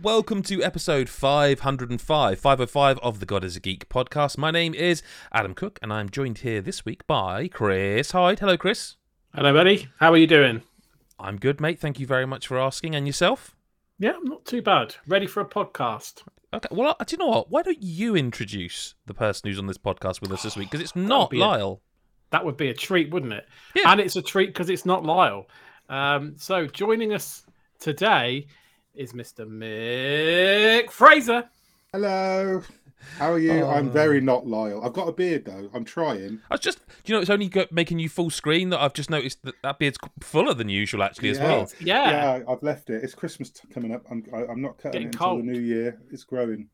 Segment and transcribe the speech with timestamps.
[0.00, 4.38] and welcome to episode 505, 505 of the God is a Geek podcast.
[4.38, 8.38] My name is Adam Cook, and I'm joined here this week by Chris Hyde.
[8.40, 8.96] Hello, Chris.
[9.34, 9.88] Hello, buddy.
[9.98, 10.62] How are you doing?
[11.18, 11.78] I'm good, mate.
[11.78, 12.94] Thank you very much for asking.
[12.94, 13.56] And yourself?
[13.98, 14.94] Yeah, I'm not too bad.
[15.06, 16.22] Ready for a podcast.
[16.54, 16.68] Okay.
[16.70, 17.50] Well, uh, do you know what?
[17.50, 20.70] Why don't you introduce the person who's on this podcast with us this week?
[20.70, 21.82] Because it's not be a- Lyle.
[22.30, 23.46] That would be a treat, wouldn't it?
[23.74, 23.90] Yeah.
[23.92, 25.46] And it's a treat because it's not Lyle.
[25.88, 27.44] Um, so joining us
[27.80, 28.46] today
[29.00, 29.46] is Mr.
[29.48, 31.48] Mick Fraser.
[31.90, 32.62] Hello.
[33.18, 33.62] How are you?
[33.62, 33.70] Oh.
[33.70, 34.84] I'm very not loyal.
[34.84, 35.70] I've got a beard though.
[35.72, 36.38] I'm trying.
[36.50, 39.08] I was just, do you know, it's only making you full screen that I've just
[39.08, 41.70] noticed that that beard's fuller than usual, actually, as well.
[41.80, 42.10] Yeah.
[42.10, 43.02] Yeah, I've left it.
[43.02, 44.04] It's Christmas t- coming up.
[44.10, 45.40] I'm I, I'm not cutting Getting it until cold.
[45.40, 45.98] the new year.
[46.10, 46.68] It's growing.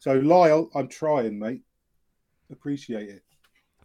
[0.00, 1.62] So Lyle, I'm trying, mate.
[2.50, 3.22] Appreciate it.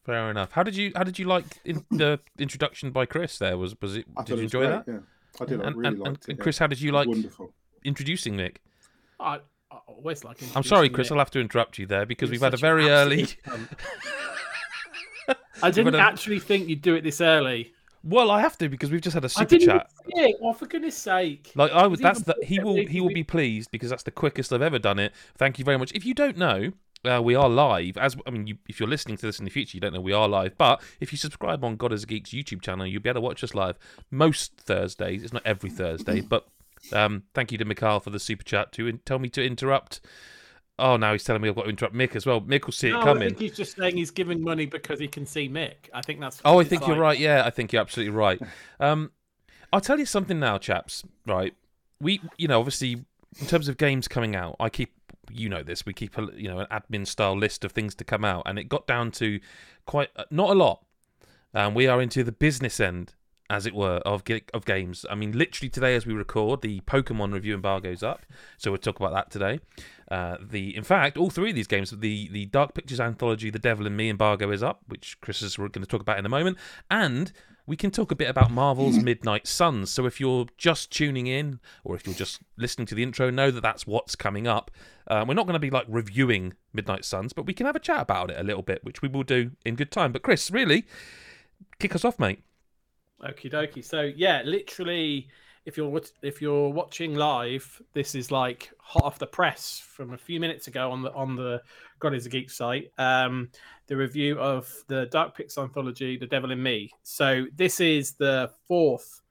[0.04, 0.52] Fair enough.
[0.54, 3.38] How did you How did you like in, the introduction by Chris?
[3.38, 4.06] There was was it?
[4.18, 4.92] I Did thought you it was enjoy great, that?
[4.92, 5.00] Yeah,
[5.40, 5.62] I did.
[5.62, 6.28] I And, really and, liked and, it.
[6.30, 6.44] and yeah.
[6.44, 7.54] Chris, how did you like Wonderful.
[7.86, 8.62] Introducing Nick?
[9.20, 9.40] I,
[9.72, 11.08] I always like I'm sorry, Chris.
[11.08, 11.12] Mick.
[11.14, 13.28] I'll have to interrupt you there because You're we've had a very early.
[15.64, 17.74] I didn't a- actually think you'd do it this early.
[18.04, 19.90] Well, I have to because we've just had a super didn't chat.
[20.08, 20.36] even see it.
[20.42, 21.52] Oh, for goodness sake.
[21.56, 22.00] Like I would.
[22.00, 25.00] That's the he will he will be pleased because that's the quickest I've ever done
[25.00, 25.14] it.
[25.38, 25.92] Thank you very much.
[25.94, 26.72] If you don't know,
[27.04, 27.98] uh, we are live.
[27.98, 30.02] As I mean, you, if you're listening to this in the future, you don't know
[30.02, 30.56] we are live.
[30.56, 33.26] But if you subscribe on God is a Geek's YouTube channel, you'll be able to
[33.26, 33.80] watch us live
[34.12, 35.24] most Thursdays.
[35.24, 36.46] It's not every Thursday, but
[36.94, 40.02] um, thank you to Mikhail for the super chat to in- tell me to interrupt.
[40.78, 42.42] Oh, now he's telling me I've got to interrupt Mick as well.
[42.42, 43.30] Mick will see it No, I coming.
[43.30, 45.90] think he's just saying he's giving money because he can see Mick.
[45.94, 46.42] I think that's.
[46.44, 47.18] Oh, I think you're right.
[47.18, 48.42] Yeah, I think you're absolutely right.
[48.80, 49.12] Um,
[49.72, 51.04] I'll tell you something now, chaps.
[51.26, 51.54] Right,
[52.02, 53.06] we, you know, obviously,
[53.40, 54.94] in terms of games coming out, I keep,
[55.32, 55.86] you know, this.
[55.86, 58.60] We keep a, you know, an admin style list of things to come out, and
[58.60, 59.40] it got down to
[59.86, 60.84] quite uh, not a lot.
[61.54, 63.14] Um, we are into the business end,
[63.50, 64.24] as it were, of
[64.54, 65.06] of games.
[65.10, 68.26] I mean, literally today, as we record, the Pokemon review embargo's up,
[68.58, 69.60] so we'll talk about that today.
[70.10, 73.60] Uh, the in fact, all three of these games, the the Dark Pictures anthology, The
[73.60, 76.30] Devil in Me embargo is up, which Chris is going to talk about in a
[76.30, 76.58] moment,
[76.90, 77.32] and
[77.68, 79.90] we can talk a bit about Marvel's Midnight Suns.
[79.90, 83.50] So if you're just tuning in, or if you're just listening to the intro, know
[83.50, 84.70] that that's what's coming up.
[85.08, 87.80] Uh, we're not going to be like reviewing Midnight Suns, but we can have a
[87.80, 90.12] chat about it a little bit, which we will do in good time.
[90.12, 90.86] But Chris, really,
[91.80, 92.44] kick us off, mate.
[93.26, 93.84] Okie dokie.
[93.84, 95.28] So yeah, literally,
[95.66, 100.18] if you're if you're watching live, this is like hot off the press from a
[100.18, 101.62] few minutes ago on the on the
[102.00, 102.92] God is a Geek site.
[102.98, 103.50] Um,
[103.88, 106.92] the review of the Dark Pix anthology, The Devil in Me.
[107.04, 109.22] So this is the fourth.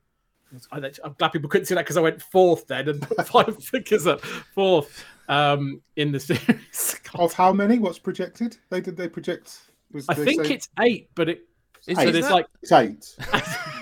[0.70, 3.62] I- I'm glad people couldn't see that because I went fourth then and put five
[3.62, 4.20] figures up.
[4.20, 7.00] Fourth um, in the series.
[7.16, 7.78] Of how many?
[7.78, 8.56] What's projected?
[8.70, 9.58] They did they project?
[9.92, 11.42] Was I they think say- it's eight, but it.
[11.86, 13.14] Is, so is there's like it's eight.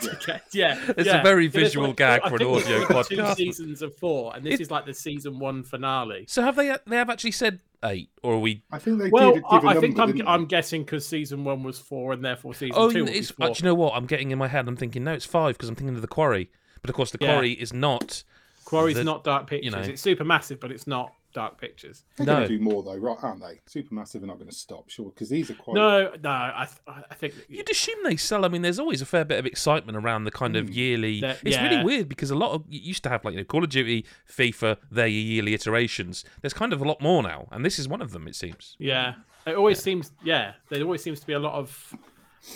[0.14, 1.20] okay, yeah, It's yeah.
[1.20, 3.08] a very visual like- gag I for an think audio podcast.
[3.36, 6.24] Two seasons of four, and this It- is like the season one finale.
[6.28, 6.74] so have they?
[6.86, 8.62] They have actually said eight, or are we?
[8.70, 10.28] I think they Well, did give I, a I number, think I'm.
[10.28, 13.42] I'm guessing because season one was four, and therefore season Oh, two will it's, be
[13.44, 13.94] uh, do you know what?
[13.94, 14.68] I'm getting in my head.
[14.68, 16.50] I'm thinking no, it's five because I'm thinking of the quarry.
[16.80, 17.32] But of course, the Yeah.
[17.34, 18.24] quarry is not.
[18.64, 19.72] Quarry's the- not Dark Pictures.
[19.72, 19.80] know.
[19.80, 22.04] It's Supermassive, but it's not Dark Pictures.
[22.16, 22.36] They're No.
[22.36, 23.16] going to do more though, right?
[23.22, 23.60] Aren't they?
[23.68, 25.74] Supermassive are not going to stop, sure, because these are quite.
[25.74, 28.44] No, no, I, th- I think You'd assume they sell.
[28.44, 30.74] I mean, there's always a fair bit of excitement around the kind of Mm.
[30.74, 31.20] yearly.
[31.20, 31.68] That- it's yeah.
[31.68, 33.70] really weird because a lot of you used to have like you know, Call of
[33.70, 36.24] Duty, FIFA, their yearly iterations.
[36.40, 38.26] There's kind of a lot more now, and this is one of them.
[38.28, 38.76] It seems.
[38.78, 39.14] Yeah,
[39.46, 40.12] it always seems.
[40.24, 41.94] Yeah, there always seems to be a lot of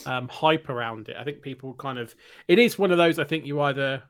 [0.04, 1.16] um, hype around it.
[1.18, 2.14] I think people kind of.
[2.48, 3.18] It is one of those.
[3.18, 4.02] I think you either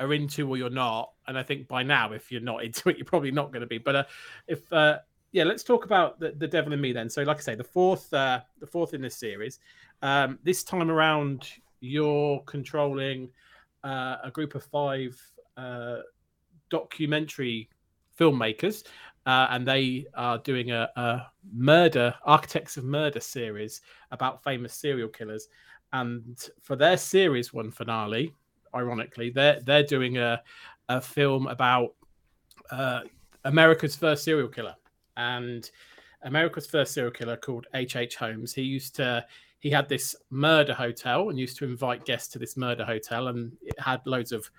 [0.00, 1.12] are into or you're not.
[1.26, 3.66] And I think by now, if you're not into it, you're probably not going to
[3.66, 3.78] be.
[3.78, 4.04] But uh,
[4.46, 4.98] if uh,
[5.32, 7.10] yeah, let's talk about the, the Devil in Me then.
[7.10, 9.58] So, like I say, the fourth, uh, the fourth in this series.
[10.00, 11.48] Um, this time around,
[11.80, 13.28] you're controlling
[13.84, 15.20] uh, a group of five
[15.56, 15.98] uh,
[16.70, 17.68] documentary
[18.18, 18.84] filmmakers,
[19.26, 25.08] uh, and they are doing a, a murder, Architects of Murder series about famous serial
[25.08, 25.48] killers.
[25.92, 28.34] And for their series one finale,
[28.74, 30.42] ironically, they're they're doing a
[30.88, 31.94] a film about
[32.70, 33.00] uh,
[33.44, 34.74] America's first serial killer,
[35.16, 35.70] and
[36.22, 37.96] America's first serial killer called H.
[37.96, 38.16] H.
[38.16, 38.52] Holmes.
[38.52, 39.24] He used to
[39.60, 43.56] he had this murder hotel and used to invite guests to this murder hotel, and
[43.62, 44.50] it had loads of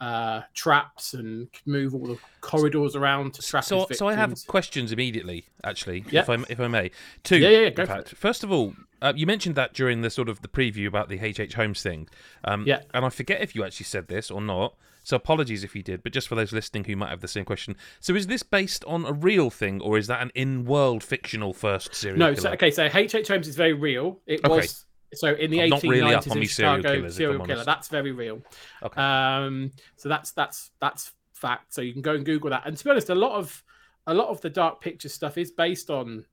[0.00, 4.34] uh, traps and could move all the corridors around to trap So, so I have
[4.46, 6.20] questions immediately, actually, Yeah.
[6.22, 6.90] if I if I may.
[7.22, 8.14] Two, Yeah, yeah, yeah, fact.
[8.14, 11.18] First of all, uh, you mentioned that during the sort of the preview about the
[11.18, 11.54] HH.
[11.54, 12.08] Holmes thing.
[12.44, 12.80] Um, Yeah.
[12.94, 14.74] And I forget if you actually said this or not.
[15.02, 17.46] So apologies if you did, but just for those listening who might have the same
[17.46, 17.74] question.
[18.00, 21.94] So is this based on a real thing, or is that an in-world fictional first
[21.94, 23.28] serial No, so, okay, so HH.
[23.28, 24.20] Holmes is very real.
[24.26, 24.48] It Okay.
[24.56, 27.64] was so in the I'm not 1890s really in me serial Chicago, killers, serial killer.
[27.64, 28.42] That's very real.
[28.82, 29.00] Okay.
[29.00, 31.74] Um, so that's that's that's fact.
[31.74, 32.62] So you can go and Google that.
[32.66, 33.62] And to be honest, a lot of
[34.06, 36.24] a lot of the dark picture stuff is based on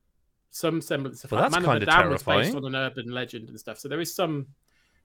[0.52, 1.54] some semblance of Well, fact.
[1.54, 3.80] that's Man of Medan was based on an urban legend and stuff.
[3.80, 4.48] So there is some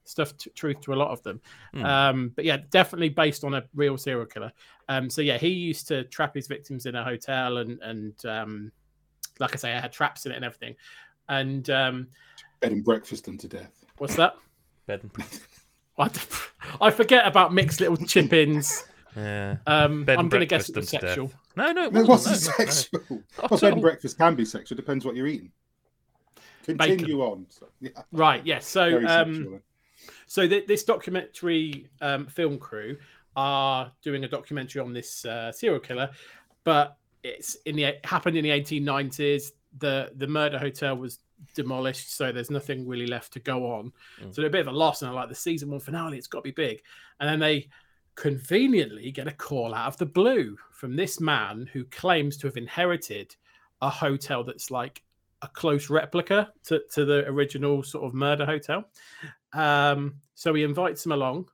[0.05, 1.41] stuff t- truth to a lot of them.
[1.73, 1.85] Hmm.
[1.85, 4.51] Um, but yeah, definitely based on a real serial killer.
[4.89, 8.71] Um, so yeah, he used to trap his victims in a hotel and and um,
[9.39, 10.75] like I say, I had traps in it and everything.
[11.29, 12.07] And um,
[12.63, 13.83] Bed and breakfast them to death.
[13.97, 14.35] what's that?
[14.87, 15.11] Bed and-
[15.99, 16.09] I,
[16.81, 18.83] I forget about mixed little chip-ins.
[19.17, 19.57] yeah.
[19.67, 21.15] Um, Bed I'm going to guess it breakfast them to death.
[21.15, 21.31] sexual.
[21.57, 22.07] No, no, it No, wasn't.
[22.07, 22.71] what's No, no, no.
[22.71, 23.23] sexual?
[23.41, 24.75] Not Well, at bed and breakfast can be sexual.
[24.77, 25.51] Depends what you're eating.
[26.63, 27.45] Continue on.
[27.49, 28.45] So, yeah, Right.
[28.45, 28.65] Yes.
[28.65, 29.61] So um.
[30.27, 32.97] So th- this documentary um, film crew
[33.35, 36.09] are doing a documentary on this uh, serial killer,
[36.63, 39.51] but it's in the it happened in the 1890s.
[39.79, 41.19] The the murder hotel was
[41.53, 43.91] demolished, so there's nothing really left to go on.
[44.21, 44.33] Mm.
[44.33, 46.27] So they're a bit of a loss, and they're like the season one finale, it's
[46.27, 46.81] got to be big.
[47.19, 47.69] And then they
[48.15, 52.57] conveniently get a call out of the blue from this man who claims to have
[52.57, 53.35] inherited
[53.81, 55.03] a hotel that's like
[55.41, 58.85] a close replica to, to the original sort of murder hotel.
[59.53, 61.49] Um, so he invites him along,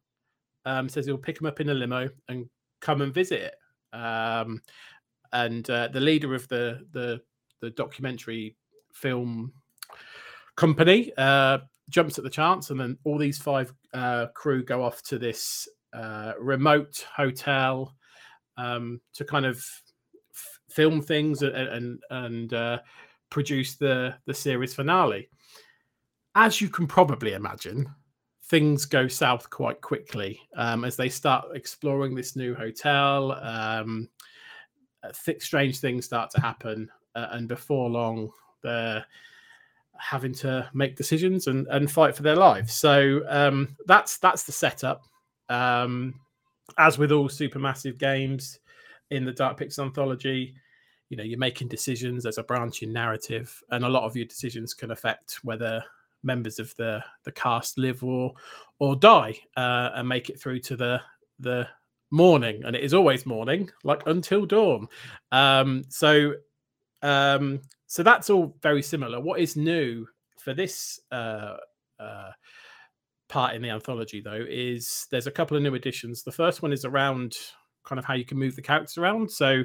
[0.65, 2.49] um, says he'll pick him up in a limo and
[2.81, 3.55] come and visit it.
[3.95, 4.61] Um,
[5.33, 7.21] and uh, the leader of the the
[7.61, 8.55] the documentary
[8.93, 9.53] film
[10.59, 11.59] company uh,
[11.89, 15.67] jumps at the chance, and then all these five uh, crew go off to this
[15.93, 17.95] uh, remote hotel
[18.57, 22.79] um, to kind of f- film things and and, and uh,
[23.29, 25.29] produce the the series finale.
[26.35, 27.89] As you can probably imagine,
[28.43, 33.31] things go south quite quickly um, as they start exploring this new hotel.
[33.41, 34.09] Um,
[35.03, 38.29] uh, th- strange things start to happen, uh, and before long,
[38.61, 39.05] they're
[39.99, 42.73] having to make decisions and, and fight for their lives.
[42.73, 45.03] So um, that's that's the setup.
[45.49, 46.15] Um,
[46.77, 48.59] as with all supermassive games
[49.09, 50.53] in the Dark Pictures anthology,
[51.09, 52.23] you know you're making decisions.
[52.23, 55.83] There's a branching narrative, and a lot of your decisions can affect whether
[56.23, 58.33] members of the the cast live or
[58.79, 61.01] or die uh, and make it through to the
[61.39, 61.67] the
[62.11, 64.87] morning and it is always morning like until dawn
[65.31, 66.33] um so
[67.03, 70.05] um so that's all very similar what is new
[70.39, 71.57] for this uh
[71.99, 72.31] uh
[73.27, 76.71] part in the anthology though is there's a couple of new additions the first one
[76.71, 77.35] is around
[77.83, 79.63] kind of how you can move the characters around so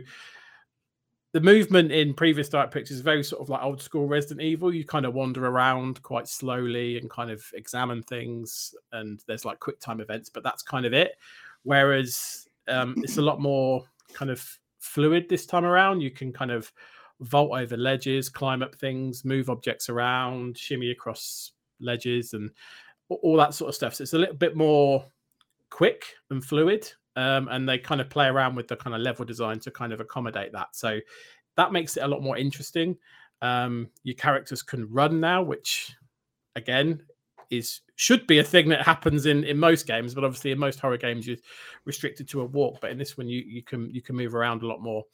[1.35, 4.73] the movement in previous Dark Pictures is very sort of like old school Resident Evil.
[4.73, 9.59] You kind of wander around quite slowly and kind of examine things, and there's like
[9.59, 11.17] quick time events, but that's kind of it.
[11.65, 14.47] Whereas um, it's a lot more kind of
[14.79, 16.03] fluid this time around.
[16.03, 16.73] You can kind of
[17.21, 22.51] vault over ledges, climb up things, move objects around, shimmy across ledges, and
[23.09, 23.95] all that sort of stuff.
[23.95, 25.05] So it's a little bit more
[25.71, 29.25] quick and fluid um, and they kind of play around with the kind of level
[29.25, 30.75] design to kind of accommodate that.
[30.75, 31.01] So
[31.57, 32.97] that makes it a lot more interesting.
[33.43, 35.93] Um, your characters can run now, which
[36.57, 37.03] again
[37.51, 40.81] is should be a thing that happens in in most games, but obviously in most
[40.81, 41.37] horror games you're
[41.85, 42.81] restricted to a walk.
[42.81, 45.05] But in this one, you you can you can move around a lot more.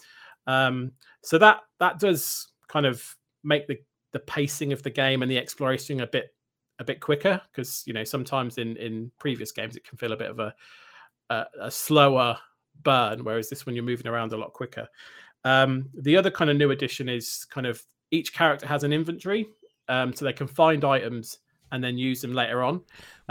[0.51, 0.93] Um,
[1.23, 3.05] so that that does kind of
[3.45, 3.79] make the
[4.13, 6.35] the pacing of the game and the exploration a bit
[6.81, 10.17] a bit quicker because you know sometimes in in previous games it can feel a
[10.17, 10.53] bit of a
[11.31, 12.37] a, a slower
[12.83, 14.89] burn, whereas this one you're moving around a lot quicker.
[15.45, 17.81] Um, the other kind of new addition is kind of
[18.11, 19.47] each character has an inventory,
[19.89, 21.39] um, so they can find items
[21.71, 22.81] and then use them later on.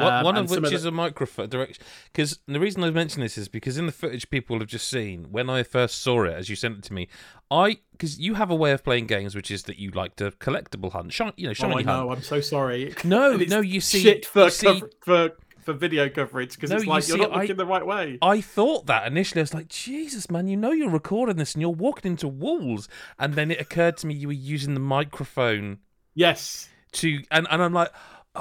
[0.01, 1.83] One, Um, one of some which the- is a microphone direction.
[2.11, 5.25] Because the reason I mention this is because in the footage people have just seen,
[5.31, 7.07] when I first saw it, as you sent it to me,
[7.51, 10.31] I because you have a way of playing games, which is that you like to
[10.31, 11.85] collectible hunt, shine, you know, Oh, shiny I hunt.
[11.87, 12.11] know.
[12.11, 12.93] I'm so sorry.
[13.03, 16.77] No, no, you see, shit for you see- cover- for for video coverage because No,
[16.77, 18.17] it's you like you're see, not I- looking the right way.
[18.21, 19.41] I thought that initially.
[19.41, 22.87] I was like, Jesus, man, you know you're recording this and you're walking into walls.
[23.19, 25.79] And then it occurred to me you were using the microphone
[26.15, 26.69] yes.
[26.93, 27.89] to, and, and I'm like,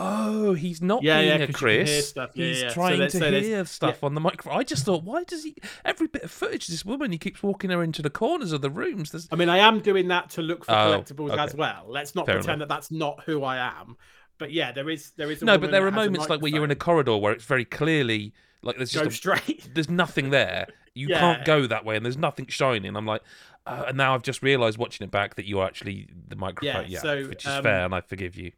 [0.00, 2.09] oh, he's not Yeah, yeah, being a can hear Chris.
[2.09, 2.31] stuff.
[2.35, 2.69] Yeah, he's yeah.
[2.69, 4.59] So trying there's- to so hear stuff on the microphone.
[4.59, 5.57] I just thought, why does he?
[5.85, 8.71] Every bit of footage, this woman, he keeps walking her into the corners of the
[8.71, 9.11] rooms.
[9.11, 11.43] There's, I mean, I am doing that to look for Oh, collectibles okay.
[11.43, 11.85] as well.
[11.88, 13.97] Let's not Fair pretend that that's not who I am.
[14.38, 15.43] But yeah, there is there is.
[15.43, 17.64] A no, but there are moments like where you're in a corridor where it's very
[17.64, 19.69] clearly like there's just go a, straight.
[19.75, 20.67] there's nothing there.
[20.95, 21.19] You Yeah.
[21.21, 22.95] can't go that way, and there's nothing shining.
[22.97, 23.23] I'm like,
[23.67, 26.85] uh, and now I've just realised watching it back that you are actually the microphone.
[26.85, 28.52] Yeah, Yeah, so, which is um, fair, and I forgive you.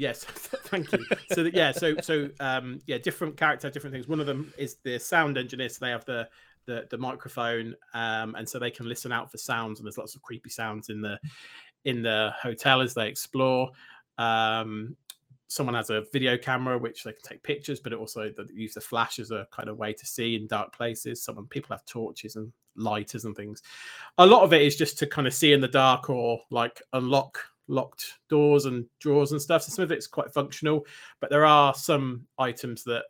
[0.00, 1.04] Yes, thank you.
[1.32, 4.08] So yeah, so so um, yeah, different character, different things.
[4.08, 6.26] One of them is the sound engineer, so they have the
[6.64, 9.78] the, the microphone, um, and so they can listen out for sounds.
[9.78, 11.18] And there's lots of creepy sounds in the
[11.84, 13.72] in the hotel as they explore.
[14.16, 14.96] Um,
[15.48, 18.72] someone has a video camera which they can take pictures, but it also they use
[18.72, 21.22] the flash as a kind of way to see in dark places.
[21.22, 23.62] Someone people have torches and lighters and things.
[24.16, 26.80] A lot of it is just to kind of see in the dark or like
[26.94, 27.38] unlock
[27.70, 29.62] locked doors and drawers and stuff.
[29.62, 30.84] So some of it's quite functional,
[31.20, 33.04] but there are some items that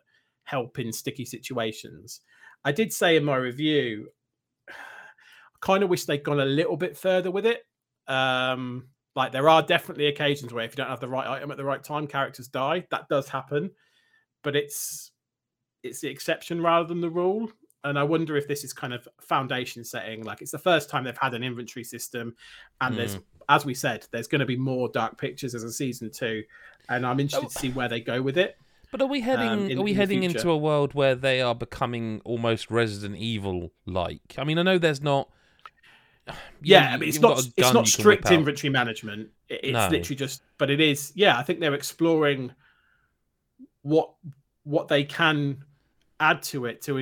[0.45, 2.21] help in sticky situations.
[2.65, 4.09] I did say in my review,
[4.69, 7.63] I kind of wish they'd gone a little bit further with it.
[8.07, 11.57] Um, like there are definitely occasions where if you don't have the right item at
[11.57, 12.87] the right time, characters die.
[12.91, 13.71] That does happen,
[14.43, 15.11] but it's
[15.83, 17.51] it's the exception rather than the rule.
[17.83, 20.23] And I wonder if this is kind of foundation setting.
[20.23, 22.35] Like it's the first time they've had an inventory system,
[22.81, 22.99] and mm.
[22.99, 23.19] there's,
[23.51, 26.45] as we said, there's going to be more dark pictures as a season two,
[26.89, 27.49] and I'm interested oh.
[27.51, 28.57] to see where they go with it.
[28.91, 29.49] But are we heading?
[29.49, 33.71] Um, in, are we heading into a world where they are becoming almost Resident Evil
[33.87, 34.37] like?
[34.39, 35.29] I mean, I know there's not
[36.63, 39.31] yeah, I mean, it's not it's not strict inventory management.
[39.49, 39.89] It's no.
[39.89, 41.13] literally just, but it is.
[41.15, 42.53] Yeah, I think they're exploring
[43.83, 44.13] what
[44.65, 45.65] what they can
[46.19, 46.83] add to it.
[46.83, 46.99] To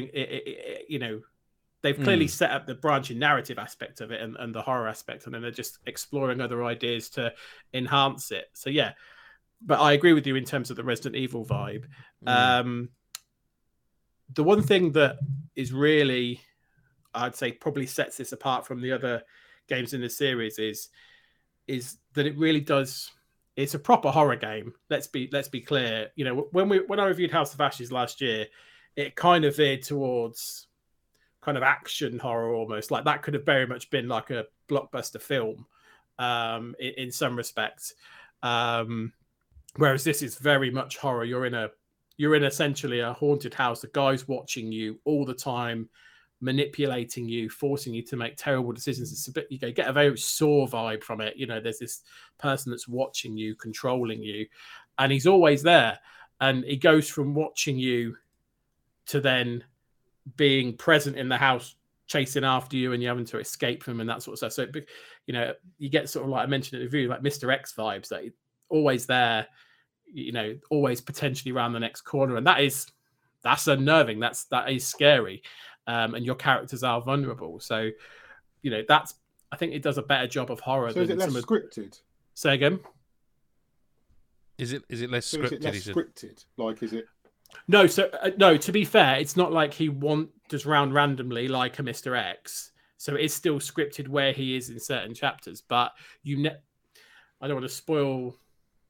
[0.88, 1.20] you know,
[1.82, 2.30] they've clearly mm.
[2.30, 5.42] set up the branching narrative aspect of it and, and the horror aspect, and then
[5.42, 7.32] they're just exploring other ideas to
[7.72, 8.46] enhance it.
[8.52, 8.92] So yeah,
[9.62, 11.84] but I agree with you in terms of the Resident Evil vibe.
[12.24, 12.60] Mm.
[12.60, 12.88] Um,
[14.34, 15.18] the one thing that
[15.56, 16.40] is really
[17.14, 19.22] I'd say probably sets this apart from the other
[19.68, 20.88] games in the series is
[21.66, 23.10] is that it really does
[23.56, 27.00] it's a proper horror game let's be let's be clear you know when we when
[27.00, 28.46] i reviewed house of ashes last year
[28.96, 30.67] it kind of veered towards
[31.48, 35.20] kind of action horror almost like that could have very much been like a blockbuster
[35.20, 35.64] film
[36.18, 37.94] um in, in some respects
[38.42, 39.10] um
[39.76, 41.70] whereas this is very much horror you're in a
[42.18, 45.88] you're in essentially a haunted house the guy's watching you all the time
[46.40, 49.10] manipulating you, forcing you to make terrible decisions.
[49.10, 51.36] It's a bit you get a very Saw vibe from it.
[51.36, 52.02] You know, there's this
[52.38, 54.46] person that's watching you, controlling you,
[54.98, 55.98] and he's always there.
[56.40, 58.16] And he goes from watching you
[59.06, 59.64] to then
[60.36, 64.00] being present in the house, chasing after you, and you having to escape from him
[64.00, 64.52] and that sort of stuff.
[64.52, 64.80] So,
[65.26, 67.52] you know, you get sort of like I mentioned in the review, like Mr.
[67.52, 68.22] X vibes that
[68.68, 69.46] always there,
[70.12, 72.86] you know, always potentially around the next corner, and that is
[73.42, 74.18] that's unnerving.
[74.20, 75.42] That's that is scary
[75.88, 77.58] um, and your characters are vulnerable.
[77.58, 77.90] So,
[78.62, 79.14] you know, that's
[79.50, 80.92] I think it does a better job of horror.
[80.92, 81.44] So is it less of...
[81.44, 81.98] scripted?
[82.34, 82.78] Say again.
[84.58, 85.74] Is it is it less so scripted?
[85.74, 86.44] Is it less scripted?
[86.58, 87.06] Like, is it?
[87.66, 88.56] No, so uh, no.
[88.56, 92.72] To be fair, it's not like he wanders around randomly like a Mister X.
[92.96, 96.56] So it is still scripted where he is in certain chapters, but you ne-
[97.40, 98.36] I don't want to spoil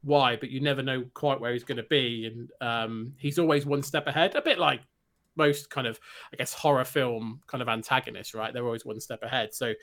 [0.03, 3.67] why, but you never know quite where he's going to be, and um, he's always
[3.67, 4.35] one step ahead.
[4.35, 4.81] A bit like
[5.37, 6.01] most kind of
[6.33, 8.53] I guess horror film kind of antagonists, right?
[8.53, 9.55] They're always one step ahead.
[9.55, 9.75] So,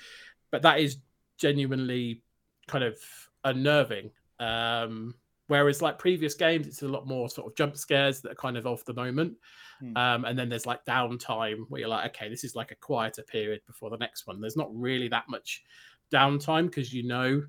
[0.51, 0.97] but that is
[1.37, 2.23] genuinely
[2.67, 2.97] kind of
[3.43, 4.11] unnerving.
[4.39, 5.15] Um,
[5.47, 8.57] whereas like previous games, it's a lot more sort of jump scares that are kind
[8.57, 9.35] of off the moment.
[9.79, 9.97] Hmm.
[9.97, 13.23] Um, and then there's like downtime where you're like, okay, this is like a quieter
[13.23, 14.41] period before the next one.
[14.41, 15.63] There's not really that much
[16.11, 17.43] downtime because you know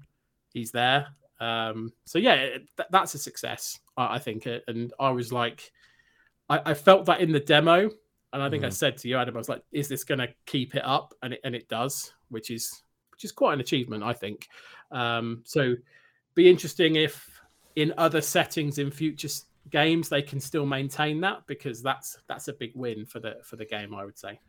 [0.52, 1.06] he's there.
[1.40, 4.46] Um, so yeah, th- that's a success, I, I think.
[4.66, 5.70] And I was like,
[6.48, 7.90] I, I felt that in the demo,
[8.32, 8.66] and I think mm.
[8.66, 11.14] I said to you, Adam, I was like, "Is this going to keep it up?"
[11.22, 14.48] And it and it does, which is which is quite an achievement, I think.
[14.90, 15.74] Um, so,
[16.34, 17.35] be interesting if
[17.76, 19.28] in other settings in future
[19.70, 23.56] games they can still maintain that because that's that's a big win for the for
[23.56, 24.40] the game, I would say.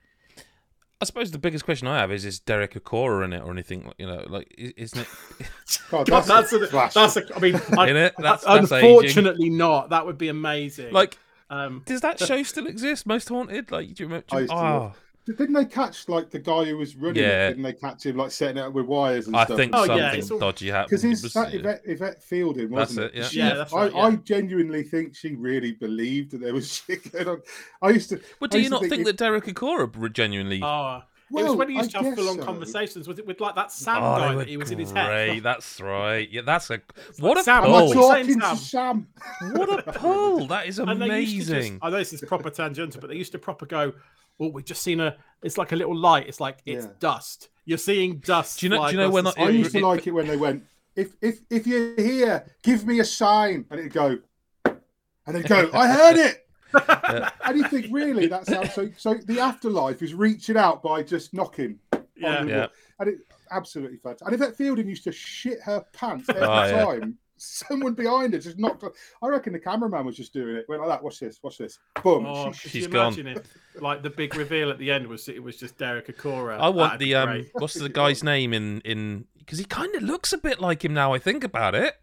[1.00, 3.92] I suppose the biggest question I have is: Is Derek Acorah in it or anything?
[4.00, 5.08] You know, like isn't it?
[5.92, 6.60] God, that's, that's, a,
[6.94, 8.16] that's a, I mean, I, in it?
[8.18, 9.58] That's, that's unfortunately aging.
[9.58, 9.90] not.
[9.92, 10.92] That would be amazing.
[10.92, 11.18] Like
[11.50, 13.06] um, Does that show still exist?
[13.06, 13.72] Most Haunted?
[13.72, 14.26] Like, do you remember?
[14.28, 14.94] Do you, oh.
[15.28, 17.48] Didn't they catch like the guy who was running yeah.
[17.48, 17.50] it?
[17.50, 19.58] Didn't they catch him like setting it up with wires and I stuff?
[19.58, 20.40] think oh, something yeah, all...
[20.40, 20.90] dodgy happened.
[20.90, 21.60] Because his that yeah.
[21.60, 23.36] Yvette, Yvette Fielding wasn't that's it?
[23.36, 27.12] Yeah, yeah that's right, I, I, genuinely think she really believed that there was shit
[27.12, 27.42] going on.
[27.82, 28.22] I used to.
[28.40, 30.62] Well, do you not think, think that Derek Acorah genuinely?
[30.64, 32.44] Oh, well, it was when he used to have full on so.
[32.44, 34.74] conversations with it, with like that Sam oh, guy that he was great.
[34.74, 35.44] in his head.
[35.44, 36.30] That's right.
[36.32, 36.82] Yeah, that's a
[37.20, 37.94] what like a Sam, pull.
[37.94, 39.08] talking to Sam.
[39.52, 40.48] What a pull!
[40.48, 41.74] That is amazing.
[41.74, 43.94] Just, I know this is proper tangential, but they used to proper go.
[44.40, 45.18] Oh, we've just seen a.
[45.44, 46.28] It's like a little light.
[46.28, 46.92] It's like it's yeah.
[47.00, 47.50] dust.
[47.66, 48.60] You're seeing dust.
[48.60, 48.86] Do you know?
[48.86, 50.64] Do you know when I, I used to like it when they went.
[50.96, 54.18] If if if you're here, give me a sign, and it'd go,
[54.66, 55.70] and they'd go.
[55.74, 57.30] I heard it yeah.
[57.46, 58.66] And you think, really, that's how.
[58.66, 61.80] So, so the afterlife is reaching out by just knocking.
[62.16, 62.68] Yeah, yeah.
[63.00, 63.20] And it
[63.52, 64.28] absolutely fantastic.
[64.28, 67.06] And if that Fielding used to shit her pants every oh, time, yeah.
[67.38, 68.84] Someone behind her just knocked.
[69.22, 70.66] I reckon the cameraman was just doing it.
[70.68, 71.04] Went like that.
[71.04, 71.40] Watch this.
[71.42, 71.80] Watch this.
[72.04, 72.26] Boom.
[72.26, 73.18] Oh, she, she's gone.
[73.18, 73.46] It?
[73.80, 76.60] Like the big reveal at the end was it was just Derek Acorah.
[76.60, 77.46] I want That'd the um.
[77.54, 79.26] What's the guy's name in in?
[79.38, 81.14] Because he kind of looks a bit like him now.
[81.14, 81.96] I think about it.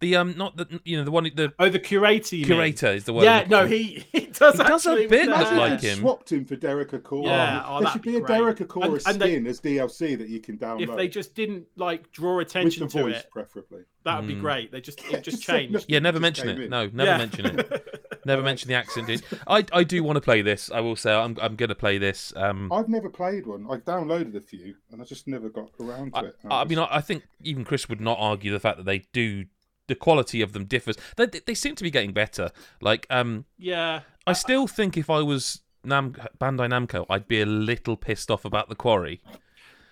[0.00, 2.36] The um, not the you know the one the Oh, the curator.
[2.36, 2.46] You mean?
[2.56, 3.24] curator is the one.
[3.24, 4.56] Yeah, no, he he does.
[4.58, 5.98] He does a bit look like him.
[6.00, 7.24] Swapped him for Derek Acorah.
[7.24, 8.26] Yeah, oh, there that'd should be be a.
[8.26, 10.82] Derek Acorah And- and they- skin as DLC that you can download.
[10.90, 13.82] If they just didn't like draw with attention the to voice, it, preferably.
[14.04, 14.40] that would be Mm.
[14.40, 14.70] great.
[14.72, 15.86] They just it just just changed.
[15.88, 16.60] Yeah, never mention it.
[16.60, 16.70] in.
[16.70, 17.16] No, never Yeah.
[17.18, 17.82] mention it.
[18.26, 19.22] Never mention the accent, dude.
[19.46, 20.68] I I do want to play this.
[20.72, 22.32] I will say I'm I'm gonna play this.
[22.34, 23.68] Um, I've never played one.
[23.70, 26.36] I downloaded a few, and I just never got around to I, it.
[26.50, 29.44] I mean, I, I think even Chris would not argue the fact that they do.
[29.88, 30.96] The quality of them differs.
[31.16, 32.50] They, they seem to be getting better.
[32.80, 37.46] Like, um, yeah, I still think if I was Nam Bandai Namco, I'd be a
[37.46, 39.20] little pissed off about the quarry.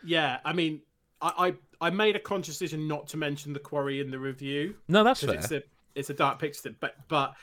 [0.04, 0.38] yeah.
[0.44, 0.80] I mean,
[1.20, 4.74] I, I I made a conscious decision not to mention the quarry in the review
[4.88, 5.34] No, that's fair.
[5.34, 5.62] it's a
[5.94, 7.34] it's a dark picture, but but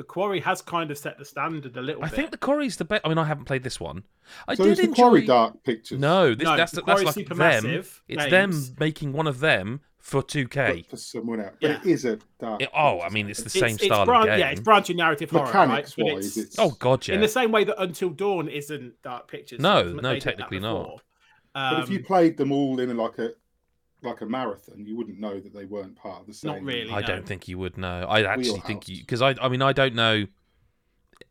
[0.00, 2.06] the quarry has kind of set the standard a little bit.
[2.06, 2.16] I bit.
[2.16, 3.02] think the quarry's the best.
[3.04, 4.02] I mean, I haven't played this one.
[4.48, 4.94] I so did is the enjoy.
[5.02, 6.00] Quarry Dark Pictures?
[6.00, 7.36] No, this, No, that's the that's Quarry's like them.
[7.38, 8.30] Supermassive It's games.
[8.70, 10.86] them making one of them for 2K.
[10.86, 11.54] for someone else.
[11.60, 11.80] But Yeah.
[11.82, 12.62] it is a dark.
[12.62, 14.38] It- oh, I mean, it's the it's, same it's style bran- of game.
[14.38, 16.06] Yeah, it's branching narrative horror, Mechanics right?
[16.06, 17.16] But wise, it's, it's oh god, yeah.
[17.16, 19.60] in the same way that Until Dawn isn't dark pictures.
[19.60, 20.82] No, They no, technically not.
[20.82, 21.00] before.
[21.52, 23.32] But if you Um, played them all in like a
[24.02, 26.52] like a marathon, you wouldn't know that they weren't part of the same.
[26.52, 26.90] Not really.
[26.90, 27.06] I no.
[27.06, 28.06] don't think you would know.
[28.08, 30.26] I actually think you because I I mean I don't know.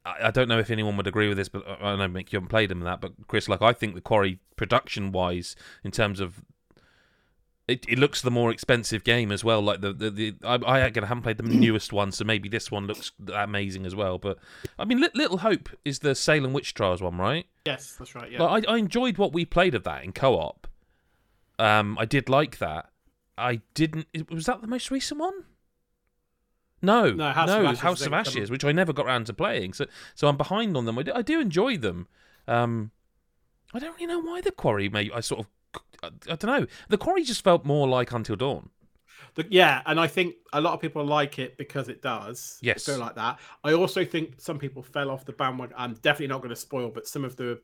[0.06, 2.32] I, I don't know if anyone would agree with this, but I I know Mick,
[2.32, 3.02] you haven't played them that.
[3.02, 6.44] But Chris, like I think the Quarry production wise, in terms of
[7.70, 9.62] it, it looks the more expensive game as well.
[9.62, 12.72] Like the the, the I, I again haven't played the newest one, so maybe this
[12.72, 14.18] one looks amazing as well.
[14.18, 14.40] But
[14.78, 17.46] I mean, Lit- Little Hope is the Salem Witch Trials one, right?
[17.66, 18.32] Yes, that's right.
[18.32, 18.44] Yeah.
[18.44, 20.68] Like, I, I enjoyed what we played of that in co-op.
[21.60, 22.90] Um, I did like that.
[23.38, 24.08] I didn't.
[24.32, 25.46] Was that the most recent one?
[26.82, 29.74] No, No, House of Ashes, House of Ashes, which I never got around to playing.
[29.74, 30.98] So, so I'm behind on them.
[30.98, 32.08] I do, I do enjoy them.
[32.48, 32.92] Um,
[33.74, 34.88] I don't really know why the Quarry.
[34.88, 35.48] Mate, I sort of,
[36.02, 36.68] I, I don't know.
[36.88, 38.70] The Quarry just felt more like Until Dawn.
[39.36, 42.58] The- yeah, and I think a lot of people like it because it does.
[42.62, 42.88] Yes.
[42.88, 43.40] Go like that.
[43.64, 45.76] I also think some people fell off the bandwagon.
[45.78, 47.60] I'm definitely not going to spoil, but some of the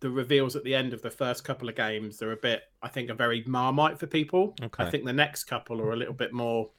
[0.00, 2.88] the reveals at the end of the first couple of games they're a bit, I
[2.88, 4.54] think, are very marmite for people.
[4.62, 4.84] Okay.
[4.84, 6.70] I think the next couple are a little bit more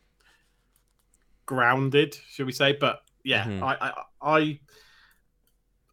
[1.45, 2.73] grounded, should we say?
[2.73, 3.63] But yeah, Mhm.
[3.63, 4.59] I, I I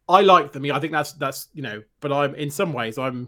[0.07, 0.65] I like them.
[0.71, 3.27] I think that's that's you know, but I'm in some ways I'm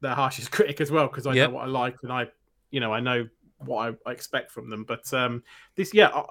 [0.00, 1.50] their harshest critic as well because I Yep.
[1.50, 2.28] know what I like and I
[2.70, 3.28] you know I know
[3.58, 4.84] what I, I expect from them.
[4.84, 5.42] But um
[5.74, 6.24] this yeah, I,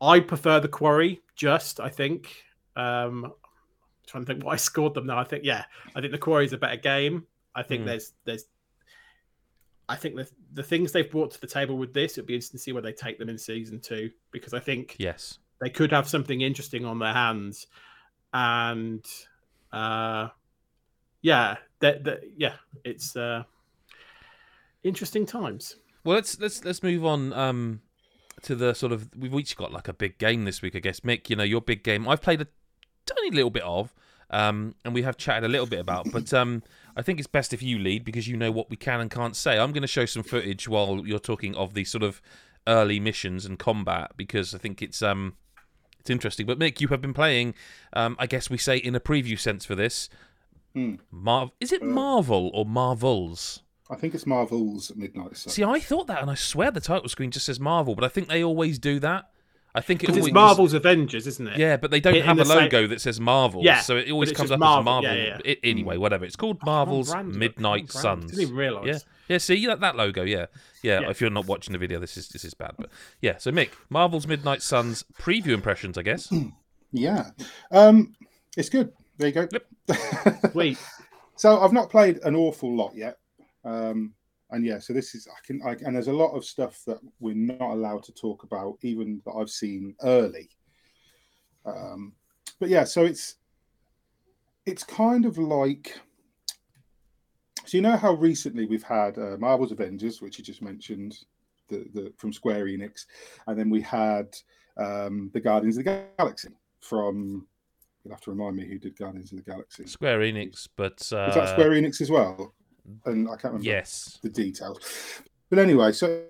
[0.00, 1.22] I prefer the quarry.
[1.34, 2.44] Just I think
[2.76, 3.32] um
[4.06, 5.18] trying to think what I scored them now.
[5.18, 5.64] I think yeah,
[5.94, 7.26] I think the quarry is a better game.
[7.54, 7.86] I think Hmm.
[7.88, 8.44] there's there's
[9.88, 12.58] I think the the things they've brought to the table with this, it'd be interesting
[12.58, 15.38] to see where they take them in season two because I think Yes.
[15.60, 17.66] they could have something interesting on their hands,
[18.32, 19.04] and
[19.72, 20.28] uh,
[21.22, 23.44] yeah, that that yeah, it's uh,
[24.82, 25.76] interesting times.
[26.04, 27.80] Well, let's let's let's move on um,
[28.42, 31.00] to the sort of we've each got like a big game this week, I guess.
[31.00, 32.08] Mick, you know your big game.
[32.08, 32.46] I've played a
[33.06, 33.94] tiny little bit of,
[34.30, 36.10] um, and we have chatted a little bit about.
[36.12, 36.62] But um,
[36.96, 39.36] I think it's best if you lead because you know what we can and can't
[39.36, 39.58] say.
[39.58, 42.20] I'm going to show some footage while you're talking of the sort of
[42.66, 45.34] early missions and combat because I think it's um
[46.00, 46.46] it's interesting.
[46.46, 47.54] But Mick, you have been playing.
[47.92, 50.08] Um, I guess we say in a preview sense for this.
[50.74, 50.96] Hmm.
[51.10, 53.62] Marv, is it Marvel or Marvels?
[53.88, 55.52] I think it's Marvel's Midnight Sun.
[55.52, 58.08] See, I thought that, and I swear the title screen just says Marvel, but I
[58.08, 59.30] think they always do that.
[59.76, 61.58] I think it Because always it's Marvel's Avengers, isn't it?
[61.58, 63.62] yeah, but they don't In- in have a the same- logo that says Marvel.
[63.64, 64.80] Yeah, so it always comes up Marvel.
[64.80, 65.16] as Marvel.
[65.18, 65.52] Yeah, yeah.
[65.52, 66.24] I- anyway, whatever.
[66.24, 67.36] It's called Oh, Marvel's branded.
[67.36, 67.88] Midnight I'm.
[67.88, 68.26] Suns.
[68.30, 68.86] Didn't even realise.
[68.86, 68.98] Yeah,
[69.34, 69.38] yeah.
[69.38, 70.22] See that, that logo?
[70.22, 70.46] Yeah.
[70.82, 71.10] yeah, Yeah.
[71.10, 72.74] If you're not watching the video, this is this is bad.
[72.78, 73.38] But yeah.
[73.38, 76.32] So Mick, Marvel's Midnight Suns preview impressions, I guess.
[76.96, 77.30] Yeah,
[77.72, 78.14] um,
[78.56, 78.92] it's good.
[79.18, 79.48] There you go.
[80.52, 80.78] Sweet.
[81.34, 83.18] so I've not played an awful lot yet,
[83.64, 84.14] um,
[84.54, 86.98] and yeah, so this is I can I, and there's a lot of stuff that
[87.20, 90.48] we're not allowed to talk about, even that I've seen early.
[91.66, 92.12] Um,
[92.60, 93.36] but yeah, so it's
[94.64, 95.98] it's kind of like
[97.66, 101.16] so you know how recently we've had uh, Marvel's Avengers, which you just mentioned,
[101.68, 103.06] the, the from Square Enix,
[103.46, 104.28] and then we had
[104.76, 107.46] um, the Guardians of the Galaxy from.
[108.04, 109.86] You'll have to remind me who did Guardians of the Galaxy.
[109.86, 112.52] Square Enix, but uh, Was that Square Enix as well?
[113.06, 114.18] And I can't remember Yes.
[114.22, 114.78] the details.
[115.50, 116.24] But anyway, so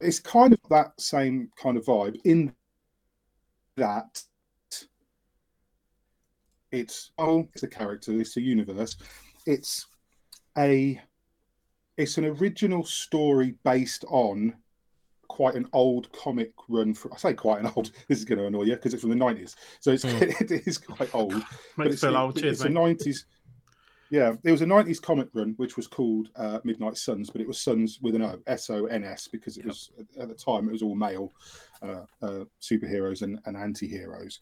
[0.00, 2.54] it's kind of that same kind of vibe in
[3.76, 4.22] that
[6.70, 8.96] it's oh, it's a character, it's a universe,
[9.46, 9.86] it's
[10.58, 11.00] a
[11.96, 14.54] it's an original story based on
[15.28, 18.46] quite an old comic run for I say quite an old this is going to
[18.46, 20.16] annoy you because it's from the 90s so it's Hmm.
[20.22, 21.42] it is quite old
[21.76, 22.36] but it's, old.
[22.38, 22.74] Cheers, it's a mate.
[24.10, 27.40] 90s Yeah, it was a '90s comic run which was called uh, Midnight Suns, but
[27.40, 30.34] it was Suns with an O, S O N S, because it was at the
[30.34, 31.32] time it was all male
[31.82, 34.38] uh, uh, superheroes and, and anti-heroes.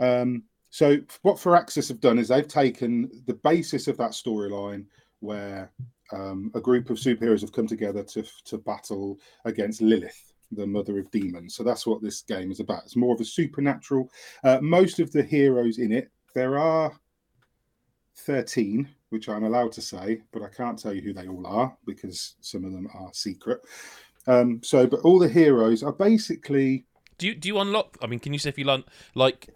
[0.00, 4.86] Um, so what Firaxis have done is they've taken the basis of that storyline
[5.20, 5.70] where
[6.12, 10.98] um, a group of superheroes have come together to to battle against Lilith, the mother
[10.98, 11.54] of demons.
[11.54, 12.84] So that's what this game is about.
[12.84, 14.10] It's more of a supernatural.
[14.42, 16.92] Uh, most of the heroes in it, there are
[18.16, 21.76] 13, which I'm allowed to say, but I can't tell you who they all are
[21.86, 23.60] because some of them are secret.
[24.26, 26.86] Um, so, but all the heroes are basically.
[27.18, 27.96] Do you do you unlock?
[28.02, 29.48] I mean, can you say if you learn like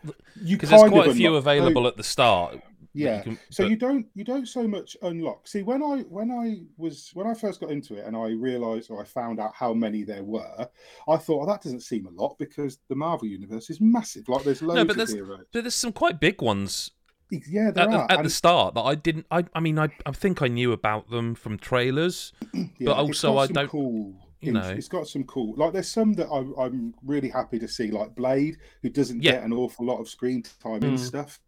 [0.43, 2.53] You because there's quite a few unlock- so- available at the start.
[2.53, 3.23] that you Yeah.
[3.23, 5.49] can- so but- you don't you don't so much unlock.
[5.49, 8.91] See, when I when I was when I first got into it and I realised
[8.91, 10.69] or I found out how many there were,
[11.09, 14.29] I thought, oh, that doesn't seem a lot because the Marvel universe is massive.
[14.29, 15.47] Like there's loads but of there's- heroes.
[15.53, 16.93] but there's some quite big ones
[17.31, 18.05] Yeah, there at, the, are.
[18.11, 19.27] at and- the start that I didn't.
[19.31, 22.33] I I mean, I I think I knew about them from trailers.
[22.55, 24.61] Yeah, but it's also got I some don't- Cool, you know.
[24.71, 25.55] it's got some cool.
[25.57, 29.33] Like there's some that I'm, I'm really happy to see, like Blade, who doesn't Yeah.
[29.33, 30.99] get an awful lot of screen time in Mm.
[30.99, 31.41] stuff.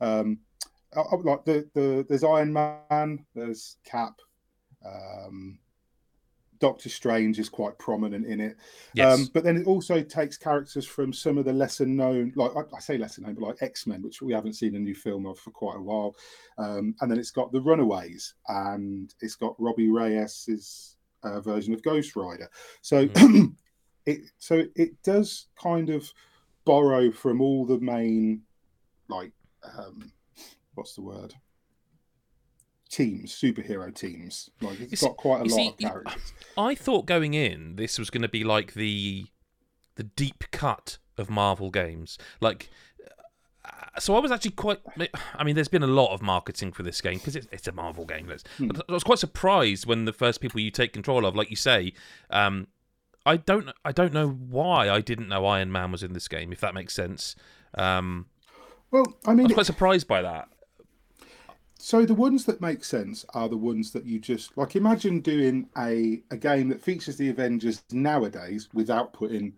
[0.00, 0.38] Um,
[0.96, 4.14] I, I- like the the there's Iron Man, there's Cap,
[4.84, 5.58] um,
[6.60, 8.56] Doctor Strange is quite prominent in it.
[8.94, 9.18] Yes.
[9.18, 12.60] Um, but then it also takes characters from some of the lesser known, like I,
[12.76, 15.26] I say lesser known, but like X Men, which we haven't seen a new film
[15.26, 16.14] of for quite a while.
[16.58, 21.82] Um, and then it's got the Runaways, and it's got Robbie Reyes's uh, version of
[21.82, 22.48] Ghost Rider.
[22.82, 23.08] So
[24.06, 26.10] it so it does kind of
[26.64, 28.42] borrow from all the main,
[29.08, 29.32] like,
[29.76, 30.12] um,
[30.74, 31.34] what's the word?
[32.90, 34.50] Teams, superhero teams.
[34.60, 36.32] Like it's see- got quite a lot see, of characters.
[36.58, 39.26] I thought going in, this was going to be like the
[39.94, 42.18] the deep cut of Marvel games.
[42.40, 42.68] Like,
[43.64, 44.80] uh, so I was actually quite.
[45.36, 47.72] I mean, there's been a lot of marketing for this game because it's, it's a
[47.72, 48.26] Marvel game.
[48.26, 48.68] Let's, Hmm.
[48.68, 51.56] but I was quite surprised when the first people you take control of, like you
[51.56, 51.92] say,
[52.30, 52.66] um,
[53.24, 53.70] I don't.
[53.84, 56.52] I don't know why I didn't know Iron Man was in this game.
[56.52, 57.36] If that makes sense.
[57.74, 58.26] Um,
[58.90, 60.48] Well, I mean, I was quite surprised by that.
[61.82, 64.76] So the ones that make sense are the ones that you just like.
[64.76, 69.54] Imagine doing a a game that features the Avengers nowadays without putting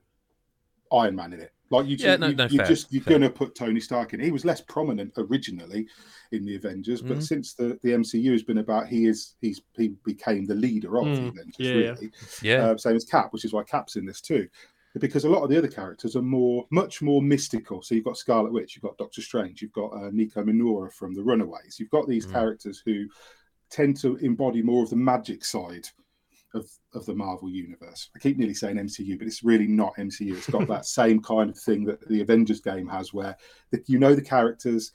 [0.92, 1.52] Iron Man in it.
[1.70, 3.14] Like you, Yeah, ju- no- you, no, you fair, just you're fair.
[3.18, 4.20] gonna put Tony Stark in.
[4.20, 5.88] He was less prominent originally
[6.30, 7.22] in the Avengers, but Mhm.
[7.26, 11.06] since the the MCU has been about, he is he's he became the leader of
[11.06, 11.56] the Mm, Avengers.
[11.58, 11.90] yeah, yeah.
[11.94, 12.64] really, Yeah.
[12.66, 14.48] uh, same as Cap, which is why Cap's in this too.
[14.98, 17.80] Because a lot of the other characters are more, much more mystical.
[17.82, 21.14] So you've got Scarlet Witch, you've got Doctor Strange, you've got uh, Nico Minoru from
[21.14, 21.76] the Runaways.
[21.78, 22.32] You've got these Mm.
[22.32, 23.06] characters who
[23.70, 25.88] tend to embody more of the magic side
[26.54, 28.10] of, of the Marvel universe.
[28.14, 30.36] I keep nearly saying MCU, but it's really not MCU.
[30.36, 33.34] It's got that same kind of thing that the Avengers game has, where
[33.70, 34.92] the, you know the characters,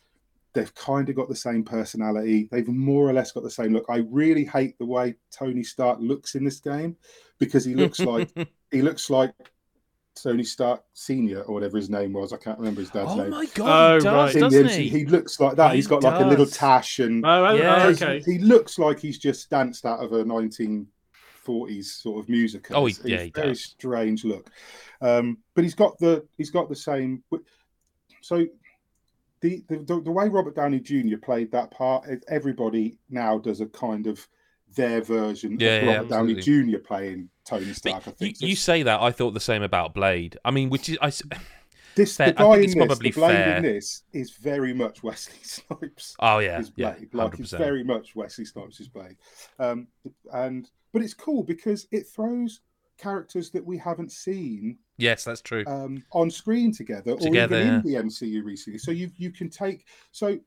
[0.53, 2.47] they've kind of got the same personality.
[2.51, 3.85] They've more or less got the same look.
[3.89, 6.95] I really hate the way Tony Stark looks in this game
[7.39, 8.29] because he looks like
[8.71, 9.33] he looks like
[10.23, 12.33] Tony Stark Senior or whatever his name was.
[12.33, 13.33] I can't remember his dad's oh name.
[13.33, 14.39] Oh my god, Oh, he does, right.
[14.41, 14.89] Doesn't he?
[14.89, 15.71] he looks like that.
[15.71, 17.83] He He's got like a little tash and Oh, oh, Yeah.
[17.85, 18.21] oh, he- okay.
[18.25, 22.75] he looks like he's just danced out of a 1940s sort of musical.
[22.75, 23.61] Oh, he- It's- yeah, it's he very does.
[23.63, 24.49] strange look.
[25.01, 27.23] Um, but he's got the he's got the same.
[28.21, 28.45] So
[29.41, 31.17] the, the the the way Robert Downey Jr.
[31.21, 34.27] played that part, everybody now does a kind of
[34.77, 36.35] their version Yeah, of yeah, Robert Downey.
[36.35, 36.77] Jr.
[36.79, 38.07] playing Tony Stark.
[38.07, 40.37] I But you, think you So say that I thought the same about Blade.
[40.45, 41.11] I mean, which is I,
[41.95, 42.31] this fair.
[42.31, 43.57] the I guy think in this, probably the Blade fair.
[43.57, 46.15] in this is very much Wesley Snipes.
[46.19, 47.13] oh yeah, yeah, blade.
[47.13, 49.17] like it's very much Wesley Snipes' blade.
[49.59, 49.87] Um,
[50.33, 52.61] and but it's cool because it throws
[52.97, 55.63] characters that we haven't seen Yes, that's true.
[55.67, 58.79] um, on screen together, or Together, even in the MCU recently.
[58.79, 60.39] So you you can take so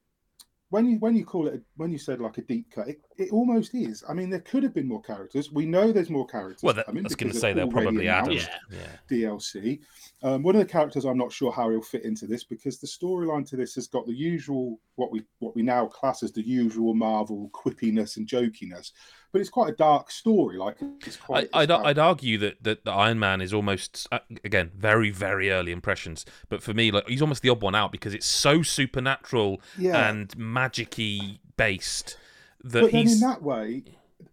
[0.71, 3.01] when you when you call it a, when you said like a deep cut, it,
[3.19, 4.05] it almost is.
[4.09, 5.51] I mean, there could have been more characters.
[5.51, 6.63] We know there's more characters.
[6.63, 8.33] well, that, I coming was going to say they'll probably add them.
[8.33, 8.49] announced.
[8.71, 8.79] Yeah.
[9.11, 9.29] Yeah.
[9.29, 9.81] DLC.
[10.23, 12.87] Um, one of the characters I'm not sure how he'll fit into this because the
[12.87, 16.47] storyline to this has got the usual what we what we now class as the
[16.47, 18.93] usual Marvel quippiness and jokiness,
[19.33, 20.57] but it's quite a dark story.
[20.57, 21.49] Like it's I, quite.
[21.53, 25.11] I'd, it's about- I'd argue that, that the Iron Man is almost uh, again very
[25.11, 28.27] very early impressions, but for me like he's almost the odd one out because it's
[28.27, 32.17] so supernatural yeah, and magicy based
[32.65, 33.85] that but he's in that way,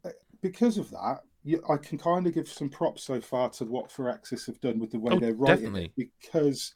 [0.05, 0.09] uh,
[0.41, 1.21] because of that.
[1.69, 4.91] I can kind of give some props so far to what Firaxis have done with
[4.91, 5.93] the way Oh, they're writing definitely.
[5.97, 6.73] it because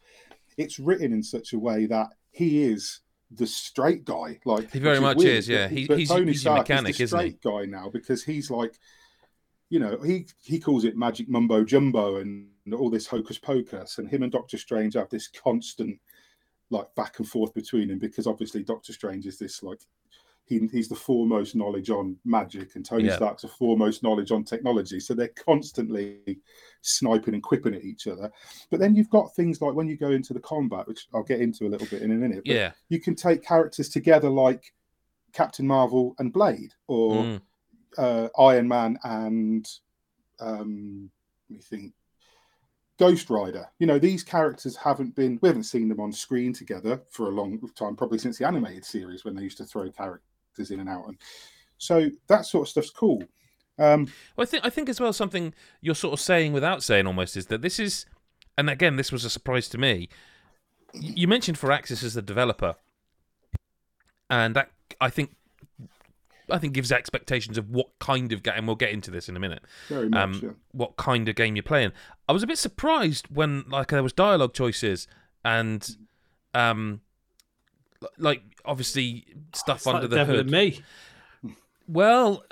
[0.57, 3.01] it's written in such a way that he is
[3.33, 4.39] the straight guy.
[4.45, 5.67] Like He very much weird, is, yeah.
[5.67, 7.29] but- He- but he's- Tony he's Stark mechanic, is the isn't he?
[7.29, 8.77] straight guy now because he's like,
[9.69, 14.09] you know, he he calls it magic mumbo jumbo and all this hocus pocus, and
[14.09, 15.99] him and Doctor Strange have this constant
[16.69, 19.79] like back and forth between them because obviously Doctor Strange is this like
[20.45, 23.15] he, he's the foremost knowledge on magic, and Tony Yeah.
[23.15, 24.99] Stark's the foremost knowledge on technology.
[24.99, 26.39] So they're constantly
[26.81, 28.29] sniping and quipping at each other.
[28.69, 31.39] But then you've got things like when you go into the combat, which I'll get
[31.41, 32.43] into a little bit in a minute.
[32.45, 32.71] But Yeah.
[32.89, 34.73] you can take characters together like
[35.31, 37.41] Captain Marvel and Blade, or Mm.
[37.97, 39.65] uh, Iron Man and
[40.39, 41.09] um,
[41.49, 41.93] let me think,
[42.97, 43.67] Ghost Rider.
[43.79, 47.31] You know, these characters haven't been, we haven't seen them on screen together for a
[47.31, 50.27] long time, probably since the animated series when they used to throw characters
[50.59, 51.07] in and out.
[51.07, 51.17] And
[51.77, 53.23] so that sort of stuff's cool.
[53.79, 57.07] Um, Well, I think I think as well something you're sort of saying without saying
[57.07, 58.05] almost is that this is,
[58.57, 60.09] and again this was a surprise to me.
[60.93, 62.75] You mentioned Firaxis as the developer,
[64.29, 65.35] and that I think
[66.49, 68.67] I think gives expectations of what kind of game.
[68.67, 69.63] We'll get into this in a minute.
[69.87, 70.21] very much.
[70.21, 70.49] Um, yeah.
[70.73, 71.93] what kind of game you're playing.
[72.27, 75.07] I was a bit surprised when like there was dialogue choices
[75.43, 75.97] and
[76.53, 77.01] um
[78.17, 80.49] like obviously stuff It's like under the devil hood.
[80.49, 80.81] me.
[81.87, 82.43] Well,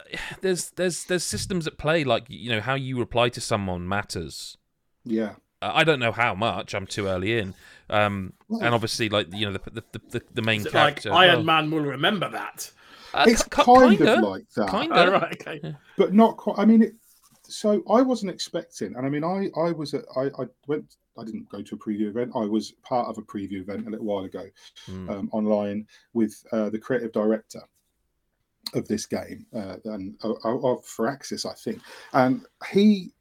[0.41, 4.57] there's there's there's systems at play like you know how you reply to someone matters.
[5.05, 5.35] Yeah.
[5.61, 6.73] Uh, I don't know how much.
[6.73, 7.53] I'm too early in.
[7.89, 11.13] Um, and obviously, like you know, the the, the, the main Is it like character.
[11.13, 12.71] Iron well, Man will remember that?
[13.13, 14.69] uh, it's ki- kind kinda, of like that.
[14.69, 14.95] kinda.
[14.95, 15.75] Oh, right, okay.
[15.97, 16.59] but not quite.
[16.59, 16.93] I mean, it,
[17.43, 20.95] so I wasn't expecting, and I mean, I I was at, I I went.
[21.19, 22.31] I didn't go to a preview event.
[22.35, 24.45] I was part of a preview event a little while ago
[24.89, 25.09] Mm.
[25.09, 27.61] um, online with uh, the creative director
[28.73, 31.81] of this game uh, and of, of Firaxis, I think,
[32.13, 33.11] and he.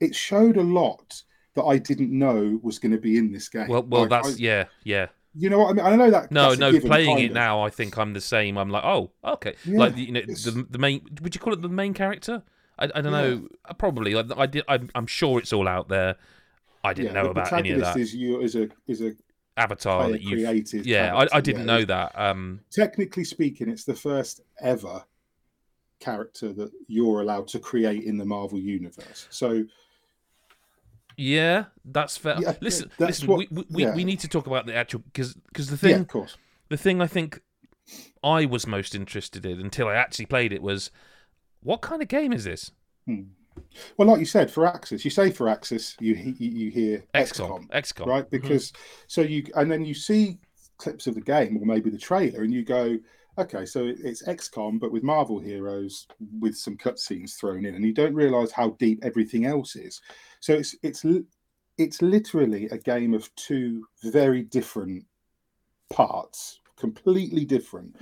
[0.00, 1.22] It showed a lot
[1.54, 3.66] that I didn't know was going to be in this game.
[3.68, 5.06] Well, well, Like, that's I- yeah, yeah.
[5.34, 5.86] you know what I mean.
[5.86, 6.30] I know that.
[6.30, 6.70] No, no.
[6.72, 7.32] given, Playing it of.
[7.32, 8.58] now, I think I'm the same.
[8.58, 9.54] I'm like, oh, okay.
[9.64, 11.00] Yeah, like you know, the the main.
[11.22, 12.42] Would you call it the main character?
[12.78, 13.10] I, I don't Yeah.
[13.10, 13.48] know.
[13.64, 14.12] Uh, Probably.
[14.14, 14.64] Like, I did.
[14.68, 16.16] I'm, I'm sure it's all out there.
[16.86, 19.12] I didn't Yeah, know about any of that Is you is a is a
[19.56, 20.36] avatar that you.
[20.36, 20.86] created.
[20.86, 21.66] Yeah, I, character, I didn't yeah.
[21.66, 22.12] know that.
[22.18, 25.04] Um, Technically speaking, it's the first ever
[25.98, 29.26] character that you're allowed to create in the Marvel universe.
[29.30, 29.64] So
[31.16, 32.36] yeah, that's fair.
[32.40, 33.28] Yeah, listen, that's listen.
[33.28, 33.94] what- we, we, yeah.
[33.94, 36.36] we need to talk about the actual because because the yeah, thing of course.
[36.68, 37.40] the thing I think
[38.22, 40.90] I was most interested in until I actually played it was
[41.62, 42.70] what kind of game is this?
[43.06, 43.22] Hmm.
[43.96, 47.68] Well, like you said, Firaxis, you say Firaxis, you you, you hear XCOM.
[47.70, 48.24] XCOM, right?
[48.24, 48.30] Hmm.
[48.30, 48.72] Because
[49.06, 50.38] so you and then you see
[50.78, 52.98] clips of the game or maybe the trailer, and you go,
[53.38, 56.06] okay, so it's XCOM, but with Marvel heroes
[56.40, 60.00] with some cutscenes thrown in, and you don't realize how deep everything else is.
[60.40, 61.04] So it's it's
[61.78, 65.04] it's literally a game of two very different
[65.90, 67.96] parts, completely different.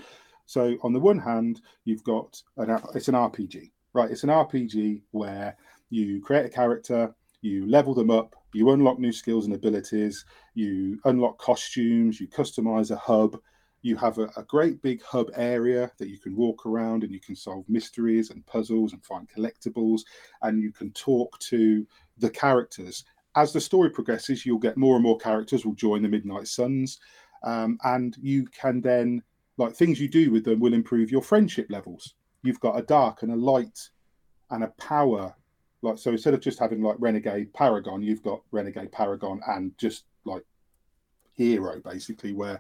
[0.47, 4.11] So on the one hand, you've got an it's an RPG, right?
[4.11, 5.57] It's an RPG where
[5.91, 10.99] you create a character, you level them up, you unlock new skills and abilities, you
[11.05, 13.39] unlock costumes, you customize a hub.
[13.83, 17.21] You have a, a great big hub area that you can walk around and you
[17.21, 20.01] can solve mysteries and puzzles and find collectibles,
[20.41, 23.05] and you can talk to the characters.
[23.37, 26.99] As the story progresses, you'll get more and more characters will join the Midnight Suns,
[27.43, 29.23] um, and you can then
[29.59, 32.15] like things you do with them will improve your friendship levels.
[32.43, 33.91] You've got a dark and a light
[34.51, 35.35] and a power.
[35.85, 40.05] Like so, instead of just having like Renegade Paragon, you've got Renegade Paragon and just
[40.25, 40.43] like
[41.35, 42.59] hero, basically, where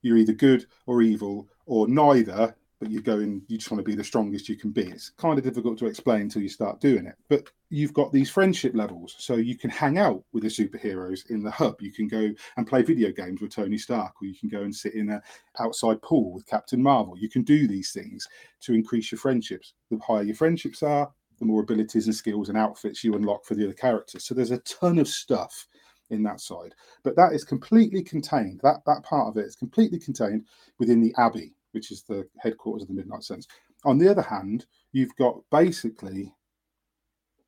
[0.00, 3.94] you're either good or evil or neither, but you're going, you just want to be
[3.94, 4.82] the strongest you can be.
[4.82, 7.14] It's kind of difficult to explain until you start doing it.
[7.28, 11.42] But you've got these friendship levels, so you can hang out with the superheroes in
[11.42, 11.76] the hub.
[11.82, 14.74] You can go and play video games with Tony Stark, or you can go and
[14.74, 15.22] sit in a
[15.60, 17.18] outside pool with Captain Marvel.
[17.18, 18.26] You can do these things
[18.62, 19.74] to increase your friendships.
[19.90, 23.56] The higher your friendships are, the more abilities and skills and outfits you unlock for
[23.56, 24.24] the other characters.
[24.24, 25.66] So there's a ton of stuff
[26.10, 28.60] in that side, but that is completely contained.
[28.62, 30.46] That that part of it is completely contained
[30.78, 33.48] within the Abbey, which is the headquarters of the Midnight Suns.
[33.84, 36.32] On the other hand, you've got basically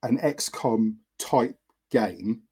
[0.03, 1.57] an XCOM type
[1.91, 2.43] game,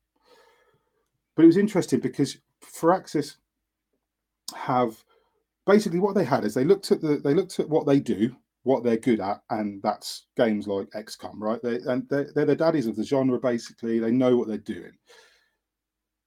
[1.34, 3.36] but it was interesting because Firaxis
[4.54, 5.02] have
[5.66, 8.36] basically what they had is they looked at the they looked at what they do
[8.64, 11.60] what they're good at, and that's games like XCOM, right?
[11.62, 13.38] They and they're, they're the daddies of the genre.
[13.38, 14.92] Basically, they know what they're doing,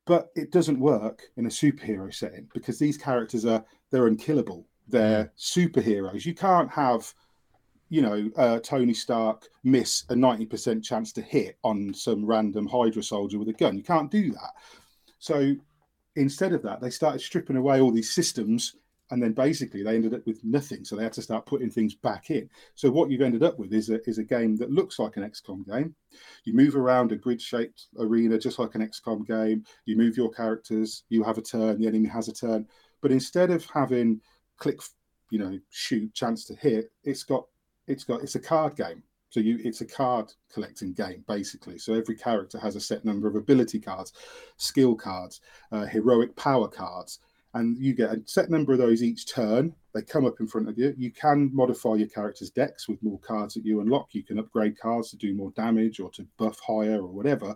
[0.06, 4.68] but it doesn't work in a superhero setting because these characters are they're unkillable.
[4.88, 6.26] They're superheroes.
[6.26, 7.12] You can't have,
[7.90, 12.68] you know, uh, Tony Stark miss a ninety percent chance to hit on some random
[12.68, 13.78] Hydra soldier with a gun.
[13.78, 14.52] You can't do that.
[15.20, 15.56] So
[16.18, 18.76] instead of that, they started stripping away all these systems
[19.12, 20.84] and then basically they ended up with nothing.
[20.84, 22.50] So they had to start putting things back in.
[22.74, 25.30] So what you've ended up with is a is a game that looks like an
[25.30, 25.96] XCOM game.
[26.44, 29.64] You move around a grid-shaped arena just like an XCOM game.
[29.86, 31.04] You move your characters.
[31.10, 31.80] You have a turn.
[31.80, 32.68] The enemy has a turn.
[33.02, 34.22] But instead of having
[34.58, 34.80] click,
[35.30, 36.92] you know, shoot, chance to hit.
[37.04, 37.46] It's got
[37.88, 39.04] it's got it's a card game.
[39.30, 41.78] So you it's a card collecting game basically.
[41.78, 44.14] So every character has a set number of ability cards,
[44.58, 45.42] skill cards,
[45.72, 47.20] uh, heroic power cards,
[47.56, 49.74] and you get a set number of those each turn.
[49.94, 50.94] They come up in front of you.
[50.98, 54.10] You can modify your character's decks with more cards that you unlock.
[54.12, 57.56] You can upgrade cards to do more damage or to buff higher or whatever.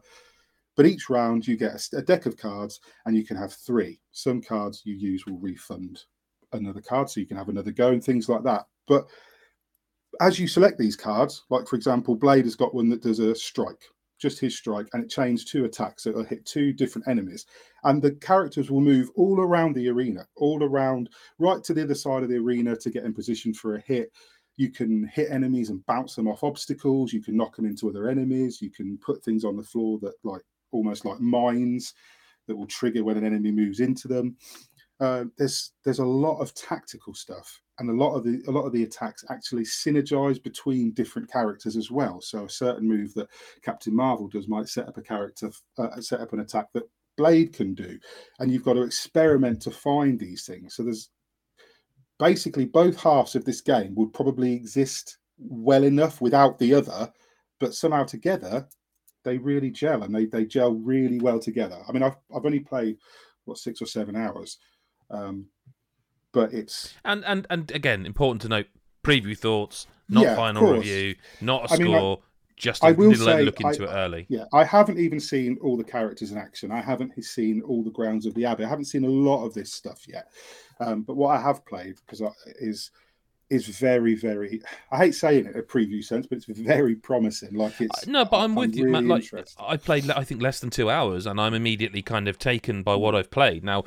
[0.77, 3.99] But each round you get a, a deck of cards and you can have three.
[4.11, 6.03] Some cards you use will refund
[6.53, 8.67] another card, so you can have another go and things like that.
[8.87, 9.05] But
[10.21, 13.35] as you select these cards, like for example, Blade has got one that does a
[13.35, 13.83] strike
[14.19, 16.03] just his strike, and it chains two attacks.
[16.03, 17.45] So it'll hit two different enemies.
[17.83, 21.95] And the characters will move all around the arena, all around, right to the other
[21.95, 24.11] side of the arena to get in position for a hit.
[24.57, 27.13] You can hit enemies and bounce them off obstacles.
[27.13, 28.61] You can knock them into other enemies.
[28.61, 31.93] You can put things on the floor that, like, almost like mines
[32.47, 34.35] that will trigger when an enemy moves into them.
[34.99, 38.65] Uh, there's there's a lot of tactical stuff and a lot of the a lot
[38.65, 42.21] of the attacks actually synergize between different characters as well.
[42.21, 43.29] So a certain move that
[43.61, 47.53] Captain Marvel does might set up a character, uh, set up an attack that Blade
[47.53, 47.97] can do,
[48.39, 50.75] and you've got to experiment to find these things.
[50.75, 51.09] So there's
[52.17, 57.11] basically both halves of this game would probably exist well enough without the other,
[57.59, 58.67] but somehow together
[59.23, 61.77] they really gel and they they gel really well together.
[61.87, 62.97] I mean, I've I've only played
[63.45, 64.57] what six or seven hours.
[65.09, 65.47] Um,
[66.31, 68.67] but it's and and and again important to note
[69.03, 72.17] preview thoughts not yeah, final review not a I score mean,
[72.59, 74.25] just I will say, look into I, it early.
[74.27, 76.71] Yeah, I haven't even seen all the characters in action.
[76.71, 78.65] I haven't seen all the grounds of the Abbey.
[78.65, 80.27] I haven't seen a lot of this stuff yet.
[80.81, 82.21] Um, but what I have played because
[82.59, 82.91] is
[83.49, 84.61] is very, very.
[84.91, 87.55] I hate saying it a preview sense, but it's very promising.
[87.55, 88.85] Like it's no, but I'm with I'm you.
[88.85, 92.37] Really like I played, I think less than two hours, and I'm immediately kind of
[92.37, 93.63] taken by what I've played.
[93.63, 93.85] Now,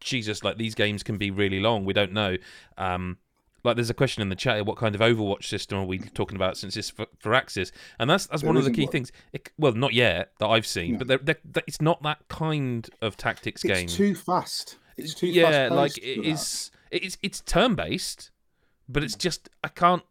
[0.00, 1.84] Jesus, like these games can be really long.
[1.84, 2.36] We don't know.
[2.78, 3.18] Um,
[3.64, 6.36] like there's a question in the chat: what kind of Overwatch system are we talking
[6.36, 6.56] about?
[6.56, 8.92] Since it's Firaxis, and that's that's there one of the key one.
[8.92, 9.12] things.
[9.32, 10.98] It, well, not yet that I've seen, no.
[10.98, 13.84] but they're, they're, it's not that kind of tactics it's game.
[13.84, 14.78] It's too fast.
[14.96, 16.70] It's too yeah, like it is.
[16.90, 18.31] It's it's turn based
[18.92, 20.02] but it's just I can't,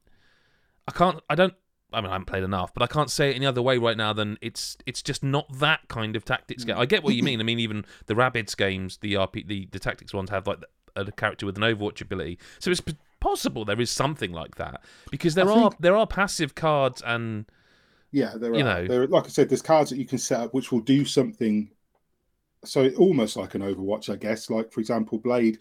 [0.88, 1.54] I can't, I don't.
[1.94, 3.98] I mean, I haven't played enough, but I can't say it any other way right
[3.98, 6.78] now than it's it's just not that kind of tactics game.
[6.78, 7.40] I get what you mean.
[7.40, 10.60] I mean, even the Rabbids games, the RP, the, the tactics ones have like
[10.96, 12.82] a character with an Overwatch ability, so it's
[13.20, 15.82] possible there is something like that because there I are think...
[15.82, 17.46] there are passive cards and
[18.12, 18.64] yeah, there you are.
[18.64, 21.06] Know, there, like I said, there's cards that you can set up which will do
[21.06, 21.70] something.
[22.64, 24.50] So almost like an Overwatch, I guess.
[24.50, 25.60] Like for example, Blade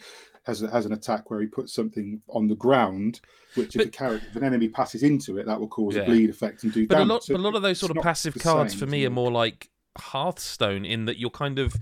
[0.50, 3.20] has a, has an attack where he puts something on the ground,
[3.54, 6.02] which if, a character, if an enemy passes into it, that will cause yeah.
[6.02, 7.08] a bleed effect and do but damage.
[7.08, 9.10] A lot, so but a lot of those sort of passive cards for me are
[9.10, 11.76] more like Hearthstone in that you're kind of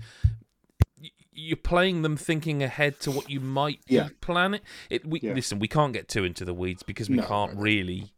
[1.31, 4.09] you're playing them thinking ahead to what you might yeah.
[4.09, 4.61] be planning.
[4.89, 5.33] It, we, yeah.
[5.33, 7.61] Listen, we can't get too into the weeds because we no, can't no.
[7.61, 8.13] really,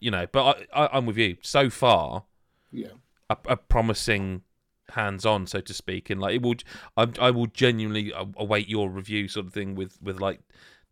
[0.00, 0.26] you know.
[0.30, 1.36] But I, I, am with you.
[1.42, 2.24] So far,
[2.70, 2.88] yeah,
[3.28, 4.42] a, a promising
[4.92, 6.54] hands on, so to speak, and like it will.
[6.96, 10.40] I, I will genuinely await your review, sort of thing, with with like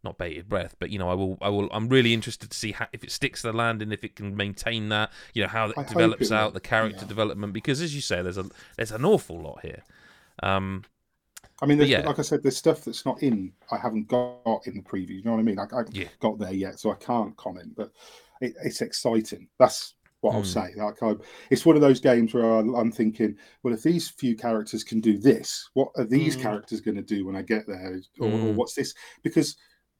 [0.02, 2.72] not bated breath, but you know, I will, I will, I'm really interested to see
[2.72, 5.48] how, if it sticks to the land and if it can maintain that, you know,
[5.48, 7.08] how it I develops out, the character yeah.
[7.08, 9.82] development, because as you say, there's a, there's an awful lot here.
[10.42, 10.84] Um,
[11.62, 12.00] I mean, yeah.
[12.00, 15.10] like I said, there's stuff that's not in, I haven't got in the preview.
[15.10, 15.58] You know what I mean?
[15.58, 16.08] I, I yeah.
[16.18, 17.92] got there yet, so I can't comment, but
[18.40, 19.48] it, it's exciting.
[19.58, 20.36] That's what mm.
[20.36, 20.46] I'll hmm.
[20.46, 20.72] say.
[20.76, 21.14] Like I,
[21.50, 25.18] it's one of those games where I'm thinking, well, if these few characters can do
[25.18, 26.42] this, what are these mm.
[26.42, 28.34] characters going to do when I get there, or, mm.
[28.34, 28.56] or hmm.
[28.56, 28.94] what's this?
[29.22, 29.56] Because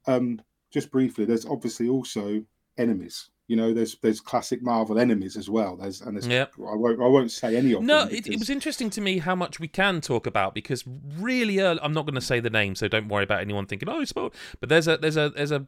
[0.07, 2.43] um, just briefly, there's obviously also
[2.77, 3.29] enemies.
[3.47, 5.75] You know, there's there's classic Marvel enemies as well.
[5.75, 6.53] There's and there's yep.
[6.57, 8.09] I won't I won't say any of no, them.
[8.09, 10.85] No, it, it, was interesting to me how much we can talk about because
[11.19, 13.89] really early, I'm not going to say the name, so don't worry about anyone thinking
[13.89, 14.33] oh, spoiled.
[14.61, 15.67] But there's a there's a there's a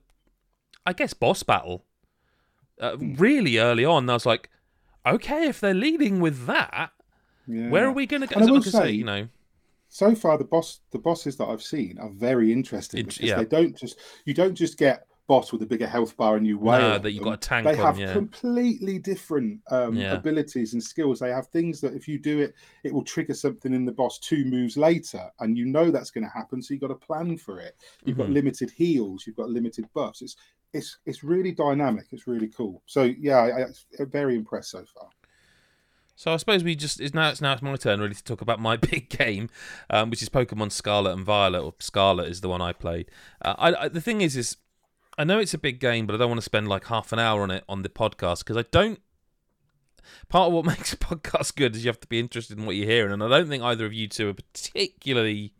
[0.85, 1.83] I guess boss battle
[2.79, 4.09] uh, really early on.
[4.09, 4.49] I was like,
[5.05, 6.91] okay, if they're leading with that,
[7.47, 7.69] yeah.
[7.69, 8.39] where are we going to go?
[8.39, 9.27] I will say, say, you know,
[9.89, 13.35] so far the boss the bosses that I've seen are very interesting because yeah.
[13.35, 16.57] they don't just you don't just get boss with a bigger health bar and you
[16.57, 16.79] wail.
[16.79, 17.65] No, that you've got a tank.
[17.65, 18.11] They on, have yeah.
[18.11, 20.13] completely different um, yeah.
[20.13, 21.19] abilities and skills.
[21.19, 24.19] They have things that if you do it, it will trigger something in the boss
[24.19, 26.61] two moves later, and you know that's going to happen.
[26.61, 27.75] So you've got to plan for it.
[28.03, 28.27] You've mm-hmm.
[28.27, 29.25] got limited heals.
[29.25, 30.21] You've got limited buffs.
[30.21, 30.35] It's
[30.73, 32.05] it's it's really dynamic.
[32.11, 32.81] It's really cool.
[32.85, 35.09] So yeah, I, I'm very impressed so far.
[36.15, 38.41] So I suppose we just it's now it's now it's my turn really to talk
[38.41, 39.49] about my big game,
[39.89, 41.63] um, which is Pokemon Scarlet and Violet.
[41.63, 43.09] Or Scarlet is the one I played.
[43.43, 44.57] Uh, I, I, the thing is, is
[45.17, 47.19] I know it's a big game, but I don't want to spend like half an
[47.19, 48.99] hour on it on the podcast because I don't.
[50.27, 52.75] Part of what makes a podcast good is you have to be interested in what
[52.75, 55.53] you're hearing, and I don't think either of you two are particularly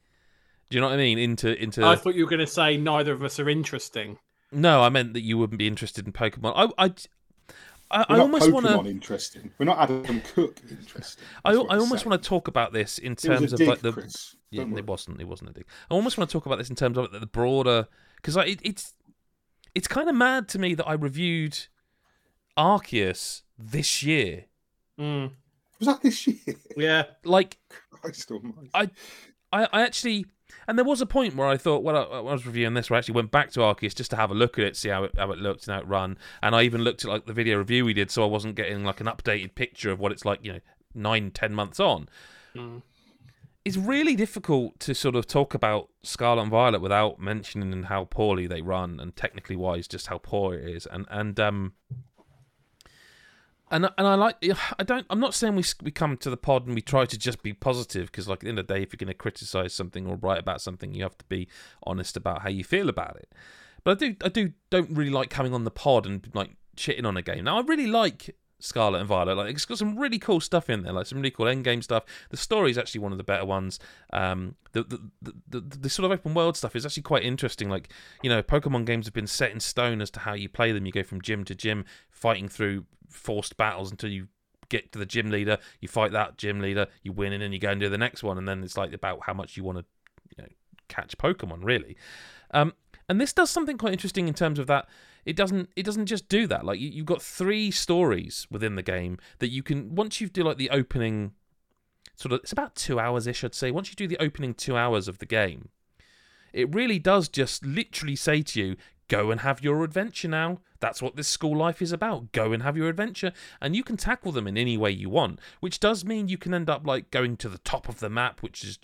[0.70, 1.18] Do you know what I mean?
[1.18, 1.84] Into into.
[1.86, 4.18] I thought you were going to say neither of us are interesting.
[4.54, 6.54] No, I meant that you wouldn't be interested in Pokemon.
[6.56, 6.94] I, I,
[7.92, 8.90] I, I We're almost not want Pokemon to.
[8.90, 9.52] interesting.
[9.58, 11.24] We're not Adam Cook interesting.
[11.46, 13.68] I, I almost want to talk about this in It was terms a of dig,
[13.68, 13.92] like the.
[13.92, 14.36] Chris.
[14.52, 14.80] Yeah, Don't worry.
[14.80, 15.22] it wasn't.
[15.22, 15.66] It wasn't a dig.
[15.90, 17.88] I almost want to talk about this in terms of the, the broader
[18.18, 18.94] because like, it, it's
[19.76, 21.58] it's kind of mad to me that I reviewed
[22.58, 24.46] Arceus this year.
[25.00, 25.32] Mm,
[25.80, 26.38] Was that this year?
[26.78, 27.04] yeah.
[27.24, 27.58] Like
[27.90, 28.70] Christ almighty.
[28.74, 28.90] I,
[29.52, 30.26] I, I actually,
[30.68, 32.90] and there was a point where I thought, well, I, when I was reviewing this,
[32.90, 34.90] where I actually went back to Arceus just to have a look at it, see
[34.90, 37.26] how it how it looked and how it run, and I even looked at like
[37.26, 40.12] the video review we did, so I wasn't getting like an updated picture of what
[40.12, 40.60] it's like, you know,
[40.94, 42.10] nine, ten months on.
[42.56, 42.82] Mm.
[43.66, 48.48] It's really difficult to sort of talk about Scarlet and Violet without mentioning how poorly
[48.48, 51.74] they run, and technically wise, just how poor it is, and and um.
[53.74, 54.36] And, and I like
[54.78, 57.18] I don't I'm not saying we we come to the pod and we try to
[57.18, 59.16] just be positive because like at the end of the day if you're going to
[59.16, 61.48] criticize something or write about something you have to be
[61.82, 63.34] honest about how you feel about it.
[63.84, 67.04] But I do I do don't really like coming on the pod and like shitting
[67.04, 67.46] on a game.
[67.46, 69.36] Now I really like Scarlet and Violet.
[69.36, 71.82] Like it's got some really cool stuff in there, like some really cool end game
[71.82, 72.04] stuff.
[72.30, 73.80] The story is actually one of the better ones.
[74.14, 77.70] Um, the the, the the the sort of open world stuff is actually quite interesting.
[77.70, 77.90] Like
[78.22, 80.86] you know, Pokemon games have been set in stone as to how you play them.
[80.86, 84.28] You go from gym to gym, fighting through forced battles until you
[84.70, 85.58] get to the gym leader.
[85.80, 88.24] You fight that gym leader, you win, and then you go and do the next
[88.24, 88.38] one.
[88.38, 89.86] And then it's like about how much you want to,
[90.38, 90.50] you know,
[90.88, 91.98] catch Pokemon really.
[92.52, 92.74] Um,
[93.10, 94.88] and this does something quite interesting in terms of that
[95.26, 98.82] it doesn't it doesn't just do that like you, you've got three stories within the
[98.82, 101.34] game that you can once you do like the opening
[102.16, 104.76] sort of it's about two hours ish i'd say once you do the opening two
[104.76, 105.70] hours of the game
[106.52, 108.76] it really does just literally say to you
[109.14, 110.60] go and have your adventure now.
[110.80, 112.32] That's what this school life is about.
[112.32, 113.32] Go and have your adventure.
[113.62, 116.54] And you can tackle them in any way you want which does mean you can
[116.54, 118.80] end up like going to the top of the map which is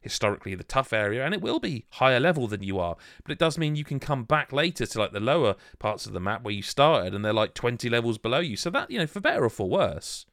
[0.00, 2.96] historically the tough area and it will be higher level than you are.
[3.24, 6.12] But it does mean you can come back later to like the lower parts of
[6.12, 8.56] the map where you started and they're like 20 levels below you.
[8.56, 10.24] So that you know for better or for worse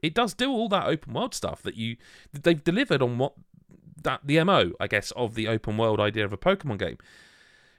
[0.00, 1.96] it does do all that open world stuff that you
[2.32, 3.34] they've delivered on what
[4.02, 6.96] that the mo i guess of the open world idea of a pokemon game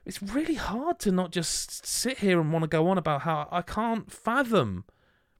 [0.05, 3.47] it's really hard to not just sit here and want to go on about how
[3.51, 4.85] i can't fathom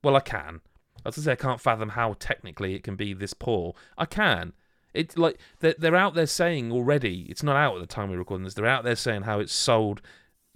[0.04, 0.62] well i can.
[1.06, 3.74] As i say i can't fathom how technically it can be this poor.
[3.98, 4.54] I can.
[4.94, 8.18] It's like they're, they're out there saying already it's not out at the time we're
[8.18, 10.02] recording this they're out there saying how it's sold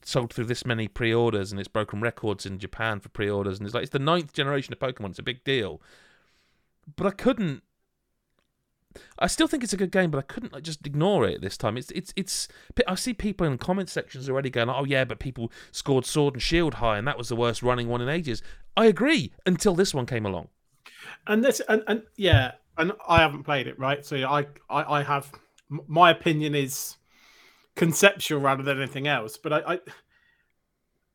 [0.04, 3.74] sold through this many pre-orders and it's broken records in japan for pre-orders and it's
[3.74, 5.82] like it's the ninth generation of pokemon it's a big deal.
[6.96, 7.64] But i couldn't
[9.20, 11.58] I still think it's a good game, but I couldn't like, just ignore it this
[11.58, 11.78] time.
[11.78, 12.48] It's it's it's.
[12.88, 16.36] I see people in the comment sections already going, "Oh yeah, but people scored Sword
[16.36, 18.42] and Shield high, and that was the worst running one in ages."
[18.78, 20.50] I agree until this one came along.
[21.28, 24.06] And this, and, and yeah, and I haven't played it, right?
[24.06, 25.32] So I, I, I have
[25.70, 26.98] my opinion is
[27.76, 29.38] conceptual rather than anything else.
[29.38, 29.80] But I, I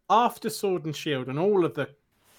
[0.08, 1.88] after Sword and Shield and all of the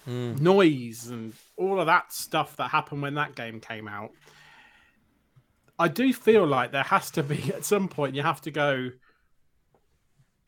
[0.04, 0.40] Mm.
[0.40, 4.10] noise and all of that stuff that happened when that game came out,
[5.82, 8.90] I do feel like there has to be at some point you have to go.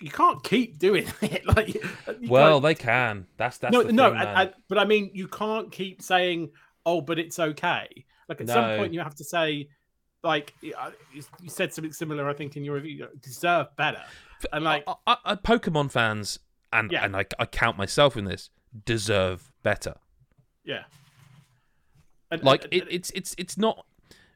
[0.00, 1.46] You can't keep doing it.
[1.46, 1.76] like,
[2.28, 3.26] Well, they can.
[3.36, 4.36] That's that's no, the no, thing, and- man.
[4.46, 6.50] and- but I mean, you can't keep saying,
[6.84, 7.88] "Oh, but it's okay."
[8.28, 9.68] Like at some point, you have to say,
[10.22, 12.92] like uh, you said something similar, I think, in your review.
[12.92, 14.02] You deserve better,
[14.52, 16.38] and like, I, I, I- Pokemon fans,
[16.72, 17.04] and Yeah.
[17.04, 18.50] and I, I count myself in this,
[18.84, 19.94] deserve better.
[20.64, 20.84] yeah,
[22.30, 23.86] and, Like and- it, it's it's it's not.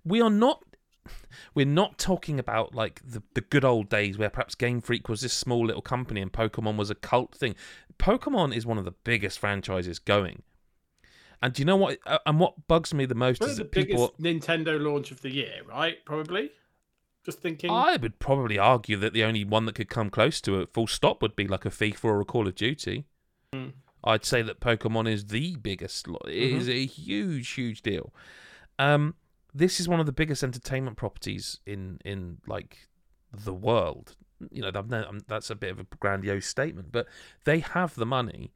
[0.05, 0.62] We are not.
[1.54, 5.20] We're not talking about like the, the good old days where perhaps Game Freak was
[5.20, 7.54] this small little company and Pokemon was a cult thing.
[7.98, 10.42] Pokemon is one of the biggest franchises going.
[11.40, 11.98] And do you know what?
[12.06, 14.14] uh, And what bugs me the most Probably is the that people.
[14.18, 16.04] biggest Nintendo launch of the year, right?
[16.04, 16.50] Probably.
[17.24, 17.70] Just thinking.
[17.70, 20.86] I would probably argue that the only one that could come close to it, full
[20.86, 23.04] stop, would be like a FIFA or a Call of Duty.
[23.52, 23.68] Hmm.
[24.02, 26.06] I'd say that Pokemon is the biggest.
[26.09, 26.59] It Mm-hmm.
[26.61, 28.12] is a huge, huge deal.
[28.78, 29.14] Um,
[29.59, 32.88] this is one of the biggest entertainment properties in in like
[33.32, 34.16] the world.
[34.50, 34.70] You know,
[35.26, 37.06] that's a bit of a grandiose statement, but
[37.44, 38.52] they have the money.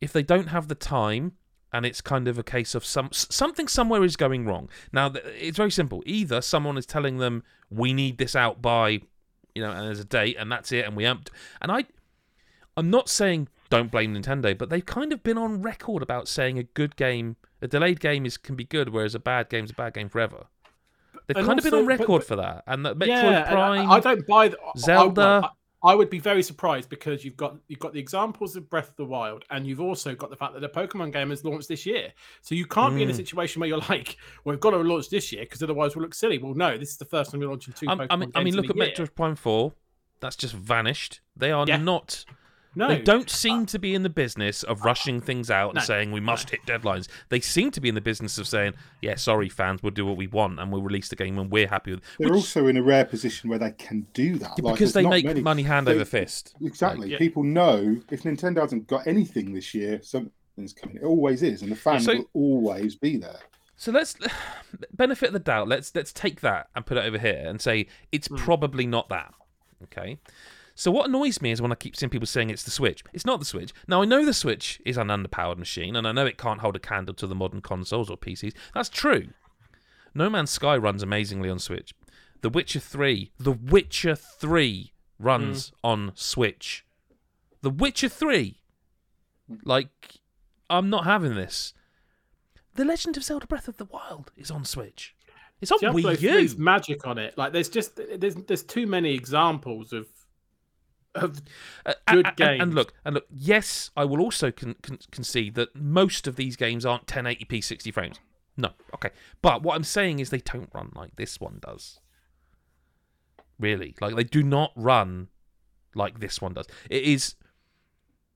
[0.00, 1.32] If they don't have the time,
[1.72, 4.70] and it's kind of a case of some something somewhere is going wrong.
[4.92, 6.02] Now it's very simple.
[6.06, 9.00] Either someone is telling them we need this out by,
[9.54, 11.28] you know, and there's a date, and that's it, and we amped.
[11.60, 11.86] And I,
[12.76, 16.58] I'm not saying don't blame Nintendo, but they've kind of been on record about saying
[16.58, 19.74] a good game, a delayed game is can be good, whereas a bad game's a
[19.74, 20.46] bad game forever.
[21.26, 23.58] They've And kind of been on record but- for that, and that Metroid yeah, and
[23.58, 25.50] I- Prime, I, don't buy the Zelda,
[25.82, 28.90] I, I would be very surprised because you've got you've got the examples of Breath
[28.90, 31.68] of the Wild, and you've also got the fact that the Pokemon game has launched
[31.68, 32.12] this year.
[32.42, 33.16] So you can't be in a Mm.
[33.16, 36.14] situation where you're like, "Well, we've got to launch this year because otherwise we'll look
[36.14, 37.86] silly." Well, no, this is the first time we're launching two.
[37.86, 38.86] Pokemon I mean, I mean, look at year.
[38.86, 39.72] Metroid Prime Four.
[40.20, 41.20] That's just vanished.
[41.36, 41.76] They are Yeah.
[41.78, 42.24] not.
[42.76, 45.70] No, They don't seem uh, to be in the business of uh, rushing things out
[45.70, 45.82] and No.
[45.82, 47.08] saying we must hit deadlines.
[47.30, 50.18] They seem to be in the business of saying, "Yeah, sorry, fans, we'll do what
[50.18, 52.04] we want and we'll release the game when we're happy with." It.
[52.18, 54.92] They're Which- also in a rare position where they can do that Like, because there's
[54.92, 56.54] they not make many- money hand they- over fist.
[56.60, 57.10] Exactly.
[57.10, 57.18] yeah.
[57.18, 60.96] People know if Nintendo hasn't got anything this year, something's coming.
[60.96, 63.40] It always is, and the fans So- will always be there.
[63.76, 64.16] So let's
[64.92, 65.66] benefit of the doubt.
[65.66, 68.36] Let's let's take that and put it over here and say it's hmm.
[68.36, 69.32] probably not that.
[69.84, 70.18] Okay.
[70.78, 73.02] So what annoys me is when I keep seeing people saying it's the Switch.
[73.14, 73.72] It's not the Switch.
[73.88, 76.76] Now I know the Switch is an underpowered machine, and I know it can't hold
[76.76, 78.52] a candle to the modern consoles or PCs.
[78.74, 79.28] That's true.
[80.14, 81.94] No Man's Sky runs amazingly on Switch.
[82.42, 85.74] The Witcher Three, The Witcher Three runs hmm.
[85.82, 86.84] on Switch.
[87.62, 88.60] The Witcher Three.
[89.64, 90.16] Like,
[90.68, 91.72] I'm not having this.
[92.74, 95.14] The Legend of Zelda: Breath of the Wild is on Switch.
[95.62, 96.58] It's on Diablo Wii U.
[96.58, 97.38] magic on it.
[97.38, 100.06] Like there's just there's there's too many examples of
[101.16, 101.42] of
[101.84, 103.26] Uh, good and, and- and look, and look.
[103.30, 107.90] Yes, I will also con- con- concede that most of these games aren't 1080p 60
[107.90, 108.20] frames.
[108.56, 109.10] No, okay.
[109.42, 112.00] But what I'm saying is they don't run like this one does.
[113.58, 115.28] Really, like they do not run
[115.94, 116.66] like this one does.
[116.90, 117.36] It is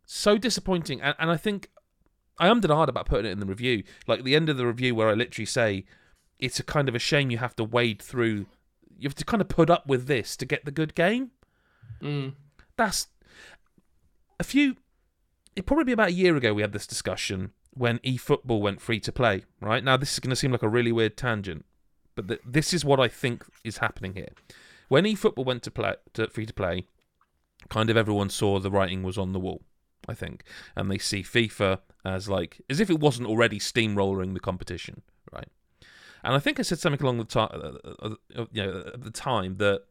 [0.06, 1.68] so disappointing, and, and I think
[2.38, 3.82] I am hard about putting it in the review.
[4.06, 5.84] Like the end of the review, where I literally say
[6.38, 8.46] it's a kind of a shame you have to wade through.
[8.98, 11.30] You have to kind of put up with this to get the good game
[12.02, 12.32] mm,
[12.80, 13.08] that's
[14.38, 14.76] a few
[15.54, 18.98] it probably be about a year ago we had this discussion when eFootball went free
[19.00, 19.84] to play right?
[19.84, 21.66] Now this is going to seem like a really weird tangent
[22.14, 24.30] but th- this is what I think is happening here.
[24.88, 26.86] When eFootball went to play to free to play
[27.68, 29.62] kind of everyone saw the writing was on the wall
[30.08, 30.42] I think
[30.74, 35.48] and they see FIFA as like as if it wasn't already steamrolling the competition right?
[36.24, 39.04] And I think I said something along the time uh, uh, uh, you know at
[39.04, 39.82] the time that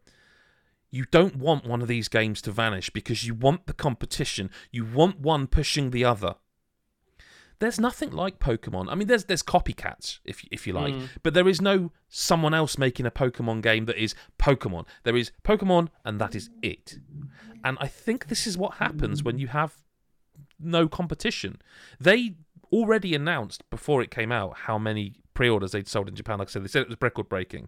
[0.92, 4.50] you don't want one of these games to vanish because you want the competition.
[4.72, 6.36] You want one pushing the other.
[7.60, 8.88] There's nothing like Pokemon.
[8.90, 11.10] I mean, there's there's copycats if if you like, Mm.
[11.24, 14.86] but there is no someone else making a Pokemon game that is Pokemon.
[15.04, 17.00] There is Pokemon, and that is it.
[17.64, 19.74] And I think this is what happens when you have
[20.58, 21.62] no competition.
[22.00, 22.36] They
[22.72, 26.40] already announced before it came out how many pre-orders they'd sold in Japan.
[26.40, 27.68] Like I said, they said it was record breaking.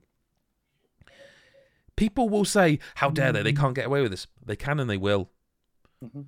[2.02, 3.43] People will say, "How dare they?
[3.43, 5.30] They can't get away with this." They can and they will,
[6.04, 6.26] Mhm.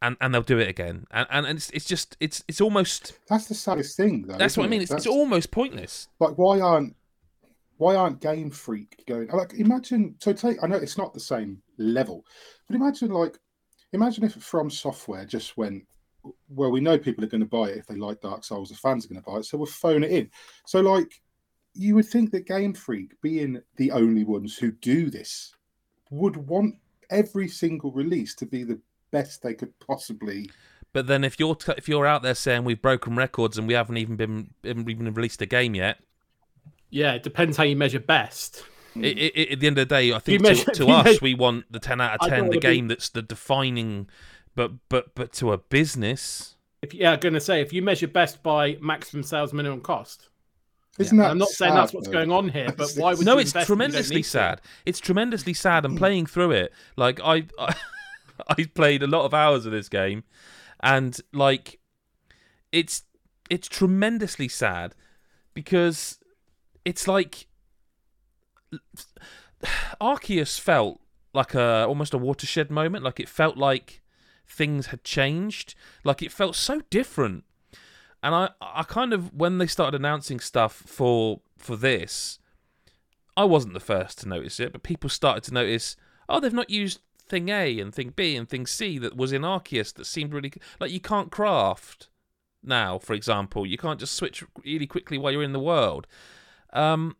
[0.00, 1.04] and and they'll do it again.
[1.10, 4.38] And and, and it's it's just it's it's almost That's the saddest thing, though.
[4.38, 4.80] that's what I mean.
[4.80, 4.84] it?
[4.84, 6.08] It's, it's almost pointless.
[6.20, 6.96] like why aren't
[7.76, 9.28] why aren't Game Freak going?
[9.28, 12.24] Like imagine so take I know it's not the same level,
[12.66, 13.38] but imagine like
[13.92, 15.84] imagine if From Software just went.
[16.48, 18.70] Well, we know people are going to buy it if they like Dark Souls.
[18.70, 20.30] The fans are going to buy it, so we'll phone it in.
[20.66, 21.10] So, like,
[21.78, 25.54] you would think that Game Freak, being the only ones who do this,
[26.10, 26.74] would want
[27.10, 28.78] every single release to be the
[29.10, 30.50] best they could possibly.
[30.92, 33.74] But then if you're t- if you're out there saying we've broken records and we
[33.74, 35.98] haven't even been haven't even released a game yet,
[36.90, 38.64] yeah, it depends how you measure best.
[38.96, 41.04] i i i at the end of the day, I think measure- to, to us
[41.04, 44.08] measure- we want the ten out of ten, the wanna be- game that's the defining.
[44.54, 48.42] But but but to a business, If yeah, I'm gonna say if you measure best
[48.42, 50.27] by maximum sales minimum cost.
[50.98, 51.30] Isn't And that?
[51.30, 52.12] I'm not saying that's what's though?
[52.12, 54.28] going on here, but why would no, you it's invest you don't tremendously to?
[54.28, 54.60] sad.
[54.84, 55.84] It's tremendously sad.
[55.84, 55.98] And hmm.
[55.98, 57.74] playing through it, like I, I,
[58.48, 60.24] I played a lot of hours of this game,
[60.80, 61.78] and like,
[62.72, 63.02] it's
[63.48, 64.94] it's tremendously sad
[65.54, 66.18] because
[66.84, 67.46] it's like
[70.00, 71.00] Arceus felt
[71.32, 73.04] like a almost a watershed moment.
[73.04, 74.02] Like it felt like
[74.46, 75.74] things had changed.
[76.04, 77.44] Like it felt so different.
[78.22, 82.38] And I, I kind of when they started announcing stuff for for this,
[83.36, 85.96] I wasn't the first to notice it, but people started to notice.
[86.28, 89.42] Oh, they've not used thing A and thing B and thing C that was in
[89.42, 92.08] Arceus that seemed really like you can't craft
[92.62, 92.98] now.
[92.98, 96.06] For example, you can't just switch really quickly while you're in the world.
[96.72, 97.16] Um,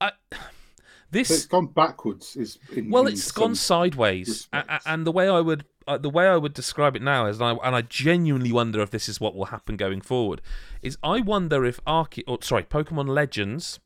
[0.00, 0.12] I
[1.10, 2.36] this So it's gone backwards.
[2.36, 4.84] Is in, well, it's gone sideways, respects.
[4.86, 7.58] and the way I would uh, the way I would describe it now is, and
[7.60, 10.40] I, and I genuinely wonder if this is what will happen going forward.
[10.82, 13.80] Is I wonder if Arce- or sorry, Pokemon Legends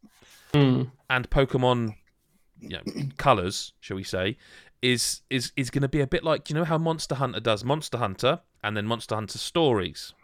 [0.54, 0.90] Mm.
[1.10, 1.94] and Pokemon,
[2.60, 2.82] you know,
[3.18, 4.38] Colors, shall we say,
[4.80, 7.64] is is is going to be a bit like you know how Monster Hunter does
[7.64, 10.14] Monster Hunter and then Monster Hunter Stories.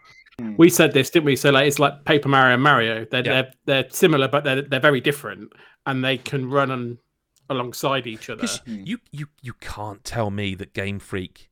[0.56, 1.36] We said this, didn't we?
[1.36, 3.04] So like it's like Paper Mario and Mario.
[3.10, 3.42] They're Yeah.
[3.42, 3.52] they're
[3.82, 5.52] they're similar, but they're they're very different,
[5.86, 6.98] and they can run on
[7.50, 8.46] alongside each other.
[8.66, 11.50] You, you you can't tell me that Game Freak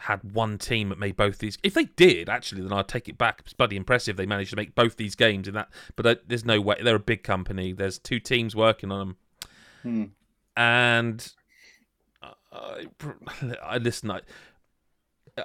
[0.00, 1.58] had one team that made both these.
[1.62, 3.40] If they did, actually, then I'd take it back.
[3.44, 5.68] It's bloody impressive they managed to make both these games in that.
[5.96, 6.76] But there's no way.
[6.82, 7.72] They're a big company.
[7.72, 9.16] There's two teams working on them,
[9.82, 10.04] Hmm.
[10.56, 11.32] and
[12.52, 12.86] I,
[13.62, 14.10] I listen.
[14.10, 14.20] I,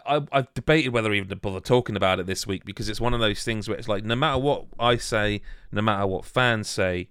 [0.07, 3.13] I, I've debated whether even to bother talking about it this week because it's one
[3.13, 5.41] of those things where it's like no matter what I say,
[5.71, 7.09] no matter what fans say,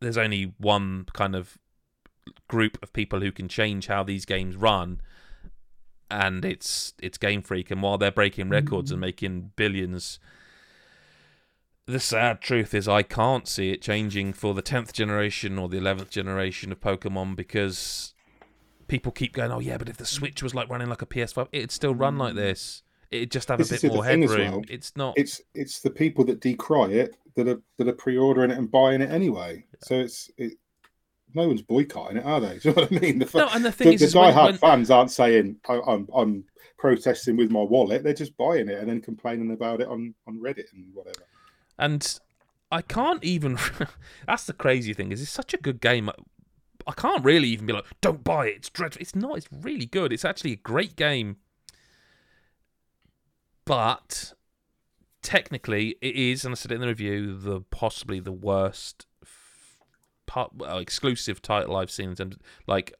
[0.00, 1.58] there's only one kind of
[2.48, 5.00] group of people who can change how these games run,
[6.10, 7.70] and it's it's Game Freak.
[7.70, 9.02] And while they're breaking records and mm.
[9.02, 10.18] making billions,
[11.86, 15.78] the sad truth is I can't see it changing for the tenth generation or the
[15.78, 18.14] eleventh generation of Pokemon because
[18.88, 21.48] people keep going, oh yeah, but if the Switch was like running like a PS5,
[21.52, 22.36] it'd still run like mm.
[22.36, 22.82] this.
[23.10, 24.52] It'd just have This a bit more headroom.
[24.52, 24.62] well.
[24.68, 25.14] It's not.
[25.16, 29.00] It's it's the people that decry it that are that are pre-ordering it and buying
[29.00, 29.64] it anyway.
[29.82, 30.54] So it's it,
[31.34, 32.58] no one's boycotting it, are they?
[32.62, 33.18] Do you know what I mean?
[33.18, 36.08] The, no, and the thing the, is, the diehard when- fans aren't saying I, I'm
[36.14, 36.44] I'm
[36.78, 38.02] protesting with my wallet.
[38.02, 41.24] They're just buying it and then complaining about it on on Reddit and whatever.
[41.78, 42.18] And
[42.70, 43.58] I can't even.
[44.26, 46.10] that's the crazy thing is it's such a good game.
[46.86, 48.56] I can't really even be like, don't buy it.
[48.56, 49.02] It's dreadful.
[49.02, 49.36] It's not.
[49.36, 50.12] It's really good.
[50.12, 51.36] It's actually a great game.
[53.64, 54.32] But
[55.22, 59.06] technically, it is, and I said it in the review, the possibly the worst
[60.30, 62.10] part, well, exclusive title I've seen.
[62.10, 62.94] In terms of, like,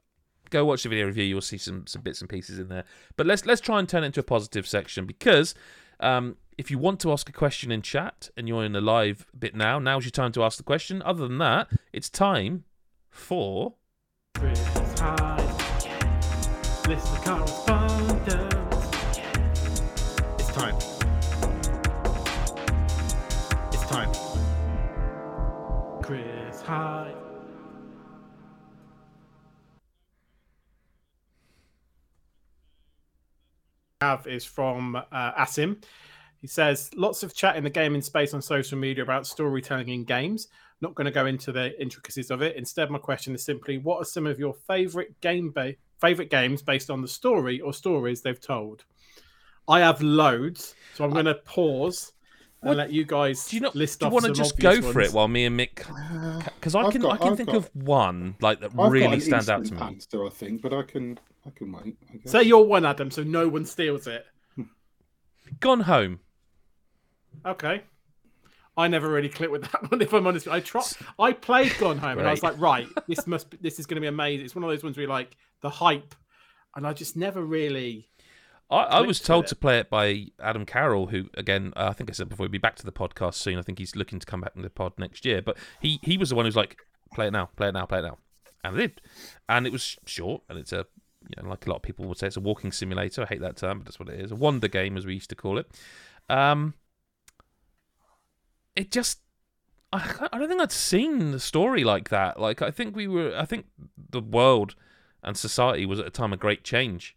[0.50, 1.22] go watch the video review.
[1.22, 2.84] You'll see some some bits and pieces in there.
[3.16, 5.54] But let's let's try and turn it into a positive section because
[6.00, 9.26] um, if you want to ask a question in chat and you're in the live
[9.38, 11.02] bit now, now's your time to ask the question.
[11.02, 12.64] Other than that, it's time
[13.08, 13.74] for.
[14.34, 14.80] Chris.
[34.00, 35.76] Have is from uh, Asim.
[36.40, 40.04] He says lots of chat in the gaming space on social media about storytelling in
[40.04, 40.48] games.
[40.80, 42.56] Not going to go into the intricacies of it.
[42.56, 46.62] Instead, my question is simply: What are some of your favorite game ba- favorite games
[46.62, 48.84] based on the story or stories they've told?
[49.68, 52.12] I have loads, so I'm going to pause
[52.62, 53.74] and What- let you guys Do you not?
[53.74, 55.84] list do you off want to just go obvious for it while me and Mick?
[56.54, 58.90] Because I I've can got- I can I've think got- of one like that I've
[58.90, 59.86] really an stands out to instant me.
[59.88, 61.96] Answer, I think, but I can I can wait.
[62.12, 62.32] I guess.
[62.32, 64.26] Say your one, Adam, so no one steals it.
[65.60, 66.20] Gone Home.
[67.44, 67.82] Okay.
[68.76, 70.00] I never really clicked with that one.
[70.00, 70.82] If I'm honest, I try.
[71.18, 73.96] I played Gone Home, and I was like, right, this must, be, this is going
[73.96, 74.44] to be amazing.
[74.44, 76.14] It's one of those ones where you like the hype,
[76.76, 78.08] and I just never really.
[78.70, 82.08] I, I was told to play it by Adam Carroll, who again uh, I think
[82.08, 83.58] I said before he'll be back to the podcast soon.
[83.58, 85.42] I think he's looking to come back in the pod next year.
[85.42, 86.76] But he he was the one who's like,
[87.12, 88.18] play it now, play it now, play it now,
[88.62, 89.00] and I did.
[89.48, 90.86] And it was short, and it's a
[91.28, 93.22] you know like a lot of people would say it's a walking simulator.
[93.22, 94.32] I hate that term, but that's what it is.
[94.32, 95.66] A wonder game, as we used to call it.
[96.28, 96.74] Um,
[98.76, 99.20] it just.
[99.92, 102.40] I, I don't think I'd seen the story like that.
[102.40, 103.34] Like I think we were.
[103.36, 103.66] I think
[104.10, 104.74] the world
[105.22, 107.16] and society was at a time of great change,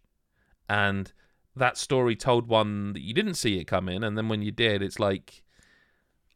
[0.68, 1.12] and
[1.56, 4.02] that story told one that you didn't see it come in.
[4.02, 5.44] and then when you did, it's like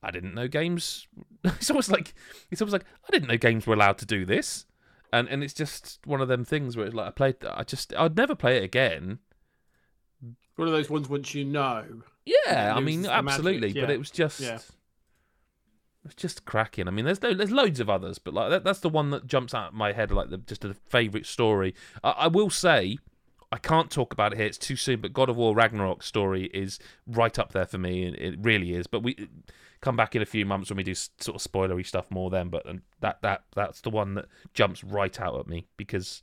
[0.02, 1.06] I didn't know games.
[1.44, 2.14] It's almost like
[2.50, 4.66] it's almost like I didn't know games were allowed to do this,
[5.12, 7.36] and and it's just one of them things where it's like I played.
[7.44, 9.18] I just I'd never play it again.
[10.56, 11.84] One of those ones once you know.
[12.24, 14.40] Yeah, I mean magic, absolutely, but it was just.
[14.40, 14.58] Yeah.
[16.04, 16.88] It's just cracking.
[16.88, 19.26] I mean, there's no, there's loads of others, but like that, that's the one that
[19.26, 21.74] jumps out of my head, like the just a favourite story.
[22.02, 22.98] I, I will say,
[23.52, 25.00] I can't talk about it here; it's too soon.
[25.00, 28.04] But God of War Ragnarok story is right up there for me.
[28.04, 28.86] It, it really is.
[28.86, 29.28] But we
[29.80, 32.48] come back in a few months when we do sort of spoilery stuff more then.
[32.48, 32.66] But
[33.00, 36.22] that that that's the one that jumps right out at me because.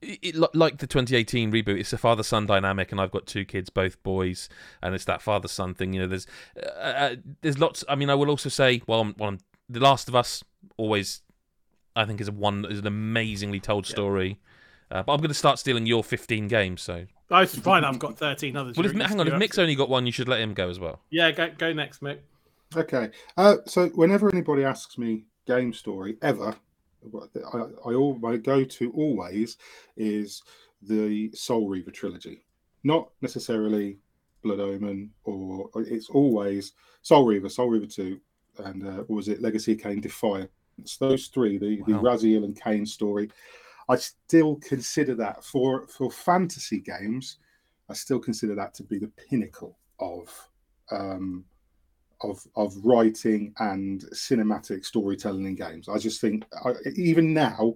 [0.00, 3.68] It, it, like the 2018 reboot, it's a father-son dynamic, and I've got two kids,
[3.68, 4.48] both boys,
[4.80, 5.92] and it's that father-son thing.
[5.92, 6.26] You know, there's
[6.56, 7.84] uh, uh, there's lots.
[7.88, 9.38] I mean, I will also say, well, I'm, well, I'm,
[9.68, 10.44] The Last of Us
[10.76, 11.22] always,
[11.96, 14.38] I think, is a one is an amazingly told story.
[14.90, 16.80] Uh, but I'm going to start stealing your 15 games.
[16.80, 17.84] So, Oh, it's fine.
[17.84, 18.76] I've got 13 others.
[18.76, 20.80] well, if, hang on, if Mick's only got one, you should let him go as
[20.80, 21.00] well.
[21.10, 22.18] Yeah, go, go next, Mick.
[22.74, 23.10] Okay.
[23.36, 26.54] Uh, so whenever anybody asks me game story ever,
[27.52, 29.56] I, I all my go to always
[29.96, 30.42] is
[30.82, 32.44] the Soul Reaver trilogy.
[32.84, 33.98] Not necessarily
[34.42, 36.72] Blood Omen, or it's always
[37.02, 38.20] Soul Reaver, Soul Reaver Two,
[38.64, 40.50] and uh, what was it Legacy of Kain, Defiance.
[41.00, 42.02] Those three, the the Wow.
[42.02, 43.30] Raziel and Kain story.
[43.88, 47.38] I still consider that for for fantasy games.
[47.88, 50.28] I still consider that to be the pinnacle of
[50.90, 51.44] um,
[52.22, 55.88] of of writing and cinematic storytelling in games.
[55.88, 57.74] I just think I, even now,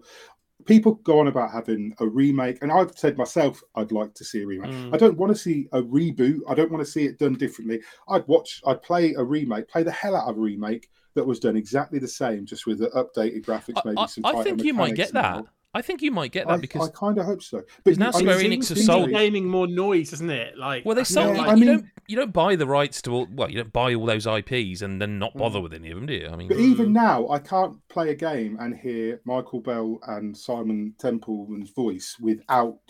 [0.67, 4.43] people go on about having a remake, and I've said myself I'd like to see
[4.43, 4.71] a remake.
[4.71, 4.95] Mm.
[4.95, 6.41] I don't want to see a reboot.
[6.49, 7.81] I don't want to see it done differently.
[8.09, 8.61] I'd watch.
[8.67, 11.99] I'd play a remake, play the hell out of a remake that was done exactly
[11.99, 14.27] the same, just with the updated graphics, maybe I- some.
[14.27, 15.37] I think you might get that.
[15.39, 17.63] and I think you might get I, that because I kind of hope so.
[17.83, 20.59] Because now I Square mean, Enix has things sold- like- gaming more noise, isn't it?
[20.59, 21.29] Like well, they I sold.
[21.29, 23.27] Yeah, you, like- I you mean- don't you don't buy the rights to all.
[23.33, 25.63] Well, you don't buy all those IPs and then not bother Mm.
[25.63, 26.29] with any of them, do you?
[26.31, 30.37] I mean, But even now, I can't play a game and hear Michael Bell and
[30.37, 32.81] Simon Templeman's voice without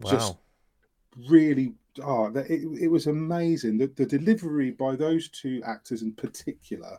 [0.00, 0.10] wow.
[0.10, 0.36] just
[1.28, 1.74] really.
[2.00, 3.78] Oh, that- it, it was amazing.
[3.78, 6.98] The, the delivery by those two actors in particular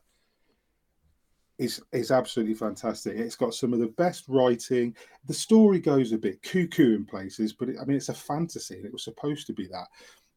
[1.61, 3.17] is is absolutely fantastic.
[3.17, 4.95] It's got some of the best writing.
[5.27, 8.77] The story goes a bit cuckoo in places, but it, I mean, it's a fantasy,
[8.77, 9.87] and it was supposed to be that.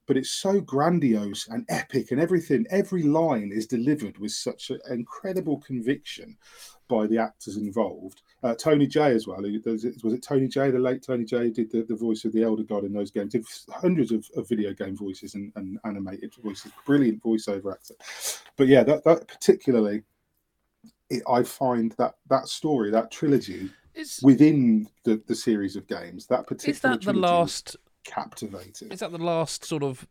[0.06, 2.66] But it's so grandiose and epic, and everything.
[2.68, 6.36] Every line is delivered with such an incredible conviction
[6.88, 8.20] by the actors involved.
[8.42, 9.40] Uh, Tony Jay as well.
[9.40, 12.42] Was it Tony Jay, the late Tony Jay, who did the, the voice of the
[12.42, 13.32] Elder God in those games.
[13.32, 16.70] Did hundreds of, of video game voices and, and animated voices.
[16.84, 17.94] Brilliant voiceover actor.
[18.58, 20.02] But yeah, that, that particularly,
[21.14, 26.26] it, I find that that story, that trilogy is within the, the series of games,
[26.26, 27.76] that particular is that the last?
[28.04, 28.90] captivating.
[28.92, 30.06] Is that the last sort of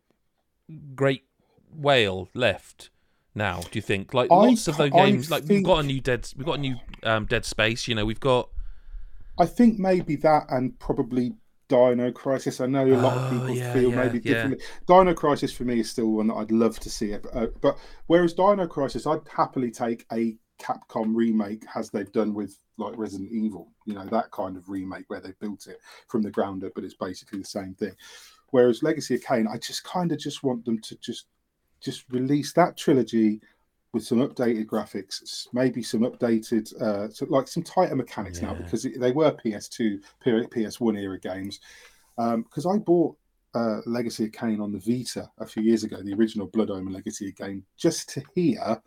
[0.96, 1.26] great
[1.72, 2.90] whale left?
[3.36, 4.14] Now, do you think?
[4.14, 6.58] Like I lots of those I games, like we've got a new dead, we've got
[6.58, 7.88] a new um, Dead Space.
[7.88, 8.50] You know, we've got
[9.40, 11.34] I think maybe that and probably
[11.68, 12.62] Dino Crisis.
[12.62, 14.34] I know a lot of Oh, people yeah, feel yeah, maybe yeah.
[14.34, 14.66] differently.
[14.88, 17.14] Dino Crisis for me is still one that I'd love to see.
[17.16, 17.78] Uh, but
[18.08, 23.32] whereas Dino Crisis, I'd happily take a Capcom remake as they've done with like Resident
[23.32, 23.72] Evil.
[23.86, 26.84] You know that kind of remake where they built it from the ground up, but
[26.84, 27.94] it's basically the same thing.
[28.52, 31.26] Whereas Legacy of Kain, I just kind of just want them to just
[31.82, 33.42] just release that trilogy
[33.94, 38.84] with some updated graphics, maybe some updated, uh, so like some tighter mechanics now because
[38.84, 41.60] they were PS2, P- PS1 era games.
[42.18, 43.16] Because I bought
[43.54, 46.94] uh, Legacy of Kain on the Vita a few years ago, the original Blood Omen
[46.94, 48.82] Legacy of Kain, just to hear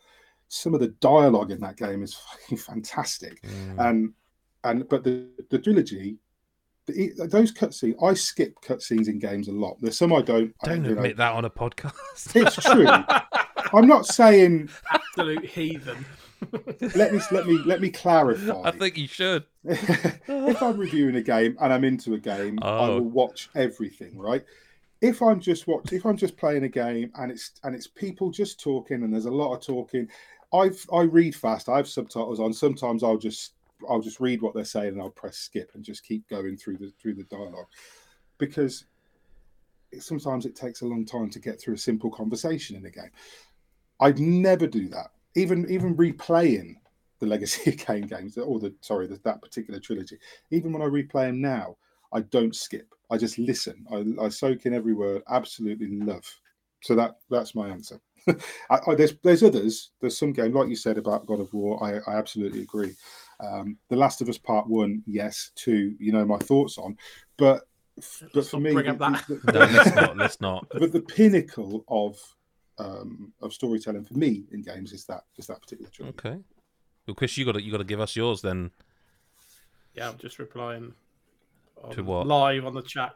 [0.49, 3.43] some of the dialogue in that game is fucking fantastic.
[3.43, 4.13] mm, And
[4.65, 6.19] and but the the trilogy.
[6.87, 9.77] The, those cutscenes, I skip cutscenes in games a lot.
[9.81, 10.55] There's some I don't.
[10.63, 11.93] I, don't you know, admit that on a podcast.
[12.37, 12.87] It's true.
[13.77, 14.69] I'm not saying.
[14.93, 16.07] absolute heathen.
[16.95, 18.63] Let me let me let me clarify.
[18.63, 19.43] I think you should.
[19.65, 22.95] if I'm reviewing a game and I'm into a game, I Oh.
[23.01, 24.45] will watch everything, right?
[25.01, 28.31] If I'm just watch, if I'm just playing a game and it's and it's people
[28.31, 30.09] just talking and there's a lot of talking,
[30.53, 31.69] I've I read fast.
[31.69, 32.53] I have subtitles on.
[32.53, 33.55] Sometimes I'll just
[33.89, 36.79] I'll just read what they're saying and I'll press skip and just keep going through
[36.79, 37.67] the through the dialogue
[38.39, 38.85] because
[39.93, 42.91] it, sometimes it takes a long time to get through a simple conversation in a
[42.91, 43.11] game.
[44.01, 45.11] I'd never do that.
[45.35, 46.77] Even even replaying
[47.19, 50.19] the Legacy of Kain games, or the sorry, the, that particular trilogy.
[50.51, 51.77] Even when I replay them now,
[52.13, 52.95] I don't skip.
[53.11, 53.87] I just listen.
[53.91, 55.23] I, I soak in every word.
[55.29, 56.25] Absolutely love.
[56.83, 58.01] So that that's my answer.
[58.71, 59.91] I, I, there's there's others.
[60.01, 61.83] There's some game like you said about God of War.
[61.83, 62.95] I, I absolutely agree.
[63.41, 65.51] Um, the Last of Us Part One, yes.
[65.55, 66.97] Two, you know my thoughts on,
[67.37, 69.25] but but Let's for me, bring up that.
[69.27, 70.17] the- No, let's not.
[70.23, 70.67] Let's not.
[70.71, 72.19] but the pinnacle of
[72.79, 76.19] um, of storytelling for me in games is that is that particular trilogy.
[76.19, 76.39] Okay.
[77.07, 78.71] Well, Chris, you got to you got to give us yours then.
[79.95, 80.93] Yeah, I'm just replying
[81.83, 82.27] on, To what?
[82.27, 83.15] live on the chat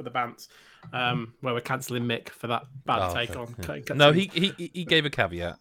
[0.00, 0.48] for the bants,
[0.94, 3.82] um, where we're cancelling Mick for that bad Oh, take okay, on.
[3.86, 3.94] yeah.
[3.94, 5.58] No, he, he he gave a caveat.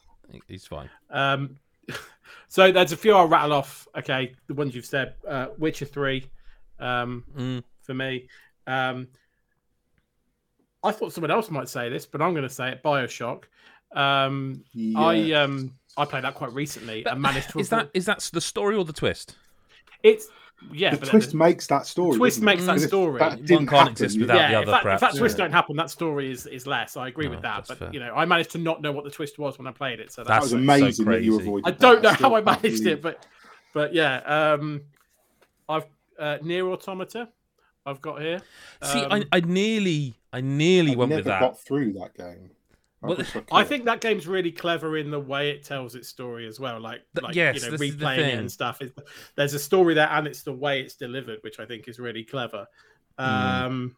[0.47, 0.89] He's fine.
[1.09, 1.57] Um,
[2.47, 3.85] so there's a few I'll rattle off.
[3.97, 5.15] Okay, the ones you've said.
[5.27, 6.25] Uh, Witcher three,
[6.79, 7.63] um, Mm.
[7.81, 8.29] for me.
[8.65, 9.07] Um,
[10.83, 12.81] I thought someone else might say this, but I'm going to say it.
[12.83, 13.43] Bioshock.
[13.91, 14.63] Um,
[14.95, 17.59] I um I played that quite recently and managed to.
[17.59, 19.35] Is that is that the story or the twist?
[20.03, 20.27] It's
[20.73, 22.17] yeah, the but twist the- makes that story.
[22.17, 22.51] twist doesn't it?
[22.51, 23.19] makes that story.
[23.19, 25.01] that One didn't can't happen, exist without yeah, the if other, that, if perhaps.
[25.01, 25.43] that twist Yeah.
[25.45, 26.97] don't happen, that story is, is less.
[26.97, 27.65] I agree No, with that.
[27.67, 27.89] But fair.
[27.93, 30.11] you know, I managed to not know what the twist was when I played it.
[30.11, 31.67] So That that's, was so amazing that you avoided.
[31.67, 33.25] I don't know how I managed believe- it, but
[33.73, 34.17] but yeah,
[34.53, 34.81] um,
[35.67, 35.85] I've
[36.17, 37.29] uh, Nier Automata.
[37.85, 38.41] I've got here.
[38.83, 41.39] See, Um, I, I nearly I nearly I went never with that.
[41.39, 42.51] got through that game.
[43.01, 43.17] I Well,
[43.51, 46.81] I think that game's really clever in the way it tells its story as well.
[46.81, 48.81] Like, like yes, you know, this is the replaying it and stuff.
[48.81, 48.93] It's,
[49.35, 52.23] there's a story there, and it's the way it's delivered, which I think is really
[52.23, 52.67] clever.
[53.17, 53.65] Mm.
[53.65, 53.95] Um,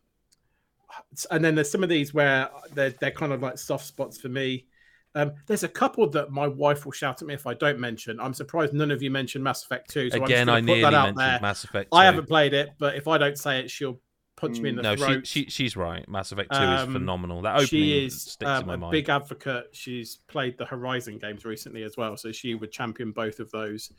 [1.30, 4.30] and then there's some of these where they're they're kind of like soft spots for
[4.30, 4.66] me.
[5.14, 8.20] Um, there's a couple that my wife will shout at me if I don't mention.
[8.20, 10.10] I'm surprised none of you mentioned Mass Effect 2.
[10.10, 11.40] So Again, I I'm just gonna nearly put that out mentioned there.
[11.42, 11.90] Mass Effect.
[11.92, 14.00] I haven't played it, but if I don't say it, she'll
[14.42, 15.28] punch me in the No, she, throat.
[15.28, 16.08] she she's right.
[16.10, 17.42] Mass Effect Two Um, is phenomenal.
[17.44, 18.92] That opening she is sticks um, in my a mind.
[18.92, 19.70] big advocate.
[19.72, 23.92] She's played the Horizon games recently as well, so she would champion both of those.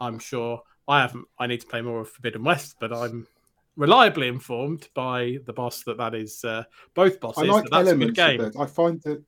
[0.00, 0.60] I'm sure.
[0.86, 1.26] I haven't.
[1.38, 3.26] I need to play more of Forbidden West, but I'm
[3.76, 6.64] reliably informed by the boss that that is uh,
[6.94, 7.44] both bosses.
[7.44, 8.40] I like that that's a good elements of game.
[8.42, 8.54] it.
[8.62, 9.22] I find that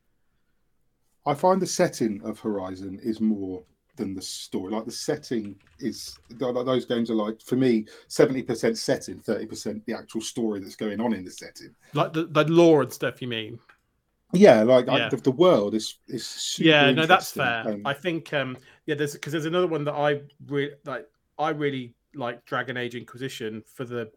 [1.24, 3.62] I find the setting of Horizon is more
[3.96, 4.72] than the story.
[4.72, 9.18] Like the setting is th- th- those games are like for me seventy percent setting,
[9.18, 11.74] thirty percent the actual story that's going on in the setting.
[11.94, 13.20] Like the, the lore and stuff.
[13.20, 13.58] You mean?
[14.32, 15.08] Yeah, like I- Yeah.
[15.08, 17.62] the, the world is is super yeah, no, that's fair.
[17.68, 21.06] and- I think um yeah, there's because there's another one that I really like.
[21.38, 24.10] I really like Dragon Age Inquisition for the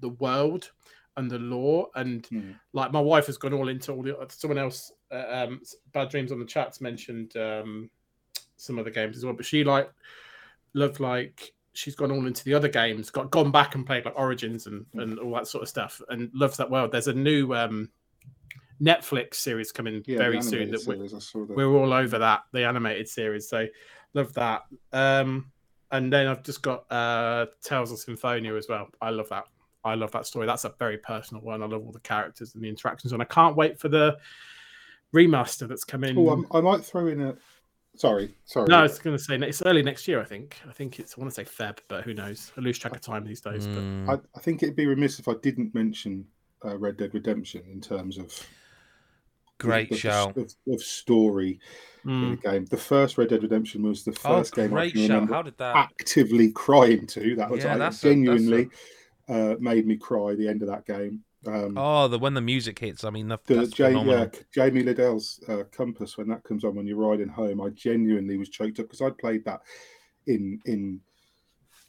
[0.00, 0.70] the world
[1.16, 2.52] and the lore, and Hmm.
[2.72, 4.16] like my wife has gone all into all the.
[4.30, 5.60] Someone else, uh, um,
[5.92, 7.88] Bad Dreams on the chats mentioned um
[8.56, 9.90] some other games as well, but she like
[10.74, 14.18] loved like she's gone all into the other games, got gone back and played like
[14.18, 15.00] Origins and Hmm.
[15.00, 16.92] and all that sort of stuff, and loves that world.
[16.92, 17.90] There's a new um
[18.82, 21.46] Netflix series coming yeah, very soon that we, I that.
[21.56, 23.66] we're all over that the animated series so
[24.14, 25.50] love that um
[25.92, 29.44] and then i've just got uh tales of symphonia as well i love that
[29.84, 32.64] i love that story that's a very personal one i love all the characters and
[32.64, 34.16] the interactions and i can't wait for the
[35.14, 37.36] remaster that's coming Oh, I'm- I might throw in a.
[37.96, 38.66] Sorry, sorry.
[38.68, 41.14] no i was going to say it's early next year i think i think it's
[41.16, 43.66] i want to say feb but who knows i lose track of time these days
[43.68, 46.26] but Mm, I, I think it'd be remiss if I didn't mention
[46.64, 48.32] uh, Red Dead Redemption in terms of
[49.58, 50.36] great of, shout.
[50.36, 51.60] of, of story
[52.04, 52.64] in mm, the game.
[52.66, 55.10] The first Red Dead Redemption was the Oh, first game I great can shout.
[55.10, 55.76] remember How did that?
[55.76, 57.36] actively crying to.
[57.36, 58.68] That was Yeah, I that's a- that's a- genuinely
[59.28, 60.34] uh, made me cry.
[60.34, 61.22] The end of that game.
[61.46, 63.04] Um, Oh, the when the music hits.
[63.04, 66.74] I mean, the, the that's Ja- yeah, Jamie Lidell's uh, Compass when that comes on
[66.74, 69.60] when you're riding home, I genuinely was choked up because I played that
[70.26, 71.00] in in.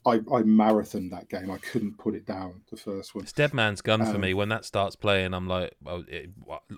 [0.07, 1.49] I, I marathoned that game.
[1.49, 2.61] I couldn't put it down.
[2.69, 3.23] The first one.
[3.23, 4.35] It's Dead Man's Gun for Um, me.
[4.35, 6.29] When that starts playing, I'm like, oh, it,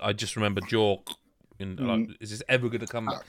[0.02, 1.00] I just remember Jaw.
[1.60, 2.16] And like, Mm.
[2.22, 3.10] is this ever going to come?
[3.10, 3.20] Uh,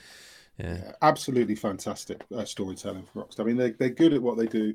[0.57, 0.75] Yeah.
[0.77, 3.41] Yeah, absolutely fantastic uh, storytelling for Rockstar.
[3.41, 4.73] I mean, they they're good at what they do,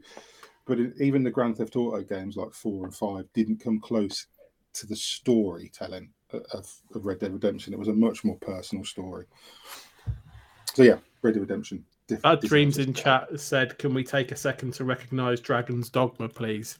[0.67, 4.27] but it, even the Grand Theft Auto games like four and five didn't come close
[4.75, 7.73] to the storytelling of, of Red Dead Redemption.
[7.73, 9.25] It was a much more personal story.
[10.75, 11.85] So yeah, Red Dead Redemption.
[12.09, 15.89] diff- bad deserves dreams in chat said can we take a second to recognize dragon's
[15.89, 16.77] dogma please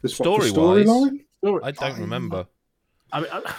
[0.00, 1.24] The Story-wise, storyline.
[1.44, 2.46] Story- I don't I- remember.
[3.10, 3.54] I mean, I,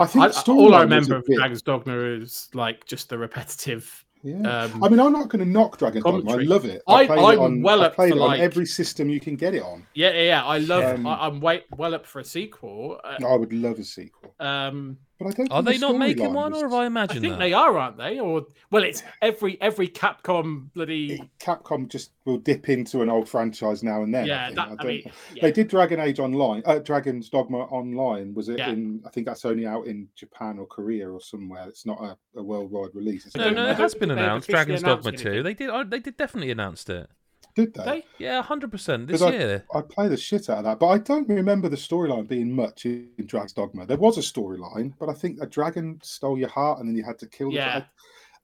[0.00, 2.86] I think the all I storyline was a remember of bit- Dragon's Dogma is like
[2.86, 4.05] just the repetitive.
[4.26, 4.62] Yeah.
[4.64, 6.32] Um, I mean, I'm not going to knock Dragon's Dogma.
[6.32, 6.82] I love it.
[6.88, 9.62] I- I it on, well I up for, like- every system you can get it
[9.62, 9.86] on.
[9.94, 10.44] yeah, yeah, yeah.
[10.44, 10.82] I love.
[10.82, 13.00] Um, I, I'm wait well up for a sequel.
[13.04, 15.50] Uh, I would love a sequel, Um, but I don't.
[15.52, 17.18] Are think they the not making one, or have I imagined?
[17.18, 17.38] I think that?
[17.38, 18.18] they are, aren't they?
[18.20, 21.30] Or well, it's every every Capcom bloody.
[21.38, 24.24] Capcom just will dip into an old franchise now and then.
[24.24, 24.56] I Yeah, think.
[24.56, 25.42] that, I I don't- mean, yeah.
[25.42, 28.34] They did Dragon Age Online, uh, Dragon's Dogma Online.
[28.34, 28.70] Was it Yeah.
[28.70, 29.02] in?
[29.06, 31.66] I think that's only out in Japan or Korea or somewhere.
[31.68, 33.26] It's not a, a worldwide release.
[33.26, 34.48] It's No, no, it has been announced.
[34.48, 35.42] Dragon's announced Dogma Two.
[35.42, 35.70] They did.
[35.70, 37.08] oh, They did definitely announced it.
[37.56, 37.84] Did they?
[37.84, 38.04] They?
[38.18, 39.64] Yeah, hundred percent this I- year.
[39.74, 42.84] I play the shit out of that, but I don't remember the storyline being much
[42.84, 43.86] in Dragon's Dogma.
[43.86, 47.02] There was a storyline, but I think a dragon stole your heart and then you
[47.02, 47.48] had to kill.
[47.48, 47.84] the Yeah.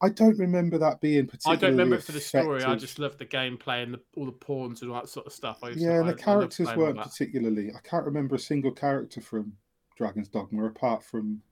[0.00, 1.58] I, I don't remember that being particularly.
[1.58, 2.64] I don't remember it for the story.
[2.64, 5.32] I just love the gameplay and the, all the pawns and all that sort of
[5.32, 5.58] stuff.
[5.62, 7.70] I used to- Yeah, and the I characters weren't particularly.
[7.72, 9.52] I can't remember a single character from
[9.96, 11.42] Dragon's Dogma apart from.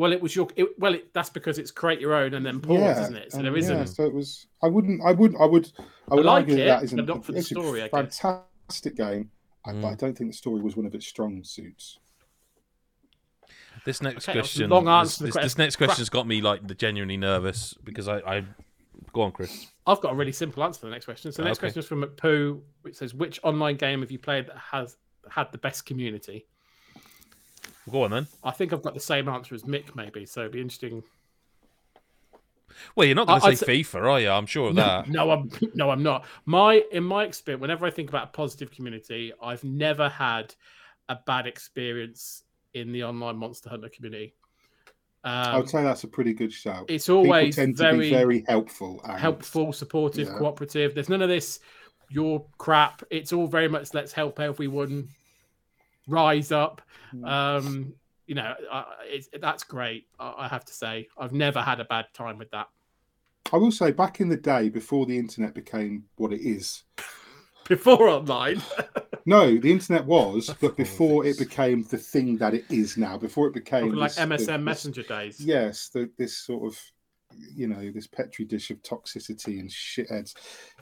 [0.00, 0.48] Well, it was your.
[0.56, 3.32] It, well, it, that's because it's create your own and then pawns, yeah, isn't it?
[3.32, 4.46] So and there yeah, so it was.
[4.62, 5.02] I wouldn't.
[5.04, 5.38] I wouldn't.
[5.38, 5.70] I would.
[6.10, 6.96] I would like argue it, that isn't.
[6.96, 9.28] but not for the it's a story, I fantastic game.
[9.66, 9.98] I, but I Mm.
[9.98, 11.98] don't think the story was one of its strong suits.
[13.84, 15.76] This next Okay, that was a question, long this, answer to the this, this next
[15.76, 18.44] question's got me like genuinely nervous because I, I
[19.12, 19.66] go on, Chris.
[19.86, 21.30] I've got a really simple answer for the next question.
[21.30, 21.66] So the next Okay.
[21.66, 24.96] question is from Pooh, which says, "Which online game have you played that has
[25.30, 26.46] had the best community?"
[27.90, 28.26] Go on then.
[28.44, 30.26] I think I've got the same answer as Mick, maybe.
[30.26, 31.02] So it'd be interesting.
[32.94, 34.30] Well, you're not going I- to I'd say FIFA, are you?
[34.30, 35.08] I'm sure of that.
[35.08, 36.24] No, I'm no, I'm not.
[36.46, 40.54] My in my experience, whenever I think about a positive community, I've never had
[41.08, 44.34] a bad experience in the online Monster Hunter community.
[45.24, 46.86] I Um, would say that's a pretty good shout.
[46.88, 49.00] it's People always tend to very, be very helpful.
[49.04, 50.38] And, helpful, supportive, Yeah.
[50.38, 50.94] cooperative.
[50.94, 51.60] There's none of this
[52.08, 53.02] your crap.
[53.10, 55.08] It's all very much let's help everyone
[56.10, 56.82] rise up.
[57.14, 57.28] Mm.
[57.28, 57.94] Um,
[58.26, 60.06] you know, uh, it's, that's great.
[60.18, 62.68] I, I have to say, I've never had a bad time with that.
[63.52, 66.84] I will say, back in the day, before the internet became what it is,
[67.68, 68.62] Before online,
[69.26, 73.46] no, the internet was, but before it became the thing that it is now, before
[73.48, 75.40] it became like this- MSN this- Messenger days.
[75.40, 76.78] yes, the, this sort of,
[77.54, 80.34] you know, this petri dish of toxicity and shitheads.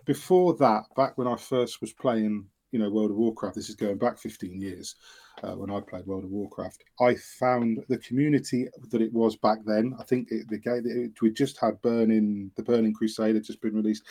[0.05, 3.57] Before that, back when I first was playing you know World of Warcraft.
[3.57, 4.97] This is going back 15 years
[5.43, 6.85] uh, when I played World of Warcraft.
[7.01, 9.95] I found the community that it was back then.
[9.99, 13.75] I think it, the game we just had Burning, the Burning Crusade had just been
[13.75, 14.05] released.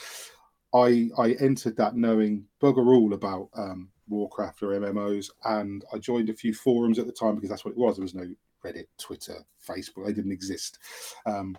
[0.73, 6.29] I I entered that knowing bugger all about um, Warcraft or MMOs, and I joined
[6.29, 7.97] a few forums at the time because that's what it was.
[7.97, 8.27] There was no
[8.65, 10.79] Reddit, Twitter, Facebook; they didn't exist.
[11.25, 11.57] Um,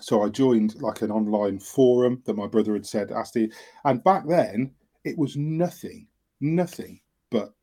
[0.00, 3.52] so I joined like an online forum that my brother had said, Asti,
[3.84, 4.72] and back then
[5.04, 6.06] it was nothing,
[6.40, 7.00] nothing
[7.30, 7.54] but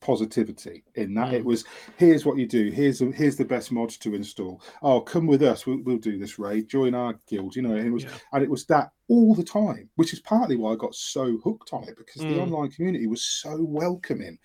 [0.00, 1.28] positivity in that.
[1.28, 1.34] Mm.
[1.34, 1.64] It was
[1.96, 2.70] here's what you do.
[2.70, 4.62] Here's here's the best mods to install.
[4.82, 5.66] Oh, come with us.
[5.66, 6.68] We'll, we'll do this raid.
[6.68, 7.56] Join our guild.
[7.56, 8.10] You know, and it was yeah.
[8.32, 11.72] and it was that all the time, which is partly why I got so hooked
[11.72, 12.34] on it because mm.
[12.34, 14.38] the online community was so welcoming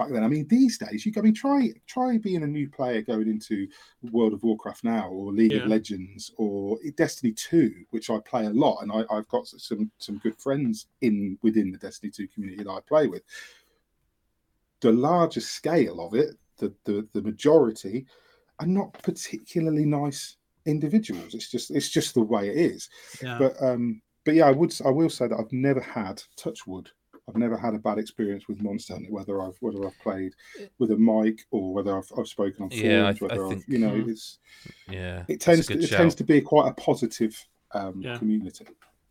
[0.00, 0.24] back then.
[0.24, 3.68] I mean, these days, you I mean, try try being a new player going into
[4.10, 5.60] World of Warcraft now, or League yeah.
[5.60, 9.90] of Legends, or Destiny Two, which I play a lot, and I, have got some
[9.98, 13.22] some good friends in within the Destiny Two community that I play with.
[14.80, 18.06] The larger scale of it, the the, the majority,
[18.58, 21.34] are not particularly nice individuals.
[21.34, 22.88] It's just it's just the way it is.
[23.22, 23.36] Yeah.
[23.38, 26.90] But um, but yeah, I would I will say that I've never had touchwood
[27.30, 30.34] I've never had a bad experience with Monster Hunter, whether I've whether I've played
[30.78, 33.62] with a mic or whether I've, I've spoken on forums, yeah, I, whether I have
[33.68, 34.10] you know hmm.
[34.10, 34.38] it's
[34.88, 35.98] yeah, it tends to, it shout.
[35.98, 37.36] tends to be quite a positive
[37.72, 38.18] um, yeah.
[38.18, 38.66] community.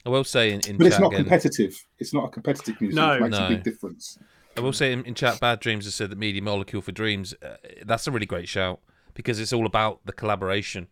[0.05, 1.85] I will say in, in but it's not again, competitive.
[1.97, 3.01] It's not a competitive community.
[3.01, 3.45] No, it makes no.
[3.45, 4.17] a big difference.
[4.57, 7.33] I will say in, in, chat, Bad Dreams has said that Media Molecule for Dreams.
[7.41, 7.55] Uh,
[7.85, 8.79] that's a really great shout
[9.13, 10.87] because it's all about the collaboration.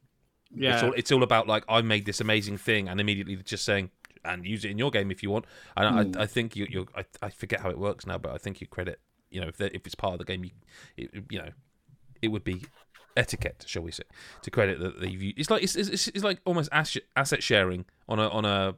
[0.55, 3.65] Yeah, it's all, it's all about like I made this amazing thing, and immediately just
[3.65, 3.91] saying
[4.26, 5.45] and use it in your game if you want.
[5.76, 5.99] And mm.
[5.99, 6.22] I, hmm.
[6.22, 8.68] I, think you, you're, I, I forget how it works now, but I think you
[8.68, 8.99] credit,
[9.30, 10.51] you know, if if it's part of the game, you,
[10.95, 11.49] it, you know,
[12.22, 12.63] it would be
[13.15, 14.03] etiquette, shall we say,
[14.41, 15.34] to credit that they've.
[15.36, 18.76] It's like it's, it's, it's like almost asset sharing on a on a.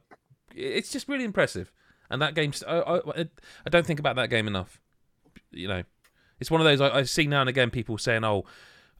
[0.54, 1.72] It's just really impressive,
[2.10, 2.52] and that game.
[2.66, 3.20] I, I,
[3.66, 4.80] I don't think about that game enough.
[5.52, 5.82] You know,
[6.40, 8.44] it's one of those I, I see now and again people saying, "Oh,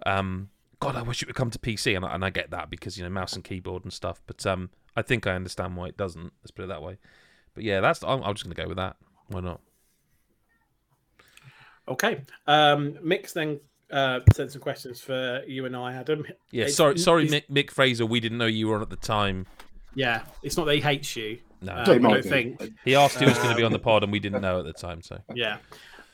[0.06, 0.50] um,
[0.80, 2.96] God, I wish it would come to PC," and I, and I get that because
[2.96, 4.22] you know mouse and keyboard and stuff.
[4.26, 6.32] But um, I think I understand why it doesn't.
[6.42, 6.98] Let's put it that way.
[7.54, 8.96] But yeah, that's I'm, I'm just going to go with that.
[9.28, 9.60] Why not?
[11.88, 12.22] Okay.
[12.46, 13.60] Um, Mick's then
[13.90, 16.24] uh, sent some questions for you and I, Adam.
[16.50, 18.06] Yeah, it's, sorry, sorry, Mick, Mick, Fraser.
[18.06, 19.46] We didn't know you were on at the time.
[19.94, 21.38] Yeah, it's not that he hates you.
[21.60, 24.02] No, um, I don't think he asked who was going to be on the pod,
[24.02, 25.02] and we didn't know at the time.
[25.02, 25.58] So yeah.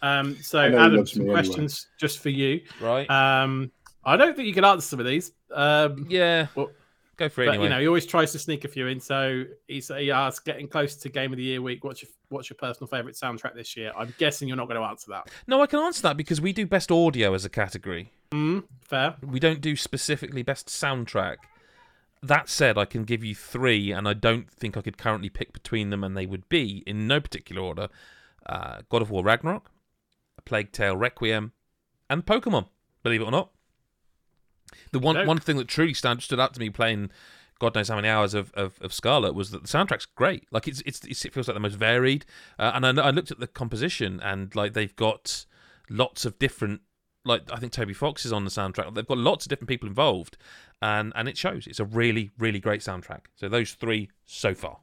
[0.02, 1.96] Um, so Adam, some questions anyway.
[1.98, 2.62] just for you.
[2.80, 3.08] Right.
[3.10, 3.70] Um,
[4.06, 5.32] I don't think you can answer some of these.
[5.52, 6.46] Um, yeah.
[6.54, 6.70] Well,
[7.16, 7.46] Go for it.
[7.46, 7.64] But, anyway.
[7.64, 9.00] You know, he always tries to sneak a few in.
[9.00, 11.82] So he's, he asks, getting close to Game of the Year week.
[11.82, 13.92] What's your what's your personal favorite soundtrack this year?
[13.96, 15.30] I'm guessing you're not going to answer that.
[15.46, 18.12] No, I can answer that because we do best audio as a category.
[18.32, 19.16] Mm, fair.
[19.22, 21.36] We don't do specifically best soundtrack.
[22.22, 25.52] That said, I can give you three, and I don't think I could currently pick
[25.52, 27.88] between them, and they would be in no particular order:
[28.46, 29.70] uh, God of War Ragnarok,
[30.36, 31.52] A Plague Tale Requiem,
[32.10, 32.66] and Pokemon.
[33.02, 33.50] Believe it or not.
[34.92, 37.10] The one one thing that truly stand, stood out to me playing
[37.58, 40.46] God knows how many hours of, of, of Scarlet was that the soundtrack's great.
[40.50, 42.26] Like it's, it's, it's it feels like the most varied.
[42.58, 45.46] Uh, and I, I, looked at the composition and like they've got
[45.88, 46.82] lots of different.
[47.24, 48.94] Like I think Toby Fox is on the soundtrack.
[48.94, 50.36] They've got lots of different people involved,
[50.80, 51.66] and and it shows.
[51.66, 53.22] It's a really really great soundtrack.
[53.34, 54.78] So those three so far.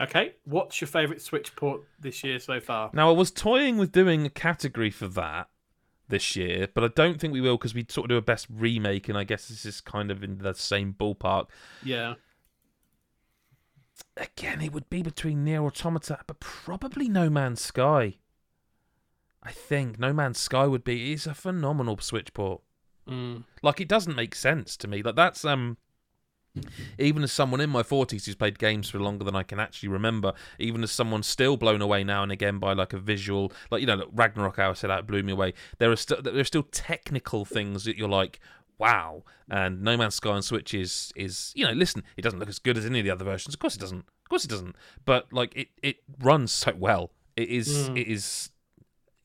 [0.00, 2.90] Okay, what's your favourite Switch port this year so far?
[2.92, 5.48] Now I was toying with doing a category for that,
[6.08, 8.46] this year, but I don't think we will because we sort of do a best
[8.50, 11.46] remake, and I guess this is kind of in the same ballpark.
[11.82, 12.14] Yeah.
[14.16, 18.18] Again, it would be between NieR Automata, but probably No Man's Sky.
[19.42, 21.12] I think No Man's Sky would be.
[21.12, 22.62] It's a phenomenal Switch port.
[23.08, 23.44] Mm.
[23.62, 25.02] Like it doesn't make sense to me.
[25.02, 25.76] Like that's um
[26.98, 29.88] even as someone in my 40s who's played games for longer than I can actually
[29.88, 33.80] remember, even as someone still blown away now and again by like a visual, like
[33.80, 35.54] you know, Ragnarok, I said that blew me away.
[35.78, 38.40] There are still there are still technical things that you're like,
[38.78, 39.24] wow.
[39.50, 42.58] And No Man's Sky on Switch is is you know, listen, it doesn't look as
[42.58, 43.54] good as any of the other versions.
[43.54, 43.98] Of course it doesn't.
[44.24, 44.76] Of course it doesn't.
[45.04, 47.10] But like it it runs so well.
[47.36, 47.98] It is mm.
[48.00, 48.50] it is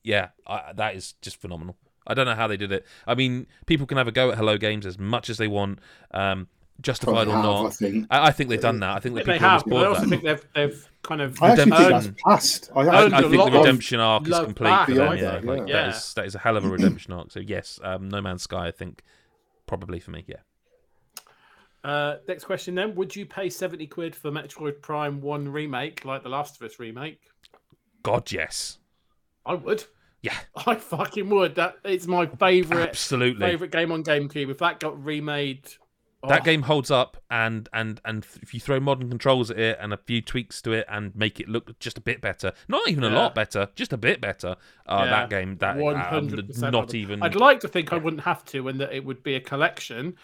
[0.02, 1.76] yeah, I, that is just phenomenal.
[2.06, 2.86] I don't know how they did it.
[3.06, 5.78] I mean, people can have a go at Hello Games as much as they want.
[6.12, 6.48] Um,
[6.80, 7.66] justified or have, not.
[7.66, 8.06] I think.
[8.10, 8.50] I, I think.
[8.50, 8.96] they've done that.
[8.96, 9.64] I think, they have.
[9.66, 10.08] But I also that.
[10.08, 11.42] think they've they've kind of.
[11.42, 12.70] I actually think that's past.
[12.74, 15.18] I, I, I think the redemption arc is complete for them.
[15.18, 15.86] Yeah, like, yeah.
[15.86, 17.30] That, is, that is a hell of a redemption arc.
[17.30, 18.66] So yes, um, No Man's Sky.
[18.66, 19.02] I think
[19.66, 20.24] probably for me.
[20.26, 20.36] Yeah.
[21.82, 26.22] Uh, next question then: Would you pay seventy quid for Metroid Prime One remake, like
[26.22, 27.20] the Last of Us remake?
[28.02, 28.78] God, yes.
[29.46, 29.84] I would.
[30.22, 31.54] Yeah, I fucking would.
[31.54, 34.50] That it's my favorite, absolutely favorite game on GameCube.
[34.50, 35.68] If that got remade
[36.28, 39.78] That Oh, game holds up, and and and if you throw modern controls at it
[39.80, 42.86] and a few tweaks to it and make it look just a bit better, not
[42.90, 44.56] even a lot better, just a bit better.
[44.86, 46.72] Uh, Yeah, that game, that One hundred percent.
[46.72, 47.22] not even.
[47.22, 50.16] I'd like to think I wouldn't have to, and that it would be a collection.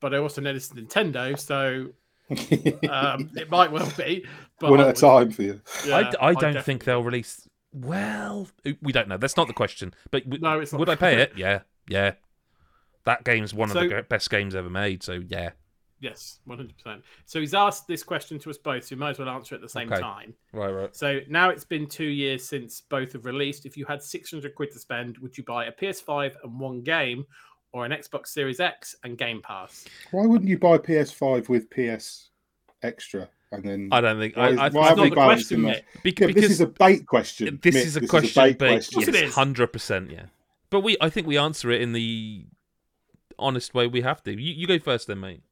[0.00, 1.88] But I also know this is Nintendo, so
[2.88, 4.24] um, it might well be.
[4.60, 5.60] But One I at a time for you.
[5.86, 7.48] yeah, I, d- I don't definitely- think they'll release.
[7.74, 8.48] Well,
[8.82, 9.16] we don't know.
[9.16, 9.94] That's not the question.
[10.10, 10.78] But w- No, it's not.
[10.78, 11.32] would I pay it?
[11.36, 12.12] Yeah, yeah.
[13.04, 15.02] That game's one of the best games ever made.
[15.02, 15.50] So yeah.
[16.00, 17.02] Yes, one hundred percent.
[17.26, 19.58] So he's asked this question to us both, so we might as well answer it
[19.58, 20.00] at the same Okay.
[20.02, 20.34] time.
[20.52, 20.96] Right, right.
[20.96, 23.66] So now it's been two years since both have released.
[23.66, 26.82] If you had six hundred quid to spend, would you buy a PS5 and one
[26.82, 27.24] game,
[27.72, 29.84] or an Xbox Series X and Game Pass?
[30.10, 32.30] Why wouldn't you buy PS5 with PS
[32.82, 33.88] Extra and then?
[33.92, 34.36] I don't think.
[34.36, 36.02] Why is- I, I, why I have not we think the balanced question, Mick.
[36.02, 37.60] bec- Yeah, because this is a bait question.
[37.62, 38.42] this Mick, is a this question.
[38.42, 38.98] bait but question.
[38.98, 40.10] Of course it yes, hundred percent.
[40.10, 40.24] Yeah.
[40.70, 42.44] But we, I think we answer it in the
[43.38, 44.32] honest way we have to.
[44.32, 45.42] You, you go first, then, mate.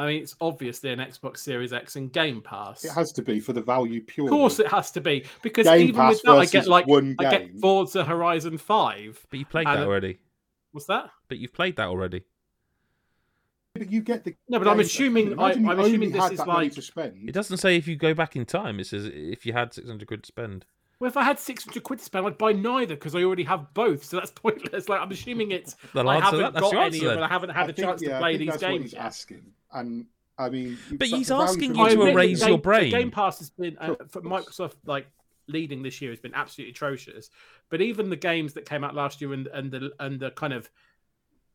[0.00, 2.84] I mean, it's obviously an Xbox Series X and Game Pass.
[2.84, 4.26] It has to be for the value pure.
[4.26, 6.86] Of course, it has to be because Game even Pass with that, I get like
[6.86, 7.58] one I get game.
[7.58, 9.26] Forza Horizon Five.
[9.28, 10.20] But you've played that already.
[10.70, 11.10] What's that?
[11.28, 12.22] But you've played that already.
[13.74, 14.34] But you get the.
[14.48, 17.28] No, but I'm assuming- I, I'm assuming only this is like- to spend.
[17.28, 18.78] It doesn't say if you go back in time.
[18.80, 20.64] It says if you had six hundred quid to spend.
[21.00, 23.72] Well, if I had 600 quid to spend, I'd buy neither because I already have
[23.72, 24.04] both.
[24.04, 24.88] So that's pointless.
[24.88, 26.60] Like I'm assuming it's They'll I haven't that.
[26.60, 27.04] Got any, answer.
[27.06, 27.22] but then.
[27.22, 28.68] I haven't had I a think- chance yeah, to I play think these that's what
[28.70, 29.02] games he's yet.
[29.04, 29.42] asking,
[29.72, 30.06] and
[30.38, 32.90] I mean, But he's asking you to I admit that erase your Game- so brain.
[32.90, 34.22] Game Pass has been uh, for.
[34.22, 35.06] Microsoft like
[35.46, 37.30] leading this year has been absolutely atrocious.
[37.70, 40.52] But even the games that came out last year and and the and the kind
[40.52, 40.68] of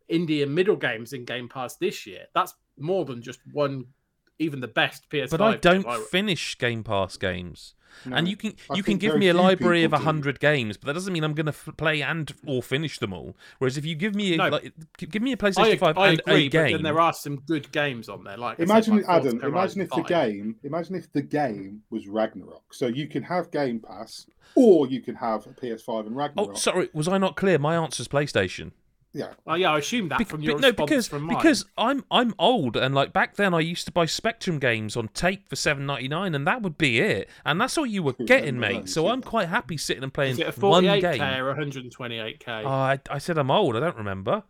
[0.10, 3.86] Indian middle games in Game Pass this year, that's more than just one.
[4.40, 5.30] Even the best PS5.
[5.30, 7.76] But I don't I- finish Game Pass games.
[8.06, 8.16] No.
[8.18, 10.06] And you can I you can give me a library of people do.
[10.06, 13.14] hundred games, but that doesn't mean I'm going to f- play and or finish them
[13.14, 13.38] all.
[13.60, 14.48] Whereas if you give me a, No.
[14.50, 17.14] like, give me a PlayStation Five I and agree, a but game, then there are
[17.14, 18.36] some good games on there.
[18.36, 19.28] Like I said, Imagine, like Forza Adam.
[19.38, 20.56] Imagine Horizon if the game.
[20.64, 22.74] Imagine if the game was Ragnarok.
[22.74, 24.26] So you can have Game Pass,
[24.56, 26.50] or you can have a PS5 and oh, Ragnarok.
[26.50, 27.60] oh, sorry, was I not clear?
[27.60, 28.72] My answer is PlayStation.
[29.16, 31.38] Yeah, Oh yeah, I assume that Bec- from your no, response because from mine.
[31.38, 35.07] because I'm I'm old and like back then I used to buy Spectrum games on
[35.09, 38.14] tape for seven ninety nine and that would be it, and that's all you were
[38.26, 38.89] getting, mate.
[38.89, 39.07] So.
[39.07, 41.22] I'm quite happy sitting and playing is it a one 48k game.
[41.22, 42.64] or 128k?
[42.66, 43.76] Oh, I, I said I'm old.
[43.76, 44.43] I don't remember.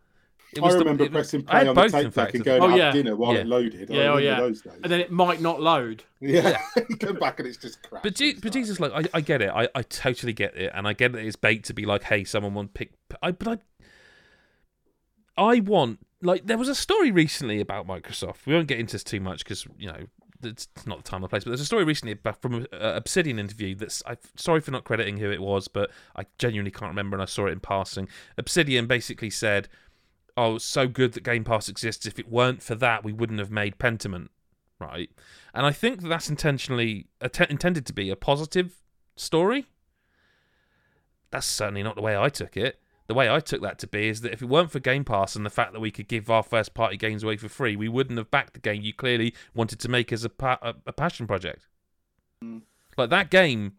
[0.55, 2.61] It I the- remember it pressing I play had on the tape deck and going
[2.61, 2.91] Oh, to have yeah.
[2.91, 3.39] dinner while Yeah.
[3.41, 3.91] it loaded.
[3.91, 4.39] I Yeah, oh, yeah.
[4.39, 4.73] those days.
[4.83, 6.03] and then it might not load.
[6.21, 8.03] yeah, you come back and it's just crap.
[8.03, 9.49] But, Je- but Jesus, like I, I get it.
[9.49, 12.23] I, I totally get it, and I get that it's bait to be like, "Hey,
[12.23, 12.91] someone want pick."
[13.21, 13.57] I but I,
[15.37, 18.45] I want like there was a story recently about Microsoft.
[18.45, 20.05] We won't get into this too much because you know
[20.43, 21.43] it's not the time or place.
[21.43, 23.75] But there's a story recently from an Obsidian interview.
[23.75, 27.21] That's I'm sorry for not crediting who it was, but I genuinely can't remember, and
[27.21, 28.07] I saw it in passing.
[28.37, 29.69] Obsidian basically said,
[30.37, 32.05] "Oh, it's so good that Game Pass exists.
[32.05, 34.29] If it weren't for that, we wouldn't have made Pentiment."
[34.79, 35.09] Right,
[35.53, 38.81] and I think that that's intentionally att- intended to be a positive
[39.15, 39.67] story.
[41.31, 42.79] That's certainly not the way I took it.
[43.07, 45.35] The way I took that to be is that if it weren't for Game Pass
[45.35, 47.89] and the fact that we could give our first party games away for free, we
[47.89, 50.93] wouldn't have backed the game you clearly wanted to make as a, pa- a, a
[50.93, 51.67] passion project.
[52.97, 53.73] Like that game,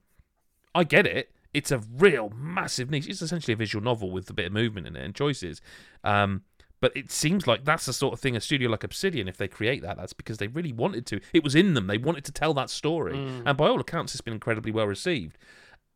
[0.74, 1.30] I get it.
[1.54, 3.06] It's a real massive niche.
[3.08, 5.60] It's essentially a visual novel with a bit of movement in it and choices.
[6.02, 6.42] Um,
[6.80, 9.48] but it seems like that's the sort of thing a studio like Obsidian, if they
[9.48, 11.20] create that, that's because they really wanted to.
[11.32, 11.86] It was in them.
[11.86, 13.16] They wanted to tell that story,
[13.46, 15.38] and by all accounts, it's been incredibly well received.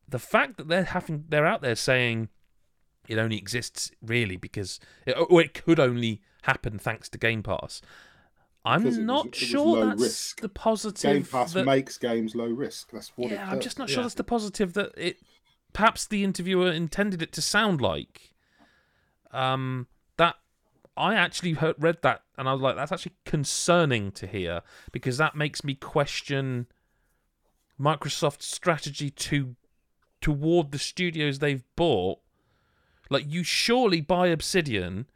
[0.09, 2.29] The fact that they're having, they're out there saying
[3.09, 4.79] it only exists really because,
[5.29, 7.81] or it could only happen thanks to Game Pass.
[8.65, 10.41] I'm was- not was sure that's risk.
[10.41, 11.13] the positive.
[11.13, 12.91] Game Pass that- makes games low risk.
[12.93, 13.53] That's what yeah, does.
[13.55, 14.03] I'm just not sure Yeah.
[14.03, 15.19] that's the positive that it.
[15.73, 18.35] Perhaps the interviewer intended it to sound like.
[19.31, 19.87] Um,
[20.17, 20.37] that
[20.97, 24.63] I actually heard, read that and I was like, that's actually concerning to hear
[24.93, 26.67] because that makes me question
[27.79, 29.55] Microsoft's strategy to
[30.21, 32.21] toward the studios they've bought.
[33.11, 35.07] Like, you surely buy Obsidian,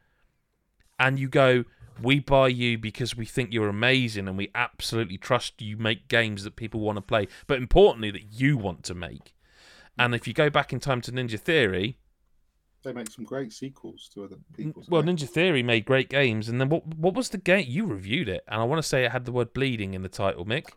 [0.98, 1.64] and you go,
[2.00, 6.42] we buy you because we think you're amazing and we absolutely trust you make games
[6.44, 9.34] that people want to play, but importantly, that you want to make.
[9.98, 11.98] And if you go back in time to Ninja Theory,
[12.82, 14.88] They make some great sequels to other people's.
[14.88, 15.22] well, games.
[15.22, 16.86] Ninja Theory made great games, and then what?
[16.96, 18.42] What was the game you reviewed it?
[18.48, 20.44] And I want to say it had the word bleeding in the title.
[20.46, 20.70] Mick,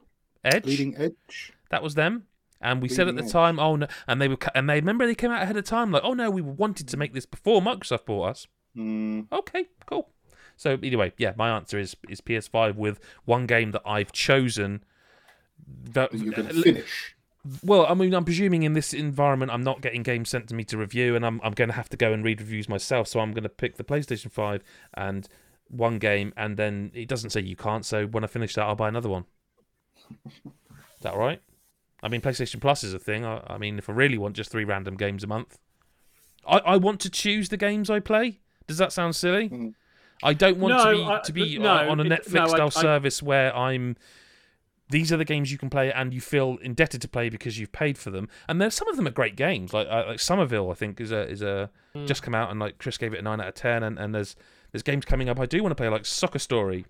[0.44, 0.64] Edge.
[0.64, 1.54] Bleeding Edge.
[1.70, 2.28] That was them.
[2.66, 5.16] And we said at the time, oh no, and they were, and they remember they
[5.16, 8.06] came out ahead of time, like, oh no, we wanted to make this before Microsoft
[8.06, 8.48] bought us.
[8.76, 10.10] Mm, Okay, cool.
[10.58, 14.84] So anyway, yeah, my answer is is PS5 with one game that I've chosen.
[15.94, 17.16] That, that you're going to finish.
[17.64, 20.64] well, I mean, I'm presuming in this environment, I'm not getting games sent to me
[20.66, 23.08] to review, and I'm I'm going to have to go and read reviews myself.
[23.08, 24.64] So I'm going to pick the PlayStation 5
[24.96, 25.28] and
[25.68, 27.86] one game, and then it doesn't say you can't.
[27.86, 29.26] So when I finish that, I'll buy another one.
[30.26, 31.42] Is that right?
[32.06, 33.26] I mean, PlayStation Plus is a thing.
[33.26, 35.58] I, I mean, if I really want just three random games a month,
[36.48, 38.40] I, I want to choose the games I play.
[38.68, 39.50] Does that sound silly?
[39.50, 39.74] Mhm.
[40.24, 42.44] I don't want No, to be I- to be no, on a it- Netflix no,
[42.44, 43.98] I- style I- service where I'm.
[44.92, 47.72] These are the games you can play, and you feel indebted to play because you've
[47.72, 48.30] paid for them.
[48.48, 50.70] And there's some of them are great games, like uh, like Somerville.
[50.70, 52.06] I think is a is a Mm.
[52.08, 53.82] just come out, and like Chris gave it a nine out of ten.
[53.82, 54.36] And, and there's
[54.72, 56.86] there's games coming up I do want to play, like Soccer Story,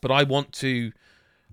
[0.00, 0.92] but I want to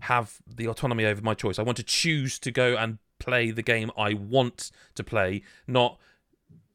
[0.03, 1.59] have the autonomy over my choice.
[1.59, 5.99] I want to choose to go and play the game I want to play, not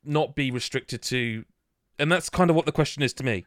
[0.04, 1.44] not be restricted to.
[1.98, 3.44] And that's kind of what the question is to me.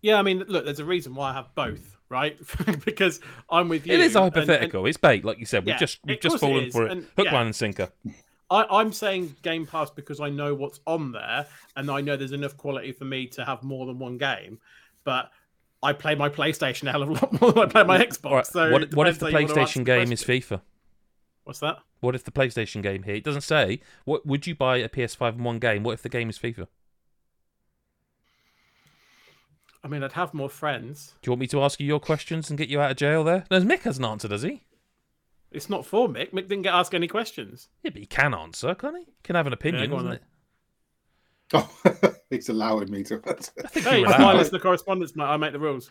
[0.00, 2.36] Yeah, I mean, look, there's a reason why I have both, right?
[2.84, 3.20] because
[3.50, 3.94] I'm with you.
[3.94, 4.86] It is and- and hypothetical.
[4.86, 5.64] it's bait, like you said.
[5.64, 6.92] We've Yeah, just we've just course it fallen for it.
[6.92, 7.34] and- Hook, yeah.
[7.34, 7.88] line, and sinker.
[8.50, 12.32] I, I'm saying Game Pass because I know what's on there, and I know there's
[12.32, 14.58] enough quality for me to have more than one game.
[15.04, 15.30] But
[15.82, 18.24] I play my PlayStation a hell of a lot more than I play my Xbox.
[18.26, 20.22] All right, So what, what if the how you PlayStation the game is.
[20.22, 20.60] FIFA?
[21.44, 21.78] What's that?
[22.00, 23.16] What if the PlayStation game here?
[23.16, 23.80] It doesn't say.
[24.04, 25.82] What would you buy a PS5 in one game?
[25.82, 26.68] What if the game is FIFA?
[29.84, 31.14] I mean, I'd have more friends.
[31.22, 33.24] Do you want me to ask you your questions and get you out of jail
[33.24, 33.44] there?
[33.50, 34.62] No, Mick hasn't answered, does he?
[35.50, 36.30] It's not for Mick.
[36.32, 37.68] Mick didn't get asked any questions.
[37.82, 39.06] Yeah, but he can answer, can't he?
[39.24, 40.22] Can have an opinion, go on isn't it?
[41.54, 43.20] Oh, he's allowing me to.
[43.26, 43.32] I
[43.68, 44.36] think Hey, you're it's my allowed.
[44.38, 45.24] listener correspondence, mate.
[45.24, 45.90] I make the rules.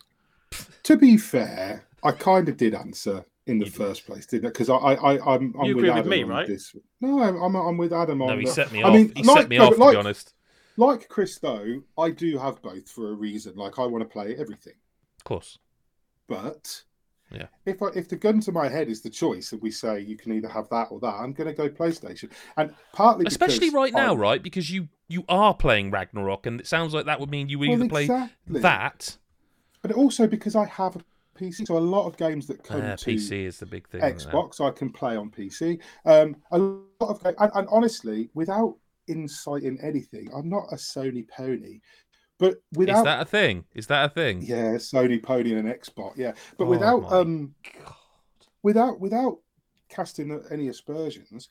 [0.84, 3.77] to be fair, I kind of did answer in the You did.
[3.77, 4.49] first place, didn't I?
[4.49, 6.47] Because I, I, I, I'm, I'm You with agree with Adam me, right?
[6.47, 6.76] This.
[6.99, 8.27] No, I'm, I'm, I'm with Adam on.
[8.30, 8.93] No, he the- set me I off.
[8.93, 10.34] mean, he like- set me no, off, but to like- be honest.
[10.77, 13.55] Like Chris, though, I do have both for a reason.
[13.55, 14.73] Like I want to play everything,
[15.19, 15.59] Of course.
[16.27, 16.84] but
[17.31, 17.47] Yeah.
[17.65, 20.18] if I, if the gun to my head is the choice, and we say you
[20.18, 22.31] can either have that or that, I'm going to go PlayStation.
[22.57, 24.41] And partly Especially because right now, I'm- right?
[24.41, 27.69] Because you you are playing Ragnarok, and it sounds like that would mean you would
[27.69, 28.07] Well, either play
[28.47, 29.17] that.
[29.81, 30.99] but also because I have a
[31.38, 34.01] PC, so a lot of games that come Uh, to PC is the big thing.
[34.01, 35.79] Xbox, I can play on PC.
[36.05, 38.75] Um, a lot of and, and honestly, without
[39.07, 41.79] insight in anything, I'm not a Sony pony,
[42.38, 43.65] but Is that a thing?
[43.73, 44.41] Is that a thing?
[44.41, 47.55] yeah, Sony pony and an Xbox, yeah, but Oh without um,
[48.63, 49.38] without without
[49.89, 51.49] casting any aspersions,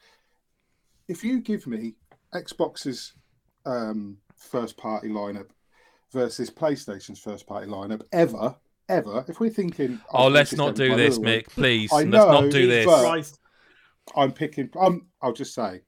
[1.08, 1.94] if you give me
[2.34, 3.14] Xbox's
[3.66, 5.48] um, first party lineup
[6.12, 8.56] versus PlayStation's first party lineup ever.
[8.88, 11.48] Ever, if we're thinking, Oh, we're let's not do this, another one, Mick.
[11.50, 13.38] Please, I let's know, not do this.
[14.16, 14.68] I'm picking.
[14.76, 15.82] Um, I'll just say,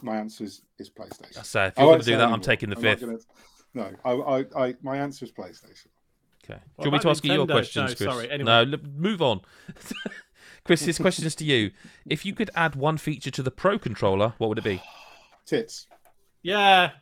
[0.00, 1.38] my answer is, is PlayStation.
[1.38, 3.00] I say if you're going to do say that, I'm taking the I'm fifth.
[3.00, 3.18] gonna-
[3.74, 5.88] No, I, I, I, my answer is PlayStation.
[6.42, 6.58] Okay.
[6.78, 8.10] Do you want me to about ask you your questions, No, Chris?
[8.14, 8.44] sorry, anyway.
[8.46, 9.42] No, l- move on.
[10.64, 11.72] Chris, this question is to you.
[12.06, 14.80] If you could add one feature to the Pro controller, what would it be?
[15.44, 15.86] Tits.
[16.42, 16.92] Yeah,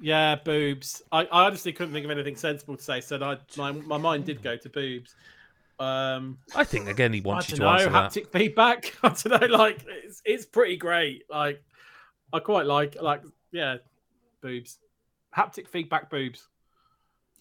[0.00, 1.02] yeah, boobs.
[1.12, 4.24] I, I honestly couldn't think of anything sensible to say, so I, my my mind
[4.26, 5.14] did go to boobs.
[5.78, 8.14] Um, I think again he I wants you don't to know, answer that.
[8.14, 8.96] haptic feedback.
[9.02, 11.24] I don't know, like it's it's pretty great.
[11.30, 11.62] Like
[12.32, 13.22] I quite like like
[13.52, 13.78] yeah,
[14.42, 14.78] boobs,
[15.36, 16.48] haptic feedback boobs.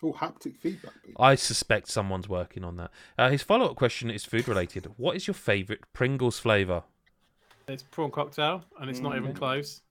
[0.04, 0.94] Oh, haptic feedback.
[1.04, 1.16] booth.
[1.18, 2.92] I suspect someone's working on that.
[3.18, 4.88] Uh, his follow-up question is food related.
[4.98, 6.84] What is your favourite Pringles flavour?
[7.68, 9.38] It's prawn cocktail, and it's not even Mhm.
[9.38, 9.82] close.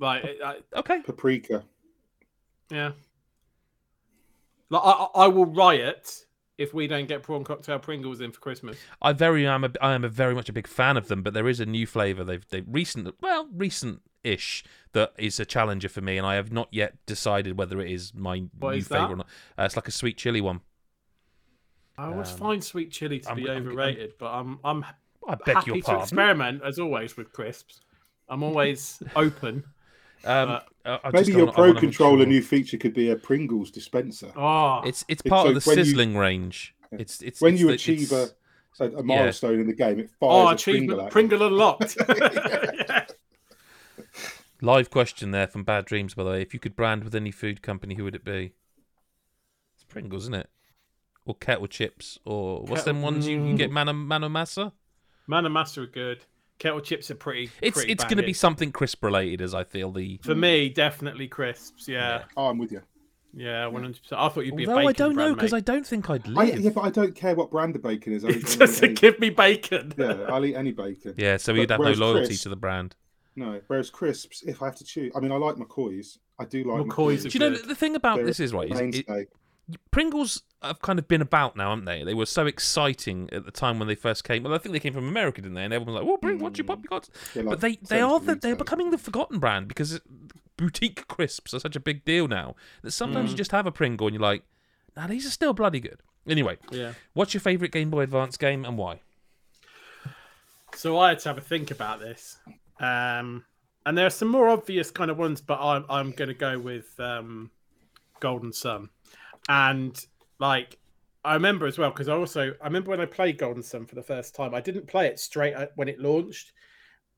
[0.00, 1.02] Like, I, Okay.
[1.02, 1.62] Paprika.
[2.70, 2.92] yeah.
[4.70, 6.24] Like, I, I I will riot
[6.58, 8.76] if we don't get prawn cocktail Pringles in for Christmas.
[9.02, 11.34] I very am a, I am a very much a big fan of them, but
[11.34, 14.62] there is a new flavour they've they recent well recent ish
[14.92, 18.12] that is a challenger for me, and I have not yet decided whether it is
[18.14, 19.26] my What new is flavour or not.
[19.58, 20.60] Uh, it's like a sweet chili one.
[21.98, 24.84] I always Um, find sweet chili to I'm- be I'm- I'm- overrated, but I'm I'm
[25.28, 27.80] I beg happy your to experiment as always with crisps.
[28.28, 29.64] I'm always open.
[30.24, 32.26] Um, Uh, I Maybe just your don't- Pro controller sure.
[32.26, 34.32] new feature could be a Pringles dispenser.
[34.34, 36.74] Oh, It's it's It's part so of the when you- sizzling range.
[36.92, 38.34] It's it's when it's you the- achieve a, it's-
[38.80, 41.96] a, a milestone in the game, it fires oh, a achievement Pringle Pringle, unlocked.
[42.08, 43.06] Yeah.
[44.62, 46.42] live question there from Bad Dreams by the way.
[46.42, 48.52] If you could brand with any food company, who would it be?
[49.74, 50.50] It's Pringles, isn't it?
[51.26, 54.72] Or kettle chips, or what's Kettle- them ones you, you get Mano Mano Massa?
[55.28, 56.24] Manomasa are good.
[56.60, 57.50] Kettle chips are pretty.
[57.60, 60.20] It's pretty it's going to be something crisp related, as I feel the.
[60.22, 61.88] for me definitely crisps.
[61.88, 62.82] Yeah, Oh, I'm with you.
[63.34, 64.20] yeah, one hundred percent.
[64.20, 65.52] I thought you'd be Although a bacon I don't know because.
[65.54, 66.60] I don't think I'd I, live.
[66.60, 68.24] yeah, but I don't care what brand of bacon is.
[68.24, 69.94] I'll eat, Just any, give me bacon.
[69.96, 71.14] yeah, I'll eat any bacon.
[71.16, 72.94] Yeah, so But you'd have no loyalty crisp- to the brand.
[73.36, 76.18] No, whereas crisps, if I have to choose, I mean, I like McCoy's.
[76.38, 77.32] I do like McCoy's McCoy's.
[77.32, 78.70] Do you know the thing about They're this is right?
[78.70, 79.26] is it- mainstay.
[79.90, 82.04] Pringles have kind of been about now, haven't they?
[82.04, 84.42] They were so exciting at the time when they first came.
[84.42, 85.64] Well, I think they came from America, didn't they?
[85.64, 88.00] And everyone was like, "Oh, Pringles, what you pop, you got?" Like but they they
[88.00, 90.00] are the, they're becoming the forgotten brand because
[90.56, 94.06] boutique crisps are such a big deal now that sometimes you just have a Pringle
[94.08, 94.42] and you're like,
[94.96, 96.00] nah, these are still bloody good.
[96.28, 96.92] Anyway, Yeah.
[97.14, 99.00] what's your favourite Game Boy Advance game and why?
[100.74, 102.38] So I had to have a think about this.
[102.78, 103.44] Um,
[103.86, 106.58] and there are some more obvious kind of ones, but I'm I'm going to go
[106.58, 107.50] with um,
[108.20, 108.90] Golden Sun.
[109.48, 109.98] And
[110.38, 110.78] like
[111.24, 113.94] I remember as well because I also I remember when I played Golden Sun for
[113.94, 114.54] the first time.
[114.54, 116.52] I didn't play it straight when it launched,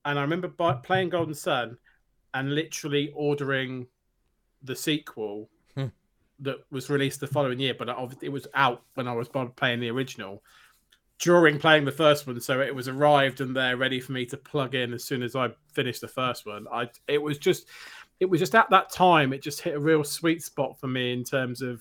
[0.05, 1.77] and I remember by, playing Golden Sun
[2.35, 3.87] and literally ordering
[4.63, 5.87] the sequel Hmm.
[6.41, 7.89] that was released the following year, but
[8.23, 10.43] it was out when I was playing the original
[11.23, 14.37] during playing the first one, so it was arrived and there ready for me to
[14.37, 16.67] plug in as soon as I finished the first one.
[16.73, 17.69] I it was just
[18.19, 21.13] it was just at that time it just hit a real sweet spot for me
[21.13, 21.81] in terms of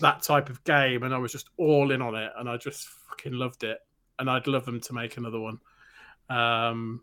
[0.00, 2.88] that type of game, and I was just all in on it, and I just
[2.88, 3.78] fucking loved it,
[4.18, 5.58] and I'd love them to make another one.
[6.28, 7.02] Um,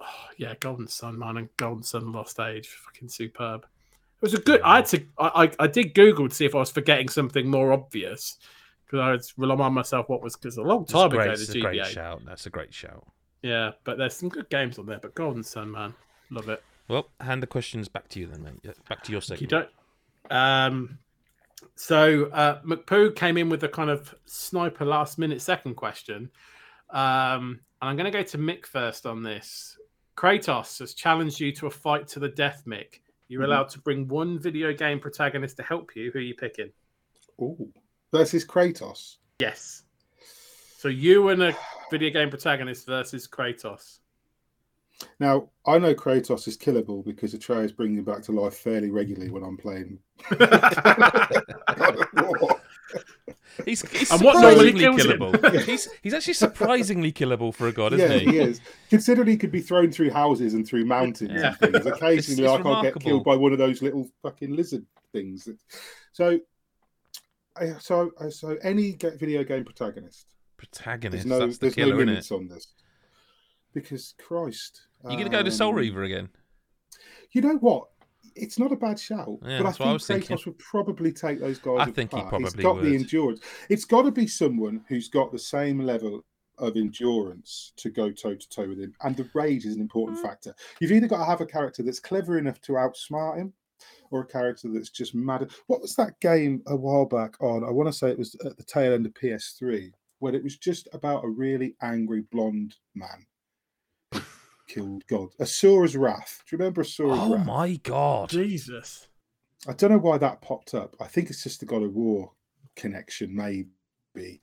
[0.00, 3.66] oh, yeah, Golden Sun, man, and Golden Sun Lost Age, fucking superb.
[4.16, 4.60] It was a good.
[4.62, 5.04] I had to.
[5.18, 8.38] I, I, did Google to see if I was forgetting something more obvious
[8.86, 11.62] because I was relying myself what was because a long time ago it's the a
[11.62, 12.22] great shout.
[12.24, 13.06] That's a great shout.
[13.42, 14.98] Yeah, but there's some good games on there.
[14.98, 15.94] But Golden Sun, man,
[16.30, 16.62] love it.
[16.88, 18.74] Well, hand the questions back to you then, mate.
[18.88, 19.68] Back to your You don't.
[20.30, 20.98] Um,
[21.76, 26.30] so uh, McPoo came in with a kind of sniper last minute second question,
[26.90, 29.76] um, and I'm going to go to Mick first on this.
[30.16, 33.00] Kratos has challenged you to a fight to the death, Mick.
[33.28, 33.46] You're Mhm.
[33.46, 36.10] allowed to bring one video game protagonist to help you.
[36.12, 36.70] Who are you picking?
[37.40, 37.72] Ooh.
[38.12, 39.16] Versus Kratos.
[39.40, 39.82] Yes.
[40.78, 41.56] So you and a
[41.90, 43.98] video game protagonist versus Kratos.
[45.20, 49.30] Now, I know Kratos is killable because Atreus brings him back to life fairly regularly
[49.30, 49.98] when I'm playing.
[50.30, 50.50] God
[51.78, 52.08] of
[52.40, 52.60] War.
[53.64, 55.60] He's, he's And what normally surprisingly killable.
[55.64, 58.26] he's, he's actually surprisingly killable for a god, isn't yeah, he?
[58.32, 58.60] he is.
[58.90, 61.54] Considering he could be thrown through houses and through mountains Yeah.
[61.60, 64.84] and things, occasionally it's I can't get killed by one of those little fucking lizard
[65.12, 65.48] things.
[66.12, 66.38] So,
[67.56, 70.26] I- so, so any video game protagonist.
[70.56, 71.26] Protagonist.
[71.26, 72.12] There's no, that's the there's no killer, isn't it?
[72.12, 72.66] limits on this.
[73.74, 76.28] Because Christ, you're going to go to Soul um, Reaver again?
[77.32, 77.88] You know what?
[78.36, 80.38] It's not a bad shout, Yeah, but I that's what I think was Kratos thinking.
[80.46, 81.76] would probably take those guys.
[81.80, 82.40] I think he apart.
[82.42, 83.40] He's probably got the endurance.
[83.68, 86.24] It's got to be someone who's got the same level
[86.58, 90.18] of endurance to go toe to toe with him, and the rage is an important
[90.18, 90.22] Mm.
[90.22, 90.54] factor.
[90.80, 93.52] You've either got to have a character that's clever enough to outsmart him,
[94.10, 95.50] or a character that's just mad.
[95.66, 97.64] What was that game a while back on?
[97.64, 100.56] I want to say it was at the tail end of PS3, where it was
[100.56, 103.33] just about a really angry blonde man who
[104.66, 105.28] killed God.
[105.40, 106.42] Asura's Wrath.
[106.48, 107.46] Do you remember Asura's Oh Wrath?
[107.46, 108.30] my god.
[108.30, 109.08] Jesus.
[109.68, 110.94] I don't know why that popped up.
[111.00, 112.32] I think it's just the God of War
[112.76, 114.42] connection, maybe.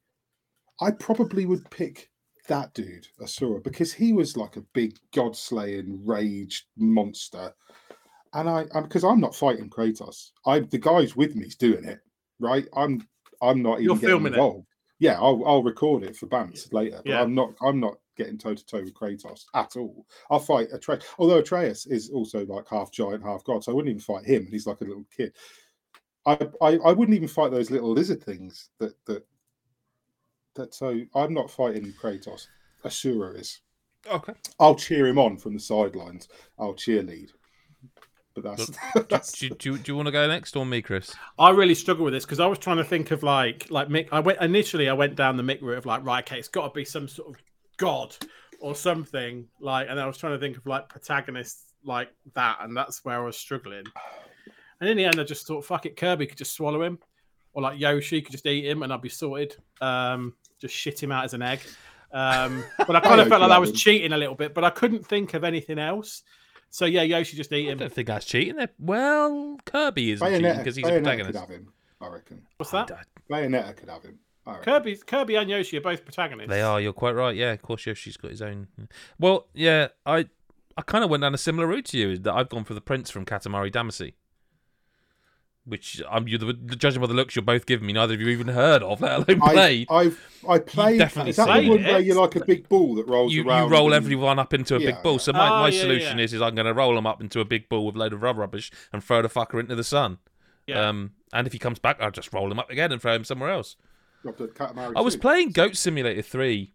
[0.79, 2.09] I probably would pick
[2.47, 7.53] that dude, Asura, because he was like a big god slaying rage monster.
[8.33, 10.31] And I, because I'm not fighting Kratos.
[10.45, 11.99] I the guys with me's doing it,
[12.39, 12.65] right?
[12.75, 13.05] I'm
[13.41, 14.37] I'm not even You're getting filming it.
[14.37, 14.67] involved.
[15.01, 17.01] Yeah, I'll I'll record it for Bants later.
[17.03, 17.21] But Yeah.
[17.23, 20.05] I'm not I'm not getting toe to toe with Kratos at all.
[20.29, 21.03] I'll fight Atreus.
[21.17, 24.45] Although Atreus is also like half giant, half god, so I wouldn't even fight him.
[24.45, 25.33] He's like a little kid.
[26.27, 29.25] I, I I wouldn't even fight those little lizard things that that
[30.53, 30.75] that.
[30.75, 32.45] So I'm not fighting Kratos.
[32.85, 33.59] Asura is.
[34.07, 34.33] Okay.
[34.59, 36.27] I'll cheer him on from the sidelines.
[36.59, 37.31] I'll cheerlead.
[38.33, 38.71] But that's
[39.09, 41.13] that's Do, do, do you want to go next or me, Chris?
[41.37, 44.09] I really struggle with this because I was trying to think of like like Mick.
[44.11, 44.89] I went initially.
[44.89, 47.07] I went down the Mick route of like right, okay, it's got to be some
[47.07, 47.35] sort of
[47.77, 48.15] god
[48.61, 52.77] or something like, and I was trying to think of like protagonists like that, and
[52.77, 53.85] that's where I was struggling.
[54.79, 56.99] And in the end, I just thought, fuck it, Kirby could just swallow him,
[57.53, 59.55] or like Yoshi could just eat him, and I'd be sorted.
[59.81, 61.59] Um, just shit him out as an egg.
[62.13, 64.69] Um, but I kind of felt like I was cheating a little bit, but I
[64.69, 66.23] couldn't think of anything else.
[66.71, 67.77] So yeah, Yoshi just eat I him.
[67.77, 68.55] don't think that's cheating.
[68.55, 71.73] They're- Well, Kirby isn't cheating because he's a Bayonetta could have him.
[71.99, 72.41] I reckon.
[72.57, 72.89] What's that?
[73.29, 74.19] Bayonetta could have him.
[74.47, 74.55] I.
[74.57, 76.49] Kirby, Kirby and Yoshi are both protagonists.
[76.49, 76.81] They are.
[76.81, 77.35] You're quite right.
[77.35, 78.67] Yeah, of course, Yoshi's got his own.
[79.19, 80.27] Well, yeah, I
[80.77, 82.17] I kind of went down a similar route to you.
[82.17, 84.13] That I've gone for the prince from Katamari Damacy,
[85.71, 87.93] which I'm you the judging by the looks you're both giving me.
[87.93, 89.87] Neither of you even heard of, let alone I, played.
[89.89, 90.99] I've I played.
[90.99, 91.85] definitely is that the played one it.
[91.87, 93.69] where you're like a big ball that rolls you, you around?
[93.71, 95.17] roll and- everyone up into a Yeah, big ball.
[95.19, 96.23] So my, Oh, my yeah, solution yeah.
[96.25, 98.13] is is I'm going to roll them up into a big ball with a load
[98.13, 100.17] of rubber rubbish and throw the fucker into the sun.
[100.67, 100.89] Yeah.
[100.89, 103.23] Um, and if he comes back, I'll just roll him up again and throw him
[103.23, 103.77] somewhere else.
[104.27, 106.73] Up to Katamari I was playing Goat Simulator three,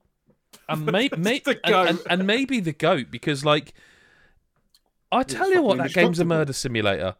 [0.68, 1.58] and, may, may, and,
[1.88, 3.74] and, and maybe the goat because like
[5.12, 7.14] I tell you what, that game's a murder simulator.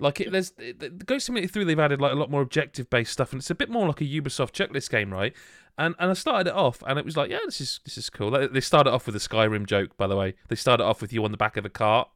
[0.00, 1.64] Like it, there's the, the Goat Simulator three.
[1.64, 4.00] They've added like a lot more objective based stuff, and it's a bit more like
[4.00, 5.34] a Ubisoft checklist game, right?
[5.78, 8.10] And and I started it off, and it was like, yeah, this is this is
[8.10, 8.30] cool.
[8.30, 10.34] They, they started off with a Skyrim joke, by the way.
[10.48, 12.08] They started off with you on the back of a cart,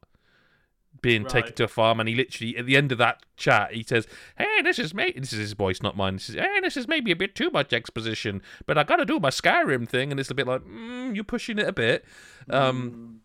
[1.01, 3.82] being taken to a farm, and he literally at the end of that chat he
[3.82, 4.06] says,
[4.39, 5.12] "Hey, this is me.
[5.16, 6.15] This is his voice, not mine.
[6.15, 9.05] This is, hey, this is maybe a bit too much exposition, but I got to
[9.05, 12.05] do my Skyrim thing, and it's a bit like mm, you're pushing it a bit."
[12.51, 13.20] Um,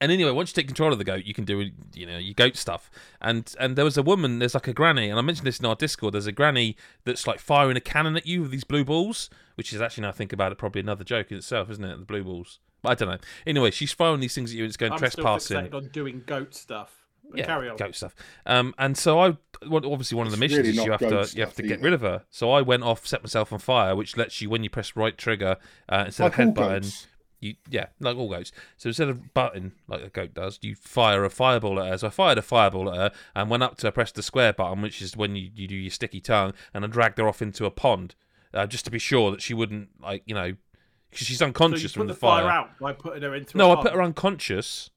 [0.00, 2.34] and anyway, once you take control of the goat, you can do you know your
[2.34, 2.90] goat stuff.
[3.20, 5.66] And and there was a woman, there's like a granny, and I mentioned this in
[5.66, 6.14] our Discord.
[6.14, 9.72] There's a granny that's like firing a cannon at you with these blue balls, which
[9.72, 11.96] is actually now I think about it, probably another joke in itself, isn't it?
[11.98, 12.60] The blue balls.
[12.82, 13.18] But I don't know.
[13.46, 15.56] Anyway, she's firing these things at you, and it's going I'm trespassing.
[15.58, 16.94] fixated on doing goat stuff.
[17.28, 17.76] But Yeah, carry on.
[17.76, 18.14] goat stuff.
[18.46, 21.00] Um, and so I, well, obviously, one of the It's missions really is you have
[21.00, 21.06] to
[21.36, 22.22] you have to stuff get rid of her.
[22.30, 25.18] So I went off, set myself on fire, which lets you when you press right
[25.18, 25.56] trigger
[25.88, 27.06] uh, instead Like of head button, goats.
[27.40, 28.52] You yeah, like all goats.
[28.76, 31.98] So instead of button like a goat does, you fire a fireball at her.
[31.98, 34.82] So I fired a fireball at her and went up to press the square button,
[34.82, 37.64] which is when you, you do your sticky tongue, and I dragged her off into
[37.66, 38.14] a pond,
[38.54, 40.54] uh, just to be sure that she wouldn't like you know,
[41.10, 42.50] because she's So unconscious put from the the fire fire.
[42.52, 43.56] out by putting her into.
[43.56, 44.90] No, a I put her unconscious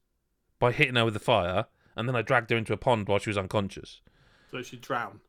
[0.58, 1.66] by hitting her with the fire,
[1.96, 4.00] and then I dragged her into a pond while she was unconscious.
[4.50, 5.20] so she drowned.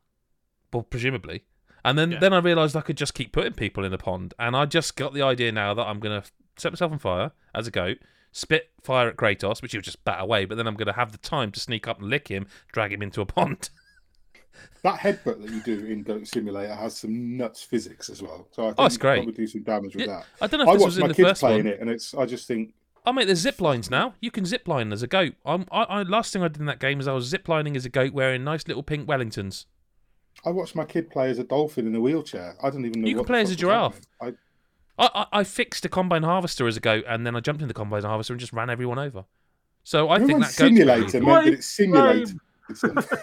[0.72, 1.44] Well, presumably.
[1.86, 2.18] And then, Yeah.
[2.18, 4.32] then I realised I could just keep putting people in the pond.
[4.38, 7.32] And I just got the idea now that I'm going to set myself on fire
[7.54, 7.98] as a goat,
[8.32, 11.12] spit fire at Kratos, which he'll just bat away, but then I'm going to have
[11.12, 13.70] the time to sneak up and lick him, drag him into a pond.
[14.82, 18.46] That headbutt that you do in Goat Simulator has some nuts physics as well.
[18.52, 19.16] So I think Oh, it's great.
[19.24, 20.26] probably do some damage with Yeah, that.
[20.42, 21.66] I don't know if I this watched was in my the kids first playing one.
[21.72, 22.14] it, and it's.
[22.14, 22.74] I just think
[23.06, 24.14] Oh, mate, there's zip lines now.
[24.20, 25.34] You can zip line as a goat.
[25.44, 27.76] I'm, I, I, last thing I did in that game is I was zip lining
[27.76, 29.64] as a goat wearing nice little pink Wellingtons.
[30.44, 32.54] I watched my kid play as a dolphin in a wheelchair.
[32.62, 33.08] I don't even know.
[33.08, 34.00] You can play as a giraffe.
[34.20, 34.38] happening.
[34.98, 37.68] I, I, I fixed a combine harvester as a goat, and then I jumped in
[37.68, 39.24] the combine harvester and just ran everyone over.
[39.82, 42.38] So I I think Everyone that simulator pretty- meant that it's simulated.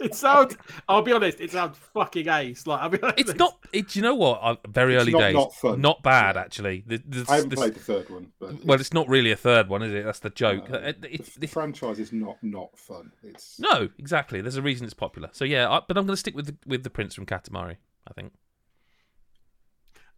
[0.00, 0.56] It sounds.
[0.88, 1.40] I'll be honest.
[1.40, 2.66] It sounds fucking ace.
[2.66, 3.20] Like I'll be honest.
[3.20, 3.56] It's not.
[3.72, 4.40] It, do you know what?
[4.42, 5.34] I, very It's early not- days.
[5.34, 5.80] not fun.
[5.80, 6.82] Not bad actually.
[6.84, 9.36] The, the, I haven't the- played the third one, but well, it's not really a
[9.36, 10.04] third one, is it?
[10.04, 10.68] That's the joke.
[10.70, 13.12] No, It- it- the it- franchise is not not fun.
[13.22, 14.40] It's no, exactly.
[14.40, 15.28] There's a reason it's popular.
[15.30, 17.76] So yeah, I, but I'm going to stick with the, with the Prince from Katamari.
[18.08, 18.32] I think.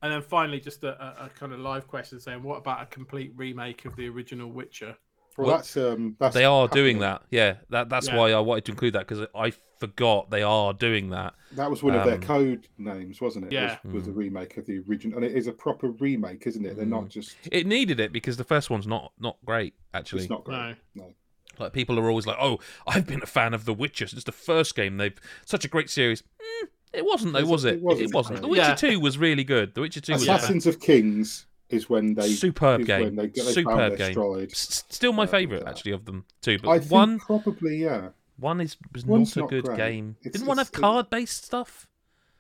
[0.05, 2.86] And then finally, just a, a, a kind of live question saying, what about a
[2.86, 4.97] complete remake of the original Witcher?
[5.39, 6.85] well, Well, that's um that's They are happening.
[6.85, 7.22] doing that.
[7.31, 8.16] Yeah, that that's Yeah.
[8.18, 11.35] why I wanted to include that because I forgot they are doing that.
[11.52, 13.52] That was one of their Um, code names, wasn't it?
[13.52, 13.78] Yeah.
[13.82, 14.16] was, was a Mm.
[14.16, 16.76] remake of the original, and it is a proper remake, isn't it?
[16.76, 17.36] They're not just.
[17.51, 20.20] It needed it because the first one's not not great actually.
[20.24, 20.76] It's not great.
[20.94, 21.05] No.
[21.06, 21.14] No.
[21.59, 24.32] Like people are always like, "Oh, I've been a fan of The Witcher since the
[24.32, 24.98] first game.
[24.98, 27.80] They've such a great series." Mm, it wasn't though, was it?
[27.80, 28.40] wasn't- It it wasn't.
[28.42, 28.48] The.
[28.48, 28.74] Witcher Yeah.
[28.74, 29.74] Two was really good.
[29.74, 33.04] The Witcher Two was Assassins of Kings is when they superb game.
[33.04, 34.48] when they, they superb found game.
[34.50, 35.68] S- Still my Uh, favourite yeah.
[35.70, 36.58] actually of them two.
[36.58, 38.08] But I think one probably yeah.
[38.38, 39.76] one is was One's not a good great.
[39.76, 40.16] game.
[40.20, 41.86] It's- Didn't one have card based stuff?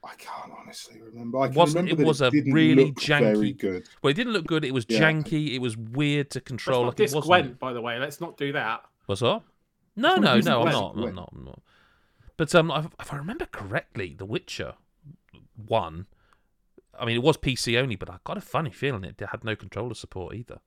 [0.04, 1.38] I can't honestly remember.
[1.38, 3.24] I can Wasn't- remember it that was a didn't really look very
[3.54, 3.88] janky- good.
[4.02, 4.64] Well, it didn't look good.
[4.66, 5.00] It was Yeah.
[5.00, 5.54] janky.
[5.54, 6.82] It was weird to control.
[6.82, 7.26] not Like it diss wasn't.
[7.28, 7.98] Gwent, by the way.
[7.98, 8.84] Let's not do that.
[9.06, 9.44] What's up?
[9.96, 10.62] No, no, no.
[10.62, 10.94] I'm not.
[10.96, 11.32] I'm not.
[11.34, 11.62] I'm not.
[12.36, 12.70] But um,
[13.00, 14.74] if I remember correctly, The Witcher
[15.66, 16.06] one.
[16.98, 19.56] I mean, it was PC only, but I got a funny feeling it had no
[19.56, 20.60] controller support either.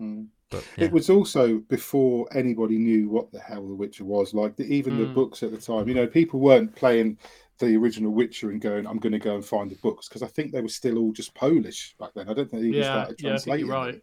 [0.00, 0.28] Mm.
[0.50, 0.84] But yeah.
[0.84, 4.34] It was also before anybody knew what the hell The Witcher was.
[4.34, 5.14] Like the, even the Mm.
[5.14, 7.18] books at the time, you know, people weren't playing
[7.58, 10.26] the original Witcher and going, "I'm going to go and find the books," because I
[10.26, 12.28] think they were still all just Polish back then.
[12.28, 14.02] I don't think they even Yeah, started yeah, you're right.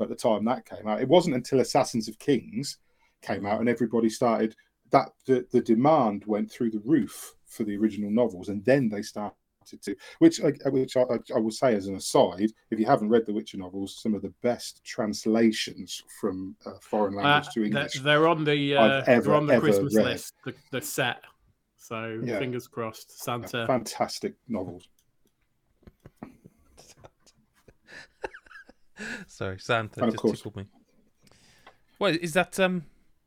[0.00, 1.02] at the time that came out.
[1.02, 2.78] It wasn't until Assassins of Kings
[3.22, 4.54] came out and everybody started
[4.90, 9.02] that the, the demand went through the roof for the original novels, and then they
[9.02, 9.34] started
[9.82, 11.02] to, which I, which I,
[11.34, 14.22] I will say as an aside, if you haven't read the Witcher novels, some of
[14.22, 18.00] the best translations from uh, foreign Uh, language to they're, English.
[18.00, 20.04] they're on the uh, ever, they're on the Christmas read.
[20.06, 20.34] list.
[20.44, 21.22] The, the set.
[21.76, 22.38] So Yeah.
[22.38, 23.22] fingers crossed.
[23.22, 23.66] Santa.
[23.66, 24.88] Fantastic novels.
[29.28, 30.66] Sorry, Santa And just course- tickled me.
[31.98, 32.84] Well, is that um?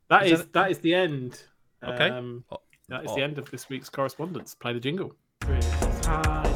[0.08, 1.42] That Is is that- that is the end.
[1.88, 2.08] Okay.
[2.08, 2.58] Um, Oh,
[2.88, 3.16] that is oh.
[3.16, 4.54] the end of this week's correspondence.
[4.54, 5.12] Play the jingle.
[5.40, 5.66] Chris
[6.04, 6.46] Hyde.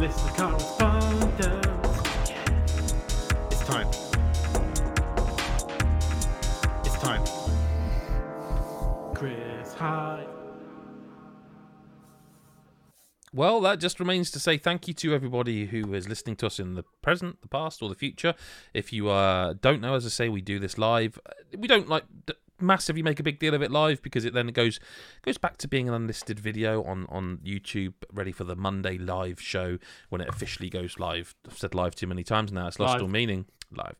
[0.00, 1.66] Listen to correspondence.
[3.50, 3.88] It's time.
[6.84, 7.24] It's time.
[9.14, 10.26] Chris Hyde.
[13.32, 16.58] Well, that just remains to say thank you to everybody who is listening to us
[16.58, 18.34] in the present, the past, or the future.
[18.74, 21.16] If you uh, don't know, as I say, we do this live.
[21.56, 22.04] We don't like
[22.60, 24.80] massively make a big deal of it live because it then goes
[25.22, 29.40] goes back to being an unlisted video on on YouTube, ready for the Monday live
[29.40, 29.78] show
[30.08, 31.34] when it officially goes live.
[31.46, 33.02] I've said live too many times now; it's lost Live.
[33.02, 33.46] all meaning.
[33.72, 33.96] Live,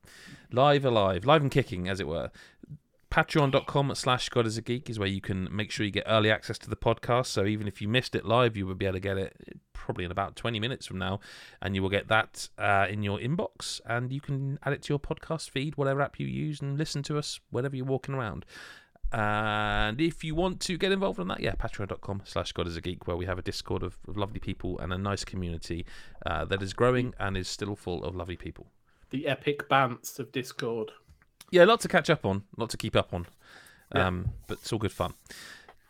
[0.51, 2.33] live, alive, live and kicking, as it were
[3.11, 6.31] patreon.com slash god is a geek is where you can make sure you get early
[6.31, 8.95] access to the podcast so even if you missed it live you will be able
[8.95, 9.37] to get it
[9.73, 11.19] probably in about 20 minutes from now
[11.61, 14.93] and you will get that uh, in your inbox and you can add it to
[14.93, 18.45] your podcast feed whatever app you use and listen to us whenever you're walking around
[19.13, 22.81] And if you want to get involved in that, yeah, patreon.com slash God is a
[22.81, 25.85] Geek, where we have a Discord of, of lovely people and a nice community
[26.25, 28.69] uh, that is growing and is still full of lovely people.
[29.11, 30.93] The epic bants of Discord.
[31.51, 33.27] Yeah, a lot to catch up on, a lot to keep up on.
[33.95, 34.07] Yeah.
[34.07, 35.15] Um, but it's all good fun.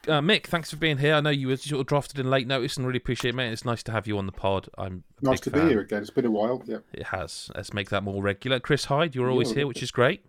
[0.09, 1.15] Uh, Mick, thanks for being here.
[1.15, 3.53] I know you were sort of drafted in late notice and really appreciate it, mate.
[3.53, 4.69] It's nice to have you on the pod.
[4.79, 5.65] I'm Nice to fan.
[5.65, 6.01] be here again.
[6.01, 6.63] It's been a while.
[6.65, 6.79] Yeah.
[6.95, 7.51] It has.
[7.55, 8.61] Let's make that more regular.
[8.61, 9.57] Chris Hyde, you're always Yeah.
[9.57, 10.25] here, which is great.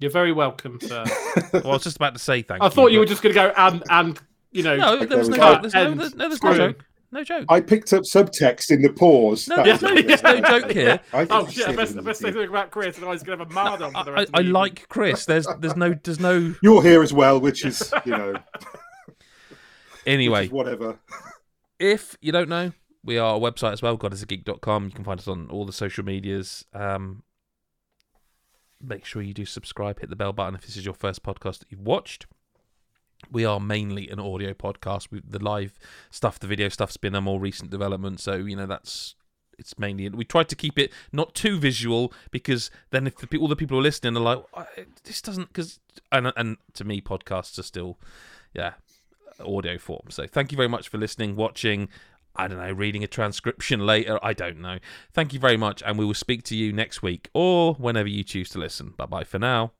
[0.00, 1.04] You're very welcome, sir.
[1.52, 2.70] Well, I was just about to say thank I you.
[2.70, 4.20] I thought you were just going to go and and
[4.50, 4.76] you know.
[4.76, 6.84] No, there was no There we There's no, there's, no, there's no joke.
[7.12, 7.44] No joke.
[7.50, 9.46] I picked up subtext in the pause.
[9.46, 10.22] No, That there's no, it.
[10.22, 11.00] no joke here.
[11.12, 11.68] I Oh it's shit!
[11.68, 12.44] I best, silly, best say isn't it?
[12.44, 14.14] something about Chris, and I was going to have a mad on for the I,
[14.14, 14.52] rest of I the evening.
[14.54, 15.26] like Chris.
[15.26, 18.34] There's there's no there's no You're here as well, which is you know
[20.06, 20.46] anyway.
[20.46, 20.98] is whatever.
[21.78, 22.72] If you don't know,
[23.04, 24.84] we are a website as well, godisageek.com.
[24.86, 26.64] You can find us on all the social medias.
[26.72, 27.24] Um,
[28.80, 31.58] make sure you do subscribe, hit the bell button if this is your first podcast
[31.60, 32.26] that you've watched.
[33.30, 35.08] We are mainly an audio podcast.
[35.10, 35.78] The live
[36.10, 39.14] stuff, the video stuff's been a more recent development, so you know that's
[39.58, 40.08] it's mainly.
[40.08, 43.76] We tried to keep it not too visual because then if the, all the people
[43.76, 44.44] who are listening are like,
[45.04, 45.80] this doesn't because
[46.10, 47.98] and and to me podcasts are still,
[48.54, 48.74] yeah,
[49.40, 50.10] audio form.
[50.10, 51.88] So thank you very much for listening, watching.
[52.34, 54.18] I don't know, reading a transcription later.
[54.22, 54.78] I don't know.
[55.12, 58.24] Thank you very much, and we will speak to you next week or whenever you
[58.24, 58.94] choose to listen.
[58.96, 59.72] Bye bye for now.